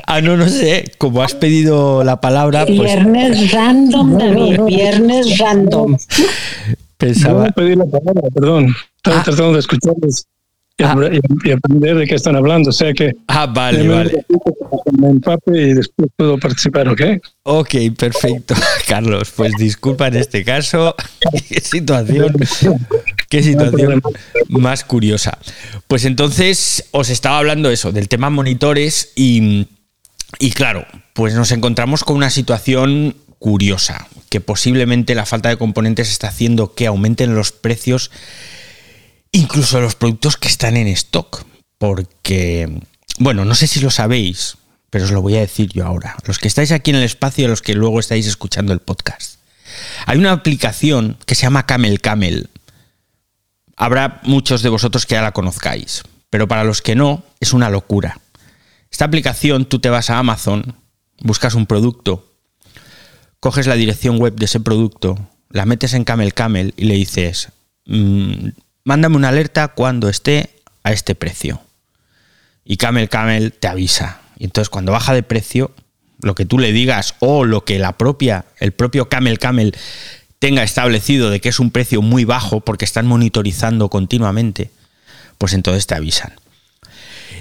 Ah, 0.07 0.21
no, 0.21 0.37
no 0.37 0.49
sé. 0.49 0.93
Como 0.99 1.23
has 1.23 1.35
pedido 1.35 2.03
la 2.05 2.21
palabra, 2.21 2.65
pues 2.67 2.79
Viernes 2.81 3.53
random, 3.53 4.19
David. 4.19 4.61
Viernes 4.63 5.39
random. 5.39 5.97
pensaba. 6.97 7.47
No 7.47 7.53
pedí 7.53 7.77
la 7.77 7.85
palabra, 7.85 8.23
perdón. 8.35 8.75
Estaba 8.97 9.21
Ah. 9.21 9.23
tratando 9.25 9.53
de 9.55 9.61
escucharles 9.61 10.27
Ah. 10.81 10.95
y- 11.45 11.51
aprender 11.51 11.97
de 11.97 12.07
qué 12.07 12.15
están 12.15 12.37
hablando. 12.37 12.71
O 12.71 12.73
sea 12.73 12.93
que 12.93 13.13
Ah, 13.27 13.47
vale, 13.47 13.87
vale. 13.89 14.25
me 14.99 15.09
empape 15.11 15.51
y 15.61 15.75
después 15.75 16.09
puedo 16.17 16.39
participar, 16.39 16.89
¿ok? 16.89 17.01
Ok, 17.45 17.75
perfecto. 17.99 18.55
Carlos, 18.89 19.33
pues 19.35 19.53
disculpa 19.59 20.07
en 20.09 20.17
este 20.17 20.45
caso. 20.45 20.95
Qué 21.49 21.61
situación. 21.61 22.33
Qué 23.29 23.43
situación 23.43 24.01
más 24.49 24.85
curiosa. 24.85 25.39
Pues 25.89 26.05
entonces 26.05 26.85
os 26.93 27.11
estaba 27.11 27.39
hablando 27.39 27.71
eso, 27.71 27.93
del 27.93 28.09
tema 28.09 28.31
monitores 28.31 29.13
y, 29.17 29.67
y 30.39 30.51
claro, 30.53 30.87
pues 31.13 31.35
nos 31.35 31.51
encontramos 31.53 32.05
con 32.05 32.17
una 32.17 32.31
situación 32.31 33.17
curiosa, 33.39 34.09
que 34.31 34.41
posiblemente 34.41 35.15
la 35.15 35.27
falta 35.27 35.49
de 35.49 35.57
componentes 35.59 36.11
está 36.11 36.29
haciendo 36.29 36.75
que 36.75 36.87
aumenten 36.87 37.35
los 37.35 37.53
precios 37.53 38.11
incluso 39.33 39.81
los 39.81 39.95
productos 39.95 40.37
que 40.37 40.49
están 40.49 40.77
en 40.77 40.89
stock. 40.89 41.45
Porque, 41.79 42.81
bueno, 43.19 43.45
no 43.45 43.55
sé 43.55 43.67
si 43.67 43.81
lo 43.81 43.91
sabéis, 43.91 44.57
pero 44.91 45.05
os 45.05 45.11
lo 45.11 45.23
voy 45.23 45.37
a 45.37 45.41
decir 45.41 45.71
yo 45.73 45.87
ahora. 45.87 46.17
Los 46.25 46.39
que 46.39 46.49
estáis 46.49 46.73
aquí 46.73 46.91
en 46.91 46.97
el 46.97 47.05
espacio 47.05 47.49
los 47.49 47.63
que 47.63 47.75
luego 47.75 48.01
estáis 48.01 48.27
escuchando 48.27 48.73
el 48.73 48.81
podcast. 48.81 49.39
Hay 50.07 50.19
una 50.19 50.33
aplicación 50.33 51.19
que 51.25 51.35
se 51.35 51.43
llama 51.43 51.67
Camel 51.67 52.01
Camel. 52.01 52.51
Habrá 53.77 54.21
muchos 54.25 54.63
de 54.63 54.71
vosotros 54.71 55.07
que 55.07 55.15
ya 55.15 55.23
la 55.23 55.33
conozcáis, 55.33 56.03
pero 56.31 56.49
para 56.49 56.65
los 56.65 56.83
que 56.83 56.97
no, 56.97 57.23
es 57.39 57.53
una 57.53 57.71
locura. 57.71 58.21
Esta 58.91 59.05
aplicación, 59.05 59.67
tú 59.67 59.79
te 59.79 59.91
vas 59.91 60.11
a 60.11 60.19
Amazon, 60.19 60.75
buscas 61.21 61.55
un 61.55 61.67
producto, 61.67 62.35
coges 63.39 63.67
la 63.67 63.77
dirección 63.77 64.19
web 64.19 64.35
de 64.35 64.47
ese 64.47 64.59
producto, 64.59 65.19
la 65.51 65.67
metes 65.67 65.95
en 65.95 66.05
Camel 66.05 66.35
Camel 66.35 66.75
y 66.77 66.87
le 66.87 66.95
dices, 66.95 67.51
"Mm, 67.87 68.49
mándame 68.89 69.17
una 69.17 69.29
alerta 69.29 69.69
cuando 69.69 70.09
esté 70.09 70.49
a 70.83 70.93
este 70.93 71.15
precio. 71.15 71.61
Y 72.65 72.79
Camel 72.79 73.11
Camel 73.11 73.53
te 73.53 73.69
avisa. 73.69 74.23
Y 74.39 74.45
entonces 74.45 74.71
cuando 74.71 74.93
baja 74.93 75.13
de 75.13 75.23
precio, 75.23 75.73
lo 76.23 76.35
que 76.35 76.47
tú 76.47 76.59
le 76.59 76.73
digas 76.73 77.15
o 77.19 77.45
lo 77.45 77.67
que 77.67 77.79
la 77.79 77.99
propia, 77.99 78.47
el 78.61 78.73
propio 78.73 79.11
Camel 79.11 79.39
Camel 79.39 79.77
tenga 80.39 80.63
establecido 80.63 81.29
de 81.29 81.39
que 81.39 81.51
es 81.51 81.61
un 81.61 81.71
precio 81.71 82.01
muy 82.01 82.25
bajo 82.25 82.61
porque 82.61 82.87
están 82.87 83.07
monitorizando 83.07 83.91
continuamente, 83.91 84.71
pues 85.37 85.53
entonces 85.53 85.87
te 85.87 85.95
avisan. 85.95 86.33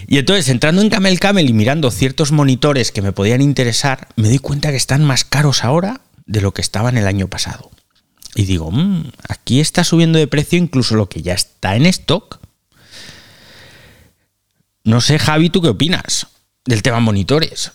Y 0.06 0.18
entonces, 0.18 0.50
entrando 0.50 0.82
en 0.82 0.90
Camel 0.90 1.18
Camel 1.18 1.50
y 1.50 1.54
mirando 1.54 1.92
ciertos 1.92 2.34
monitores 2.34 2.92
que 2.92 3.02
me 3.02 3.14
podían 3.14 3.40
interesar, 3.40 4.10
me 4.18 4.28
doy 4.28 4.40
cuenta 4.40 4.72
que 4.72 4.78
están 4.78 5.06
más 5.06 5.24
caros 5.24 5.64
ahora 5.64 6.02
de 6.26 6.42
lo 6.42 6.54
que 6.54 6.62
estaban 6.62 6.98
el 6.98 7.08
año 7.08 7.30
pasado. 7.30 7.72
Y 8.36 8.46
digo, 8.46 8.72
"Mm, 8.72 9.12
aquí 9.30 9.60
está 9.60 9.84
subiendo 9.84 10.20
de 10.20 10.28
precio 10.28 10.60
incluso 10.60 10.96
lo 10.96 11.10
que 11.10 11.22
ya 11.22 11.34
está 11.34 11.76
en 11.76 11.86
stock. 11.86 12.40
No 14.84 15.02
sé, 15.02 15.20
Javi, 15.20 15.50
¿tú 15.50 15.62
qué 15.62 15.70
opinas 15.70 16.28
del 16.66 16.82
tema 16.82 17.00
monitores? 17.00 17.72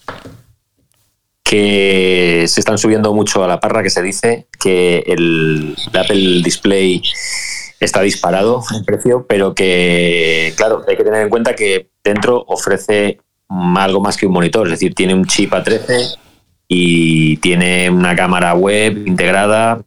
que 1.53 2.47
se 2.49 2.61
están 2.61 2.79
subiendo 2.79 3.13
mucho 3.13 3.45
a 3.45 3.47
la 3.47 3.61
parra, 3.61 3.83
que 3.83 3.91
se 3.91 4.01
dice 4.01 4.47
que 4.59 5.05
el 5.07 5.77
Apple 5.93 6.41
Display 6.43 7.03
está 7.79 8.01
disparado 8.01 8.63
en 8.75 8.87
precio, 8.87 9.27
pero 9.29 9.55
que, 9.55 10.55
claro, 10.57 10.83
hay 10.89 10.97
que 10.97 11.05
tener 11.05 11.21
en 11.21 11.29
cuenta 11.29 11.55
que 11.55 11.91
dentro 12.03 12.43
ofrece 12.49 13.19
algo 13.77 14.01
más 14.01 14.17
que 14.17 14.25
un 14.25 14.33
monitor, 14.33 14.67
es 14.67 14.73
decir, 14.73 14.95
tiene 14.95 15.13
un 15.13 15.27
chip 15.27 15.53
A13 15.53 16.17
y 16.69 17.37
tiene 17.37 17.91
una 17.91 18.17
cámara 18.17 18.55
web 18.55 19.07
integrada, 19.07 19.83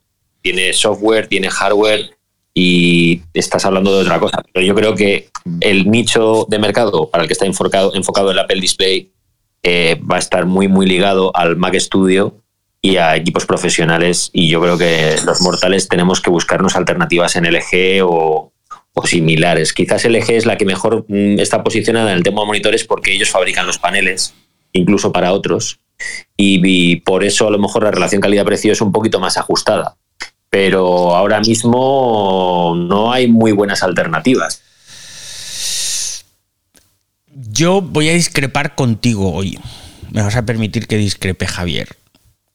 tiene 0.46 0.72
software, 0.72 1.26
tiene 1.26 1.50
hardware 1.50 2.16
y 2.54 3.20
estás 3.34 3.64
hablando 3.64 3.92
de 3.96 4.02
otra 4.02 4.20
cosa. 4.20 4.44
Pero 4.52 4.64
yo 4.64 4.76
creo 4.76 4.94
que 4.94 5.28
el 5.58 5.90
nicho 5.90 6.46
de 6.48 6.60
mercado 6.60 7.10
para 7.10 7.24
el 7.24 7.28
que 7.28 7.32
está 7.32 7.46
enfocado, 7.46 7.96
enfocado 7.96 8.30
el 8.30 8.38
Apple 8.38 8.60
Display 8.60 9.10
eh, 9.64 10.00
va 10.08 10.16
a 10.16 10.18
estar 10.20 10.46
muy, 10.46 10.68
muy 10.68 10.86
ligado 10.86 11.36
al 11.36 11.56
Mac 11.56 11.74
Studio 11.80 12.44
y 12.80 12.96
a 12.96 13.16
equipos 13.16 13.44
profesionales. 13.44 14.30
Y 14.32 14.48
yo 14.48 14.60
creo 14.60 14.78
que 14.78 15.16
los 15.24 15.40
mortales 15.40 15.88
tenemos 15.88 16.20
que 16.20 16.30
buscarnos 16.30 16.76
alternativas 16.76 17.34
en 17.34 17.52
LG 17.52 18.04
o, 18.04 18.52
similares. 19.04 19.72
Quizás 19.72 20.04
LG 20.04 20.30
es 20.30 20.46
la 20.46 20.56
que 20.56 20.64
mejor 20.64 21.06
mm, 21.08 21.40
está 21.40 21.64
posicionada 21.64 22.12
en 22.12 22.18
el 22.18 22.22
tema 22.22 22.42
de 22.42 22.46
monitores 22.46 22.84
porque 22.84 23.12
ellos 23.12 23.30
fabrican 23.30 23.66
los 23.66 23.78
paneles, 23.78 24.32
incluso 24.72 25.10
para 25.10 25.32
otros. 25.32 25.80
Y 26.36 26.96
por 27.00 27.24
eso 27.24 27.48
a 27.48 27.50
lo 27.50 27.58
mejor 27.58 27.82
la 27.82 27.90
relación 27.90 28.20
calidad-precio 28.20 28.72
es 28.72 28.80
un 28.80 28.92
poquito 28.92 29.18
más 29.18 29.36
ajustada. 29.38 29.96
Pero 30.58 31.14
ahora 31.14 31.40
mismo 31.40 32.74
no 32.78 33.12
hay 33.12 33.28
muy 33.28 33.52
buenas 33.52 33.82
alternativas. 33.82 34.62
Yo 37.28 37.82
voy 37.82 38.08
a 38.08 38.14
discrepar 38.14 38.74
contigo 38.74 39.34
hoy. 39.34 39.58
Me 40.12 40.22
vas 40.22 40.34
a 40.34 40.46
permitir 40.46 40.86
que 40.86 40.96
discrepe, 40.96 41.46
Javier. 41.46 41.98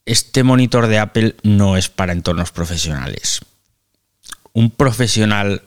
Este 0.07 0.41
monitor 0.41 0.87
de 0.87 0.97
Apple 0.97 1.35
no 1.43 1.77
es 1.77 1.89
para 1.89 2.13
entornos 2.13 2.51
profesionales. 2.51 3.41
Un 4.51 4.71
profesional 4.71 5.61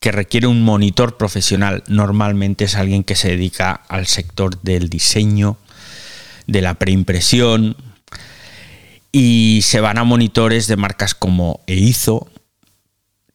que 0.00 0.10
requiere 0.10 0.48
un 0.48 0.64
monitor 0.64 1.16
profesional 1.16 1.84
normalmente 1.86 2.64
es 2.64 2.74
alguien 2.74 3.04
que 3.04 3.14
se 3.14 3.28
dedica 3.28 3.70
al 3.70 4.08
sector 4.08 4.60
del 4.62 4.88
diseño, 4.88 5.58
de 6.48 6.60
la 6.60 6.74
preimpresión 6.74 7.76
y 9.12 9.60
se 9.62 9.80
van 9.80 9.98
a 9.98 10.04
monitores 10.04 10.66
de 10.66 10.76
marcas 10.76 11.14
como 11.14 11.60
Eizo 11.66 12.28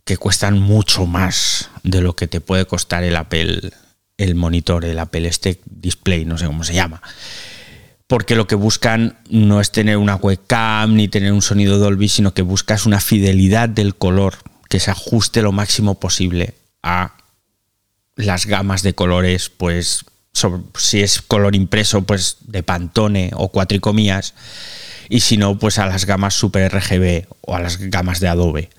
que 0.05 0.17
cuestan 0.17 0.59
mucho 0.59 1.05
más 1.05 1.69
de 1.83 2.01
lo 2.01 2.15
que 2.15 2.27
te 2.27 2.41
puede 2.41 2.65
costar 2.65 3.03
el 3.03 3.15
Apple 3.15 3.71
el 4.17 4.36
monitor, 4.36 4.86
el 4.86 4.99
Apple 4.99 5.27
este 5.27 5.59
display, 5.65 6.25
no 6.25 6.38
sé 6.38 6.45
cómo 6.45 6.63
se 6.63 6.73
llama. 6.73 7.01
Porque 8.07 8.36
lo 8.36 8.47
que 8.47 8.55
buscan 8.55 9.17
no 9.29 9.59
es 9.59 9.71
tener 9.71 9.97
una 9.97 10.15
webcam 10.15 10.95
ni 10.95 11.07
tener 11.07 11.31
un 11.31 11.41
sonido 11.41 11.79
Dolby, 11.79 12.09
sino 12.09 12.33
que 12.33 12.41
buscas 12.41 12.86
una 12.86 12.99
fidelidad 12.99 13.69
del 13.69 13.95
color 13.95 14.36
que 14.69 14.79
se 14.79 14.91
ajuste 14.91 15.41
lo 15.41 15.51
máximo 15.51 15.99
posible 15.99 16.55
a 16.83 17.15
las 18.15 18.45
gamas 18.45 18.83
de 18.83 18.93
colores, 18.93 19.49
pues 19.49 20.05
si 20.77 21.01
es 21.01 21.21
color 21.21 21.55
impreso, 21.55 22.03
pues 22.03 22.38
de 22.41 22.63
Pantone 22.63 23.31
o 23.36 23.49
cuatricomías, 23.49 24.33
y 25.13 25.19
si 25.19 25.38
no, 25.38 25.60
pues 25.60 25.78
a 25.78 25.86
las 25.86 26.08
gamas 26.08 26.34
Super 26.34 26.73
RGB 26.73 27.28
o 27.41 27.56
a 27.56 27.60
las 27.60 27.78
gamas 27.78 28.19
de 28.19 28.30
Adobe. 28.30 28.71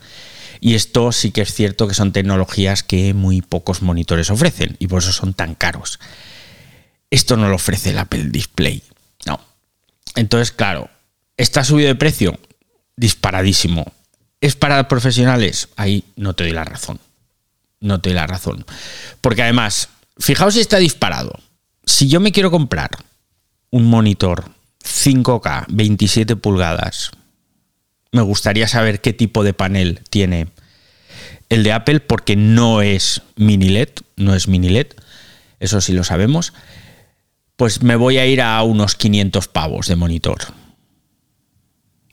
Y 0.58 0.74
esto 0.74 1.12
sí 1.12 1.30
que 1.30 1.42
es 1.42 1.54
cierto 1.54 1.86
que 1.86 1.94
son 1.94 2.10
tecnologías 2.10 2.82
que 2.82 3.14
muy 3.14 3.40
pocos 3.40 3.82
monitores 3.82 4.30
ofrecen 4.30 4.74
y 4.80 4.88
por 4.88 5.00
eso 5.00 5.12
son 5.12 5.34
tan 5.34 5.54
caros. 5.54 6.00
Esto 7.08 7.36
no 7.36 7.48
lo 7.48 7.54
ofrece 7.54 7.90
el 7.90 8.00
Apple 8.00 8.30
Display. 8.30 8.82
No. 9.26 9.40
Entonces, 10.16 10.50
claro, 10.50 10.90
¿está 11.36 11.62
subido 11.62 11.86
de 11.86 11.94
precio? 11.94 12.40
Disparadísimo. 12.96 13.92
¿Es 14.40 14.56
para 14.56 14.88
profesionales? 14.88 15.68
Ahí 15.76 16.02
no 16.16 16.34
te 16.34 16.42
doy 16.42 16.52
la 16.52 16.64
razón. 16.64 16.98
No 17.78 18.00
te 18.00 18.08
doy 18.08 18.16
la 18.16 18.26
razón. 18.26 18.66
Porque 19.20 19.44
además, 19.44 19.88
fijaos 20.18 20.54
si 20.54 20.60
está 20.60 20.78
disparado. 20.78 21.38
Si 21.84 22.08
yo 22.08 22.18
me 22.18 22.32
quiero 22.32 22.50
comprar 22.50 22.90
un 23.70 23.86
monitor 23.86 24.53
5K, 24.84 25.66
27 25.68 26.36
pulgadas, 26.36 27.10
me 28.12 28.22
gustaría 28.22 28.68
saber 28.68 29.00
qué 29.00 29.12
tipo 29.12 29.42
de 29.42 29.54
panel 29.54 30.00
tiene 30.08 30.46
el 31.48 31.62
de 31.62 31.72
Apple 31.72 32.00
porque 32.00 32.36
no 32.36 32.80
es 32.82 33.22
mini 33.36 33.68
LED, 33.68 33.88
no 34.16 34.34
es 34.34 34.48
mini 34.48 34.68
LED, 34.68 34.88
eso 35.60 35.80
sí 35.80 35.92
lo 35.92 36.04
sabemos. 36.04 36.52
Pues 37.56 37.82
me 37.82 37.96
voy 37.96 38.18
a 38.18 38.26
ir 38.26 38.40
a 38.40 38.62
unos 38.62 38.94
500 38.94 39.48
pavos 39.48 39.86
de 39.88 39.96
monitor. 39.96 40.38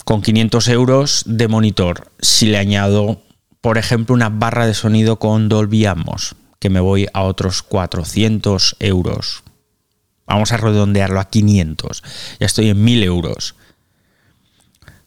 con 0.03 0.21
500 0.21 0.67
euros 0.69 1.23
de 1.25 1.47
monitor, 1.47 2.11
si 2.19 2.47
le 2.47 2.57
añado, 2.57 3.21
por 3.61 3.77
ejemplo, 3.77 4.15
una 4.15 4.29
barra 4.29 4.65
de 4.65 4.73
sonido 4.73 5.19
con 5.19 5.47
Dolby 5.47 5.85
Atmos, 5.85 6.35
que 6.59 6.69
me 6.69 6.79
voy 6.79 7.07
a 7.13 7.21
otros 7.21 7.61
400 7.61 8.75
euros. 8.79 9.43
Vamos 10.33 10.53
a 10.53 10.57
redondearlo 10.57 11.19
a 11.19 11.29
500. 11.29 12.03
Ya 12.39 12.45
estoy 12.45 12.69
en 12.69 12.81
1000 12.81 13.03
euros. 13.03 13.55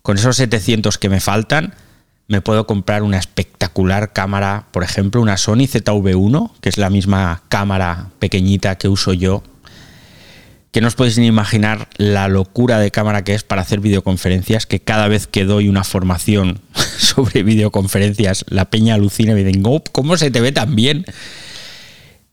Con 0.03 0.19
esos 0.19 0.37
700 0.37 0.99
que 0.99 1.09
me 1.09 1.21
faltan, 1.21 1.75
me 2.29 2.43
puedo 2.43 2.67
comprar 2.67 3.03
una 3.03 3.17
espectacular 3.17 4.13
cámara, 4.13 4.67
por 4.71 4.85
ejemplo, 4.85 5.23
una 5.23 5.39
Sony 5.39 5.67
ZV1, 5.67 6.53
que 6.61 6.69
es 6.69 6.77
la 6.77 6.91
misma 6.91 7.43
cámara 7.49 8.11
pequeñita 8.19 8.77
que 8.77 8.89
uso 8.89 9.15
yo, 9.15 9.43
que 10.73 10.83
no 10.83 10.89
os 10.89 10.95
podéis 10.95 11.17
ni 11.17 11.27
imaginar 11.27 11.89
la 11.97 12.29
locura 12.29 12.79
de 12.79 12.91
cámara 12.91 13.25
que 13.25 13.33
es 13.35 13.45
para 13.45 13.63
hacer 13.63 13.81
videoconferencias, 13.81 14.67
que 14.67 14.81
cada 14.81 15.09
vez 15.09 15.27
que 15.27 15.45
doy 15.47 15.69
una 15.69 15.85
formación 15.85 16.61
sobre 16.99 17.43
videoconferencias, 17.43 18.45
la 18.51 18.67
peña 18.67 18.95
alucina 18.95 19.33
y 19.33 19.37
me 19.37 19.45
dicen, 19.45 19.63
oh, 19.65 19.83
¿cómo 19.91 20.19
se 20.19 20.31
te 20.31 20.43
ve 20.43 20.53
tan 20.53 20.77
bien? 20.77 21.07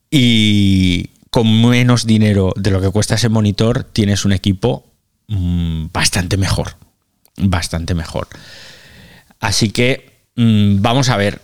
Y 0.10 1.11
con 1.32 1.61
menos 1.67 2.05
dinero 2.05 2.53
de 2.57 2.71
lo 2.71 2.82
que 2.82 2.91
cuesta 2.91 3.15
ese 3.15 3.29
monitor, 3.29 3.86
tienes 3.86 4.25
un 4.25 4.34
equipo 4.34 4.86
mm, 5.29 5.86
bastante 5.91 6.36
mejor, 6.38 6.75
bastante 7.38 7.95
mejor. 7.95 8.27
Así 9.39 9.71
que 9.71 10.25
mm, 10.36 10.82
vamos 10.82 11.09
a 11.09 11.17
ver. 11.17 11.41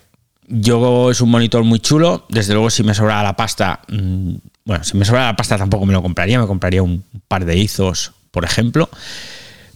Yo 0.50 1.12
es 1.12 1.20
un 1.20 1.30
monitor 1.30 1.64
muy 1.64 1.80
chulo. 1.80 2.26
Desde 2.30 2.54
luego, 2.54 2.70
si 2.70 2.84
me 2.84 2.94
sobrara 2.94 3.24
la 3.24 3.36
pasta, 3.36 3.82
mm, 3.88 4.36
bueno, 4.66 4.84
si 4.84 4.96
me 4.96 5.06
sobrara 5.06 5.28
la 5.28 5.36
pasta 5.36 5.58
tampoco 5.58 5.86
me 5.86 5.94
lo 5.94 6.02
compraría. 6.02 6.40
Me 6.40 6.48
compraría 6.48 6.84
un 6.84 7.04
par 7.28 7.46
de 7.46 7.58
izos, 7.58 8.12
por 8.32 8.44
ejemplo. 8.44 8.90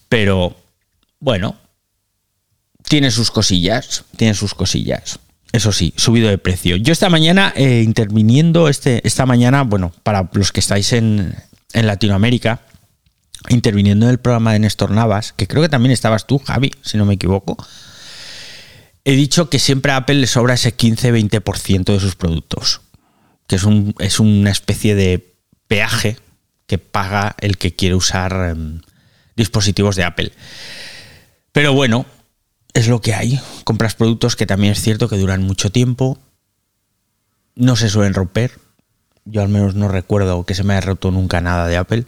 Pero 0.09 0.55
bueno, 1.19 1.55
tiene 2.83 3.11
sus 3.11 3.31
cosillas. 3.31 4.03
Tiene 4.17 4.33
sus 4.33 4.53
cosillas. 4.53 5.19
Eso 5.51 5.71
sí, 5.71 5.93
subido 5.97 6.29
de 6.29 6.37
precio. 6.37 6.77
Yo 6.77 6.93
esta 6.93 7.09
mañana, 7.09 7.53
eh, 7.55 7.81
interviniendo 7.83 8.69
este, 8.69 9.05
esta 9.05 9.25
mañana, 9.25 9.63
bueno, 9.63 9.91
para 10.03 10.29
los 10.33 10.51
que 10.51 10.61
estáis 10.61 10.93
en, 10.93 11.35
en 11.73 11.87
Latinoamérica, 11.87 12.61
interviniendo 13.49 14.05
en 14.05 14.11
el 14.11 14.19
programa 14.19 14.53
de 14.53 14.59
Néstor 14.59 14.91
Navas, 14.91 15.33
que 15.33 15.47
creo 15.47 15.61
que 15.61 15.69
también 15.69 15.91
estabas 15.91 16.25
tú, 16.25 16.37
Javi, 16.39 16.71
si 16.81 16.97
no 16.97 17.05
me 17.05 17.15
equivoco 17.15 17.57
he 19.03 19.13
dicho 19.13 19.49
que 19.49 19.59
siempre 19.59 19.91
a 19.91 19.97
Apple 19.97 20.15
le 20.15 20.27
sobra 20.27 20.53
ese 20.53 20.75
15-20% 20.75 21.93
de 21.93 21.99
sus 21.99 22.15
productos, 22.15 22.81
que 23.47 23.55
es, 23.55 23.63
un, 23.63 23.95
es, 23.99 24.19
una 24.19 24.51
especie 24.51 24.95
de 24.95 25.35
peaje 25.67 26.17
que 26.67 26.77
paga 26.77 27.35
el 27.39 27.57
que 27.57 27.75
quiere 27.75 27.95
usar 27.95 28.53
um, 28.55 28.81
dispositivos 29.35 29.95
de 29.95 30.03
Apple. 30.03 30.31
Pero 31.51 31.73
bueno, 31.73 32.05
es 32.73 32.87
lo 32.87 33.01
que 33.01 33.13
hay. 33.13 33.39
Compras 33.63 33.95
productos 33.95 34.35
que 34.35 34.45
también 34.45 34.73
es 34.73 34.81
cierto 34.81 35.09
que 35.09 35.17
duran 35.17 35.43
mucho 35.43 35.71
tiempo, 35.71 36.17
no 37.55 37.75
se 37.75 37.89
suelen 37.89 38.13
romper. 38.13 38.59
Yo 39.25 39.41
al 39.41 39.49
menos 39.49 39.75
no 39.75 39.87
recuerdo 39.87 40.45
que 40.45 40.55
se 40.55 40.63
me 40.63 40.73
haya 40.73 40.81
roto 40.81 41.11
nunca 41.11 41.41
nada 41.41 41.67
de 41.67 41.77
Apple. 41.77 42.05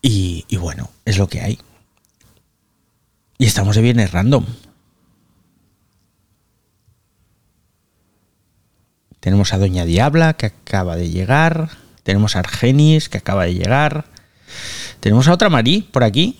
Y, 0.00 0.44
bueno, 0.56 0.90
es 1.04 1.18
lo 1.18 1.28
que 1.28 1.40
hay. 1.40 1.58
Y 3.36 3.46
estamos 3.46 3.76
de 3.76 3.82
viernes 3.82 4.10
random. 4.12 4.46
Tenemos 9.20 9.52
a 9.52 9.58
Doña 9.58 9.84
Diabla, 9.84 10.34
que 10.34 10.46
acaba 10.46 10.96
de 10.96 11.10
llegar. 11.10 11.70
Tenemos 12.04 12.36
a 12.36 12.40
Argenis, 12.40 13.08
que 13.08 13.18
acaba 13.18 13.44
de 13.44 13.54
llegar. 13.54 14.06
Tenemos 15.00 15.28
a 15.28 15.34
otra 15.34 15.50
Marí 15.50 15.82
por 15.82 16.04
aquí. 16.04 16.38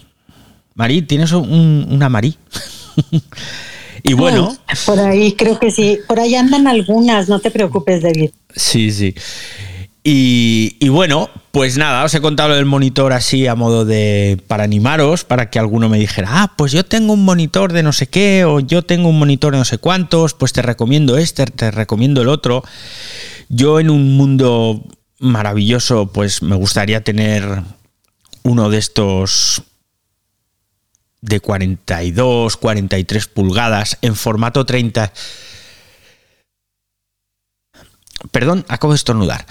Marí, 0.75 1.03
tienes 1.03 1.33
una 1.33 2.09
Marí. 2.09 2.39
y 4.03 4.15
bueno. 4.15 4.57
por 4.87 5.01
ahí 5.01 5.33
creo 5.33 5.59
que 5.59 5.71
sí. 5.71 5.99
Por 6.07 6.21
ahí 6.21 6.35
andan 6.35 6.67
algunas, 6.67 7.29
no 7.29 7.39
te 7.41 7.51
preocupes, 7.51 8.03
David. 8.03 8.31
Sí, 8.55 8.91
sí. 8.93 9.15
Y, 10.11 10.89
bueno, 10.89 11.29
pues 11.51 11.77
nada, 11.77 12.03
os 12.03 12.15
he 12.15 12.23
contado 12.23 12.55
del 12.55 12.65
monitor 12.65 13.13
así 13.13 13.47
a 13.47 13.55
modo 13.55 13.85
de 13.85 14.43
para 14.47 14.65
animaros, 14.65 15.25
para 15.25 15.51
que 15.51 15.59
alguno 15.59 15.91
me 15.91 15.99
dijera, 15.99 16.29
ah, 16.31 16.55
pues 16.57 16.73
yo 16.73 16.83
tengo 16.83 17.13
un 17.13 17.27
monitor 17.27 17.75
de 17.75 17.83
no 17.83 17.93
sé 17.93 18.07
qué, 18.07 18.47
o 18.47 18.61
yo 18.61 18.81
tengo 18.81 19.11
un 19.11 19.19
monitor 19.19 19.53
de 19.53 19.59
no 19.59 19.67
sé 19.67 19.77
cuántos, 19.77 20.33
pues 20.33 20.55
te 20.55 20.63
recomiendo 20.63 21.19
este, 21.19 21.45
te 21.45 21.71
recomiendo 21.71 22.23
el 22.23 22.29
otro. 22.29 22.65
Yo 23.51 23.81
en 23.81 23.91
un 23.91 24.17
mundo 24.17 24.83
maravilloso, 25.19 26.07
pues 26.07 26.43
me 26.43 26.57
gustaría 26.57 27.05
tener 27.05 27.63
uno 28.45 28.71
de 28.71 28.79
estos 28.79 29.63
de 31.21 31.41
42, 31.41 32.57
43 32.57 33.27
pulgadas 33.27 33.99
en 34.03 34.15
formato 34.15 34.65
30 34.65 35.13
perdón, 38.31 38.65
acabo 38.69 38.93
de 38.93 38.97
estornudar 38.97 39.47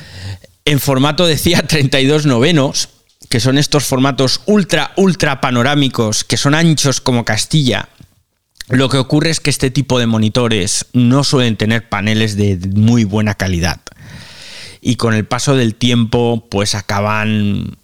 en 0.67 0.81
formato, 0.81 1.25
decía, 1.25 1.61
32 1.65 2.25
novenos, 2.25 2.89
que 3.29 3.39
son 3.39 3.57
estos 3.57 3.85
formatos 3.85 4.41
ultra, 4.47 4.91
ultra 4.97 5.39
panorámicos, 5.39 6.25
que 6.25 6.35
son 6.35 6.53
anchos 6.53 6.99
como 6.99 7.23
Castilla. 7.23 7.87
Lo 8.67 8.89
que 8.89 8.97
ocurre 8.97 9.29
es 9.29 9.39
que 9.39 9.49
este 9.49 9.71
tipo 9.71 9.97
de 9.97 10.07
monitores 10.07 10.87
no 10.91 11.23
suelen 11.23 11.55
tener 11.55 11.87
paneles 11.87 12.35
de 12.35 12.59
muy 12.75 13.05
buena 13.05 13.35
calidad. 13.35 13.79
Y 14.81 14.97
con 14.97 15.13
el 15.13 15.25
paso 15.25 15.55
del 15.55 15.73
tiempo, 15.73 16.45
pues 16.51 16.75
acaban 16.75 17.77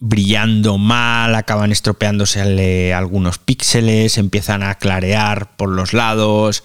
brillando 0.00 0.78
mal, 0.78 1.34
acaban 1.34 1.72
estropeándose 1.72 2.94
algunos 2.94 3.38
píxeles, 3.38 4.16
empiezan 4.16 4.62
a 4.62 4.76
clarear 4.76 5.54
por 5.56 5.68
los 5.68 5.92
lados 5.92 6.64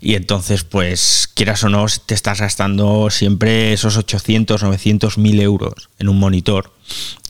y 0.00 0.14
entonces 0.14 0.64
pues 0.64 1.28
quieras 1.34 1.62
o 1.64 1.68
no 1.68 1.84
te 2.06 2.14
estás 2.14 2.40
gastando 2.40 3.10
siempre 3.10 3.74
esos 3.74 3.98
800, 3.98 4.62
900, 4.62 5.18
1000 5.18 5.40
euros 5.40 5.90
en 5.98 6.08
un 6.08 6.18
monitor 6.18 6.72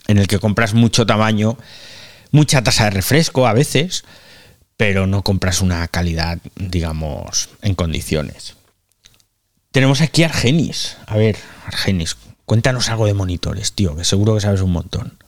en 0.07 0.18
el 0.18 0.28
que 0.28 0.39
compras 0.39 0.72
mucho 0.72 1.05
tamaño, 1.05 1.59
mucha 2.30 2.62
tasa 2.62 2.85
de 2.85 2.91
refresco 2.91 3.49
a 3.49 3.55
veces, 3.55 4.05
pero 4.76 5.09
no 5.09 5.22
compras 5.22 5.61
una 5.61 5.87
calidad, 5.89 6.39
digamos, 6.57 7.49
en 7.61 7.74
condiciones. 7.74 8.55
Tenemos 9.72 10.01
aquí 10.01 10.22
Argenis. 10.22 10.97
A 11.07 11.16
ver, 11.16 11.37
Argenis, 11.66 12.16
cuéntanos 12.45 12.89
algo 12.89 13.07
de 13.07 13.14
monitores, 13.14 13.72
tío, 13.72 13.97
que 13.97 14.05
seguro 14.05 14.35
que 14.35 14.41
sabes 14.41 14.61
un 14.61 14.70
montón. 14.70 15.24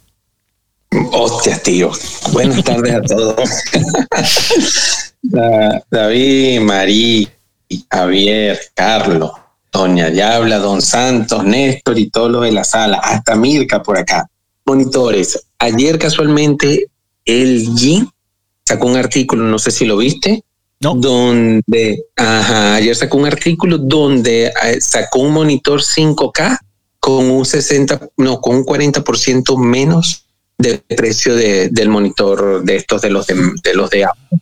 Hostia, 1.12 1.59
tío. 1.59 1.90
Buenas 2.32 2.64
tardes 2.64 2.94
a 2.94 3.03
todos. 3.03 3.51
David, 5.90 6.61
Marí, 6.61 7.28
Javier, 7.90 8.59
Carlos, 8.74 9.32
Doña 9.72 10.09
Yabla, 10.09 10.59
Don 10.59 10.80
Santos, 10.80 11.44
Néstor 11.44 11.99
y 11.99 12.11
todos 12.11 12.30
los 12.30 12.42
de 12.42 12.53
la 12.53 12.64
sala, 12.64 12.99
hasta 12.99 13.34
Mirka 13.36 13.82
por 13.82 13.99
acá. 13.99 14.26
Monitores. 14.64 15.47
Ayer 15.59 15.99
casualmente 15.99 16.86
el 17.24 17.68
G 17.70 18.09
sacó 18.64 18.86
un 18.86 18.97
artículo, 18.97 19.44
no 19.44 19.59
sé 19.59 19.70
si 19.70 19.84
lo 19.84 19.97
viste, 19.97 20.44
no. 20.80 20.94
donde, 20.94 22.05
ajá, 22.16 22.76
ayer 22.76 22.94
sacó 22.94 23.18
un 23.18 23.26
artículo 23.26 23.78
donde 23.78 24.47
eh, 24.47 24.80
sacó 24.80 25.20
un 25.20 25.32
monitor 25.32 25.80
5K 25.80 26.59
con 26.99 27.30
un 27.30 27.44
60, 27.44 28.09
no, 28.16 28.40
con 28.40 28.57
un 28.57 28.64
40% 28.64 29.57
menos 29.59 30.26
del 30.59 30.80
precio 30.80 31.34
de, 31.34 31.68
del 31.70 31.88
monitor 31.88 32.64
de 32.64 32.76
estos 32.76 33.02
de 33.02 33.11
los 33.11 33.26
de, 33.26 33.74
los 33.74 33.90
de 33.90 34.04
Apple. 34.04 34.38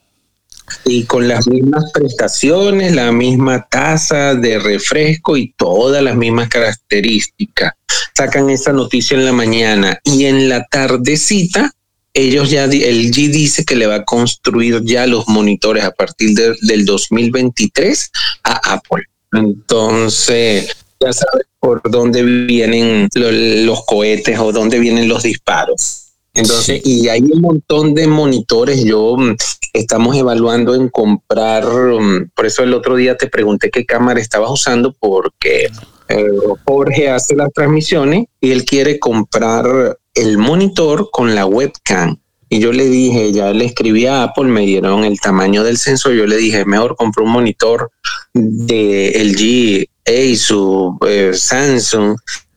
Y 0.86 1.04
con 1.04 1.28
las 1.28 1.46
mismas 1.46 1.90
prestaciones, 1.92 2.94
la 2.94 3.12
misma 3.12 3.66
tasa 3.68 4.34
de 4.34 4.58
refresco 4.58 5.36
y 5.36 5.52
todas 5.56 6.02
las 6.02 6.16
mismas 6.16 6.48
características. 6.48 7.72
Sacan 8.16 8.48
esa 8.48 8.72
noticia 8.72 9.16
en 9.16 9.24
la 9.24 9.32
mañana 9.32 9.98
y 10.04 10.24
en 10.24 10.48
la 10.48 10.64
tardecita 10.64 11.70
ellos 12.16 12.48
ya, 12.48 12.64
el 12.64 13.10
G 13.10 13.28
dice 13.28 13.64
que 13.64 13.74
le 13.74 13.88
va 13.88 13.96
a 13.96 14.04
construir 14.04 14.82
ya 14.84 15.06
los 15.06 15.26
monitores 15.26 15.82
a 15.82 15.90
partir 15.90 16.30
del 16.32 16.84
2023 16.84 18.10
a 18.44 18.74
Apple. 18.74 19.02
Entonces, 19.32 20.76
ya 21.00 21.12
sabes 21.12 21.46
por 21.58 21.82
dónde 21.90 22.22
vienen 22.22 23.08
los 23.14 23.84
cohetes 23.84 24.38
o 24.38 24.52
dónde 24.52 24.78
vienen 24.78 25.08
los 25.08 25.24
disparos. 25.24 26.03
Entonces, 26.34 26.82
y 26.84 27.08
hay 27.08 27.22
un 27.22 27.40
montón 27.40 27.94
de 27.94 28.08
monitores. 28.08 28.84
Yo 28.84 29.16
mm, 29.16 29.36
estamos 29.72 30.16
evaluando 30.16 30.74
en 30.74 30.88
comprar, 30.88 31.64
mm, 31.64 32.30
por 32.34 32.46
eso 32.46 32.62
el 32.64 32.74
otro 32.74 32.96
día 32.96 33.16
te 33.16 33.28
pregunté 33.28 33.70
qué 33.70 33.86
cámara 33.86 34.20
estabas 34.20 34.50
usando, 34.50 34.92
porque 34.98 35.70
eh, 36.08 36.26
Jorge 36.64 37.08
hace 37.08 37.36
las 37.36 37.52
transmisiones 37.52 38.26
y 38.40 38.50
él 38.50 38.64
quiere 38.64 38.98
comprar 38.98 39.98
el 40.14 40.38
monitor 40.38 41.08
con 41.10 41.34
la 41.34 41.46
webcam. 41.46 42.18
Y 42.48 42.58
yo 42.58 42.72
le 42.72 42.88
dije, 42.88 43.32
ya 43.32 43.52
le 43.52 43.64
escribí 43.64 44.06
a 44.06 44.24
Apple, 44.24 44.44
me 44.44 44.66
dieron 44.66 45.04
el 45.04 45.18
tamaño 45.18 45.64
del 45.64 45.78
sensor. 45.78 46.14
Yo 46.14 46.26
le 46.26 46.36
dije, 46.36 46.64
mejor 46.64 46.94
compro 46.94 47.24
un 47.24 47.30
monitor 47.30 47.90
de 48.32 49.12
LG, 49.24 49.88
Asus, 50.06 50.94
eh, 51.08 51.32
Samsung 51.32 52.16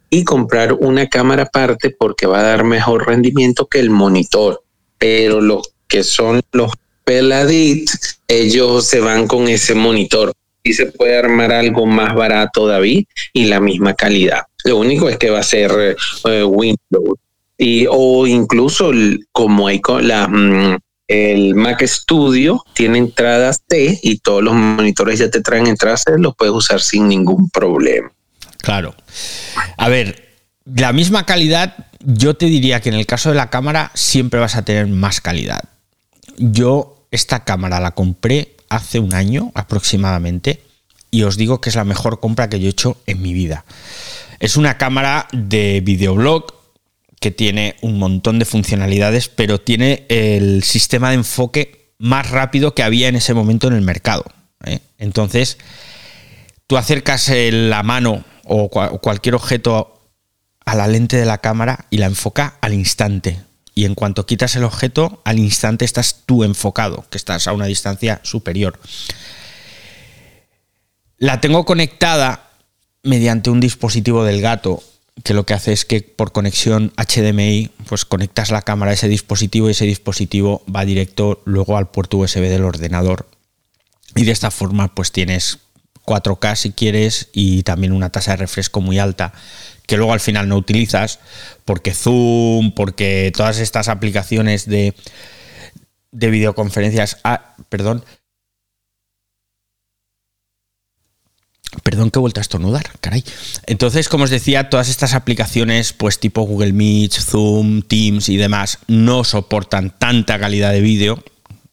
y 0.10 0.24
comprar 0.24 0.74
una 0.74 1.08
cámara 1.08 1.44
aparte 1.44 1.90
porque 1.90 2.26
va 2.26 2.40
a 2.40 2.44
dar 2.44 2.64
mejor 2.64 3.08
rendimiento 3.08 3.68
que 3.68 3.80
el 3.80 3.90
monitor. 3.90 4.64
Pero 4.98 5.42
lo 5.42 5.62
que 5.88 6.04
son 6.04 6.42
los 6.52 6.72
Peladit, 7.04 7.90
ellos 8.28 8.86
se 8.86 9.00
van 9.00 9.28
con 9.28 9.48
ese 9.48 9.76
monitor 9.76 10.34
y 10.62 10.74
se 10.74 10.88
puede 10.88 11.18
armar 11.18 11.54
algo 11.54 11.86
más 11.86 12.14
barato, 12.14 12.68
David, 12.68 13.06
y 13.32 13.46
la 13.46 13.62
misma 13.62 13.94
calidad. 13.94 14.42
Lo 14.66 14.78
único 14.78 15.08
es 15.08 15.18
que 15.18 15.30
va 15.30 15.40
a 15.40 15.44
ser 15.44 15.96
eh, 16.26 16.44
Windows 16.44 17.18
y 17.58 17.86
o 17.90 18.28
incluso 18.28 18.92
como 19.32 19.68
hay 19.68 19.80
con 19.82 20.08
la 20.08 20.28
mm, 20.28 20.78
el 21.08 21.56
Mac 21.56 21.82
Studio 21.86 22.62
tiene 22.74 22.98
entradas 22.98 23.64
T 23.66 24.00
y 24.04 24.20
todos 24.20 24.44
los 24.44 24.54
monitores 24.54 25.20
ya 25.20 25.32
te 25.32 25.42
traen 25.42 25.68
entradas 25.68 26.04
C, 26.06 26.18
los 26.18 26.36
puedes 26.36 26.54
usar 26.54 26.82
sin 26.82 27.08
ningún 27.08 27.50
problema. 27.50 28.12
Claro. 28.68 28.94
A 29.78 29.88
ver, 29.88 30.28
la 30.66 30.92
misma 30.92 31.26
calidad, 31.26 31.88
yo 32.02 32.34
te 32.34 32.48
diría 32.48 32.82
que 32.82 32.90
en 32.90 32.96
el 32.96 33.06
caso 33.06 33.30
de 33.30 33.36
la 33.36 33.50
cámara 33.50 33.92
siempre 33.94 34.42
vas 34.42 34.58
a 34.58 34.66
tener 34.66 34.88
más 34.88 35.22
calidad. 35.22 35.62
Yo 36.38 37.08
esta 37.10 37.46
cámara 37.46 37.80
la 37.80 37.92
compré 37.92 38.58
hace 38.68 39.00
un 39.00 39.14
año 39.14 39.54
aproximadamente 39.56 40.64
y 41.12 41.24
os 41.24 41.38
digo 41.38 41.62
que 41.62 41.70
es 41.70 41.78
la 41.78 41.86
mejor 41.86 42.20
compra 42.20 42.50
que 42.50 42.60
yo 42.60 42.68
he 42.68 42.72
hecho 42.72 42.98
en 43.06 43.22
mi 43.22 43.34
vida. 43.34 43.64
Es 44.42 44.58
una 44.58 44.78
cámara 44.78 45.30
de 45.32 45.80
videoblog 45.80 46.54
que 47.22 47.32
tiene 47.32 47.78
un 47.80 47.98
montón 47.98 48.38
de 48.38 48.44
funcionalidades, 48.44 49.30
pero 49.30 49.62
tiene 49.62 50.06
el 50.10 50.62
sistema 50.64 51.12
de 51.12 51.16
enfoque 51.16 51.94
más 52.00 52.32
rápido 52.32 52.76
que 52.76 52.84
había 52.84 53.08
en 53.08 53.16
ese 53.16 53.34
momento 53.34 53.70
en 53.70 53.76
el 53.76 53.82
mercado. 53.82 54.26
¿eh? 54.66 54.80
Entonces, 54.98 55.58
tú 56.68 56.76
acercas 56.76 57.32
la 57.32 57.82
mano 57.84 58.26
o 58.48 58.70
cua- 58.70 58.90
o 58.92 59.00
cualquier 59.00 59.36
objeto 59.36 59.94
a 60.66 60.76
la 60.76 60.88
lente 60.88 61.18
de 61.18 61.26
la 61.26 61.38
cámara 61.40 61.86
y 61.90 61.98
la 61.98 62.08
enfoca 62.08 62.58
al 62.62 62.74
instante. 62.74 63.42
Y 63.74 63.86
en 63.86 63.94
cuanto 63.96 64.26
quitas 64.26 64.56
el 64.56 64.64
objeto, 64.64 65.22
al 65.24 65.40
instante 65.40 65.86
estás 65.86 66.24
tú 66.26 66.44
enfocado, 66.44 67.06
que 67.10 67.18
estás 67.18 67.48
a 67.48 67.54
una 67.54 67.68
distancia 67.68 68.20
superior. 68.24 68.80
La 71.18 71.42
tengo 71.42 71.66
conectada 71.66 72.50
mediante 73.04 73.50
un 73.50 73.60
dispositivo 73.60 74.24
del 74.24 74.42
gato 74.42 74.84
que 75.24 75.34
lo 75.34 75.46
que 75.46 75.54
hace 75.56 75.74
es 75.74 75.84
que 75.86 76.02
por 76.02 76.32
conexión 76.32 76.94
HDMI 76.96 77.72
pues 77.88 78.06
conectas 78.06 78.52
la 78.52 78.62
cámara 78.62 78.92
a 78.92 78.94
ese 78.94 79.08
dispositivo 79.08 79.68
y 79.68 79.72
ese 79.72 79.86
dispositivo 79.86 80.64
va 80.74 80.86
directo 80.86 81.42
luego 81.46 81.76
al 81.78 81.90
puerto 81.90 82.18
USB 82.18 82.42
del 82.42 82.64
ordenador 82.64 83.28
y 84.16 84.26
de 84.26 84.32
esta 84.32 84.52
forma 84.52 84.94
pues 84.94 85.12
tienes 85.12 85.58
4K 86.08 86.56
si 86.56 86.72
quieres 86.72 87.30
y 87.34 87.62
también 87.64 87.92
una 87.92 88.10
tasa 88.10 88.32
de 88.32 88.38
refresco 88.38 88.82
muy 88.82 88.98
alta 88.98 89.34
que 89.86 89.98
luego 89.98 90.14
al 90.14 90.20
final 90.20 90.48
no 90.48 90.58
utilizas 90.58 91.20
porque 91.66 91.94
Zoom, 91.94 92.72
porque 92.72 93.32
todas 93.36 93.60
estas 93.60 93.88
aplicaciones 93.88 94.66
de, 94.66 94.96
de 96.12 96.30
videoconferencias, 96.30 97.18
ah, 97.24 97.56
perdón, 97.70 98.04
Perdón 101.84 102.12
que 102.12 102.18
he 102.18 102.22
vuelto 102.22 102.40
a 102.40 102.42
estornudar, 102.42 102.86
caray. 103.02 103.24
Entonces, 103.66 104.10
como 104.10 104.24
os 104.24 104.30
decía, 104.30 104.70
todas 104.70 104.90
estas 104.90 105.14
aplicaciones, 105.14 105.94
pues 105.94 106.20
tipo 106.20 106.42
Google 106.44 106.74
Meet, 106.74 107.14
Zoom, 107.14 107.82
Teams 107.82 108.30
y 108.30 108.38
demás, 108.38 108.80
no 108.88 109.24
soportan 109.24 109.94
tanta 109.98 110.40
calidad 110.40 110.72
de 110.72 110.82
vídeo. 110.82 111.24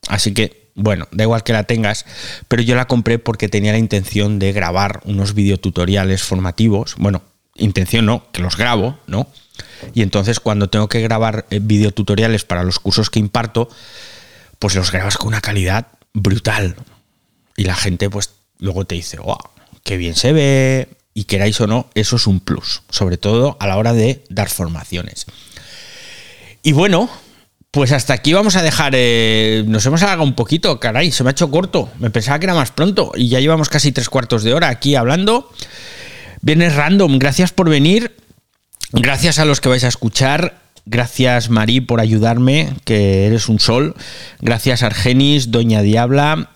Así 0.07 0.33
que, 0.33 0.64
bueno, 0.75 1.07
da 1.11 1.23
igual 1.23 1.43
que 1.43 1.53
la 1.53 1.63
tengas, 1.63 2.05
pero 2.47 2.61
yo 2.61 2.75
la 2.75 2.85
compré 2.85 3.17
porque 3.17 3.47
tenía 3.47 3.71
la 3.71 3.77
intención 3.77 4.39
de 4.39 4.51
grabar 4.51 5.01
unos 5.05 5.33
videotutoriales 5.33 6.21
formativos. 6.21 6.95
Bueno, 6.97 7.23
intención 7.55 8.05
no, 8.05 8.29
que 8.33 8.41
los 8.41 8.57
grabo, 8.57 8.99
¿no? 9.07 9.27
Y 9.93 10.01
entonces 10.01 10.41
cuando 10.41 10.69
tengo 10.69 10.89
que 10.89 11.01
grabar 11.01 11.45
eh, 11.49 11.59
videotutoriales 11.61 12.43
para 12.43 12.63
los 12.63 12.79
cursos 12.79 13.09
que 13.09 13.19
imparto, 13.19 13.69
pues 14.59 14.75
los 14.75 14.91
grabas 14.91 15.17
con 15.17 15.29
una 15.29 15.41
calidad 15.41 15.87
brutal. 16.13 16.75
Y 17.55 17.63
la 17.63 17.75
gente, 17.75 18.09
pues, 18.09 18.31
luego 18.59 18.85
te 18.85 18.95
dice, 18.95 19.17
wow, 19.17 19.37
qué 19.83 19.95
bien 19.95 20.15
se 20.15 20.33
ve. 20.33 20.89
Y 21.13 21.23
queráis 21.23 21.61
o 21.61 21.67
no, 21.67 21.89
eso 21.95 22.17
es 22.17 22.27
un 22.27 22.41
plus, 22.41 22.81
sobre 22.89 23.15
todo 23.15 23.55
a 23.61 23.67
la 23.67 23.77
hora 23.77 23.93
de 23.93 24.25
dar 24.29 24.49
formaciones. 24.49 25.25
Y 26.61 26.73
bueno, 26.73 27.09
pues 27.75 27.91
hasta 27.91 28.13
aquí 28.13 28.31
vamos 28.31 28.55
a 28.55 28.63
dejar. 28.63 28.93
eh, 28.95 29.65
nos 29.67 29.85
hemos 29.85 30.01
alargado 30.01 30.23
un 30.23 30.33
poquito, 30.33 30.79
caray, 30.79 31.11
se 31.11 31.25
me 31.25 31.29
ha 31.29 31.31
hecho 31.31 31.51
corto. 31.51 31.89
Me 31.99 32.09
pensaba 32.09 32.39
que 32.39 32.45
era 32.45 32.53
más 32.53 32.71
pronto 32.71 33.11
y 33.15 33.27
ya 33.27 33.41
llevamos 33.41 33.67
casi 33.67 33.91
tres 33.91 34.07
cuartos 34.07 34.43
de 34.43 34.53
hora 34.53 34.69
aquí 34.69 34.95
hablando. 34.95 35.51
Vienes 36.39 36.73
random, 36.73 37.19
gracias 37.19 37.51
por 37.51 37.69
venir. 37.69 38.15
Gracias 38.93 39.39
a 39.39 39.45
los 39.45 39.59
que 39.59 39.67
vais 39.67 39.83
a 39.83 39.89
escuchar. 39.89 40.61
Gracias, 40.85 41.49
Marí, 41.49 41.81
por 41.81 41.99
ayudarme, 41.99 42.69
que 42.85 43.25
eres 43.25 43.49
un 43.49 43.59
sol. 43.59 43.93
Gracias, 44.39 44.81
Argenis, 44.81 45.51
Doña 45.51 45.81
Diabla, 45.81 46.51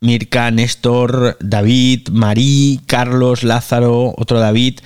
Mirka, 0.00 0.50
Néstor, 0.50 1.36
David, 1.38 2.08
Marí, 2.10 2.80
Carlos, 2.86 3.44
Lázaro, 3.44 4.12
otro 4.16 4.40
David. 4.40 4.80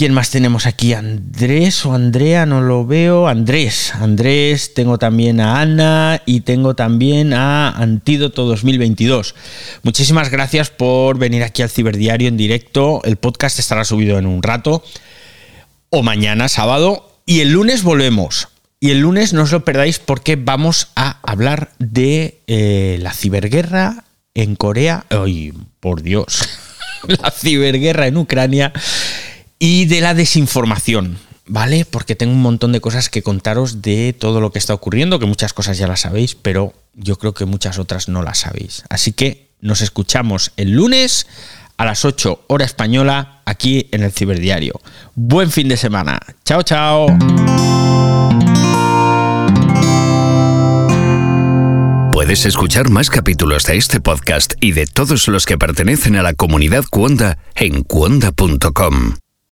¿Quién 0.00 0.14
más 0.14 0.30
tenemos 0.30 0.64
aquí? 0.64 0.94
Andrés 0.94 1.84
o 1.84 1.92
Andrea, 1.92 2.46
no 2.46 2.62
lo 2.62 2.86
veo. 2.86 3.28
Andrés, 3.28 3.94
Andrés, 3.94 4.72
tengo 4.72 4.96
también 4.96 5.40
a 5.40 5.60
Ana 5.60 6.22
y 6.24 6.40
tengo 6.40 6.74
también 6.74 7.34
a 7.34 7.68
Antídoto 7.68 8.46
2022. 8.46 9.34
Muchísimas 9.82 10.30
gracias 10.30 10.70
por 10.70 11.18
venir 11.18 11.42
aquí 11.42 11.60
al 11.60 11.68
Ciberdiario 11.68 12.28
en 12.28 12.38
directo. 12.38 13.02
El 13.04 13.16
podcast 13.16 13.58
estará 13.58 13.84
subido 13.84 14.18
en 14.18 14.24
un 14.24 14.42
rato 14.42 14.82
o 15.90 16.02
mañana, 16.02 16.48
sábado. 16.48 17.20
Y 17.26 17.40
el 17.40 17.52
lunes 17.52 17.82
volvemos. 17.82 18.48
Y 18.80 18.92
el 18.92 19.00
lunes 19.00 19.34
no 19.34 19.42
os 19.42 19.52
lo 19.52 19.66
perdáis 19.66 19.98
porque 19.98 20.36
vamos 20.36 20.88
a 20.96 21.20
hablar 21.30 21.72
de 21.78 22.40
eh, 22.46 22.96
la 23.02 23.12
ciberguerra 23.12 24.04
en 24.32 24.56
Corea. 24.56 25.04
¡Ay, 25.10 25.52
por 25.78 26.00
Dios! 26.00 26.48
la 27.06 27.30
ciberguerra 27.30 28.06
en 28.06 28.16
Ucrania 28.16 28.72
y 29.62 29.84
de 29.84 30.00
la 30.00 30.14
desinformación, 30.14 31.18
¿vale? 31.46 31.84
Porque 31.84 32.16
tengo 32.16 32.32
un 32.32 32.42
montón 32.42 32.72
de 32.72 32.80
cosas 32.80 33.10
que 33.10 33.22
contaros 33.22 33.82
de 33.82 34.16
todo 34.18 34.40
lo 34.40 34.50
que 34.50 34.58
está 34.58 34.74
ocurriendo, 34.74 35.20
que 35.20 35.26
muchas 35.26 35.52
cosas 35.52 35.78
ya 35.78 35.86
las 35.86 36.00
sabéis, 36.00 36.34
pero 36.34 36.72
yo 36.94 37.16
creo 37.16 37.34
que 37.34 37.44
muchas 37.44 37.78
otras 37.78 38.08
no 38.08 38.22
las 38.22 38.38
sabéis. 38.38 38.82
Así 38.88 39.12
que 39.12 39.50
nos 39.60 39.82
escuchamos 39.82 40.52
el 40.56 40.72
lunes 40.72 41.26
a 41.76 41.84
las 41.84 42.04
8 42.06 42.44
hora 42.48 42.64
española 42.64 43.42
aquí 43.44 43.86
en 43.92 44.02
el 44.02 44.12
Ciberdiario. 44.12 44.80
Buen 45.14 45.50
fin 45.50 45.68
de 45.68 45.76
semana. 45.76 46.18
Chao, 46.44 46.62
chao. 46.62 47.06
Puedes 52.12 52.46
escuchar 52.46 52.88
más 52.88 53.10
capítulos 53.10 53.64
de 53.64 53.76
este 53.76 54.00
podcast 54.00 54.54
y 54.60 54.72
de 54.72 54.86
todos 54.86 55.28
los 55.28 55.44
que 55.44 55.58
pertenecen 55.58 56.16
a 56.16 56.22
la 56.22 56.32
comunidad 56.32 56.84
Cuonda 56.90 57.38
en 57.54 57.82
cuonda.com. 57.82 59.16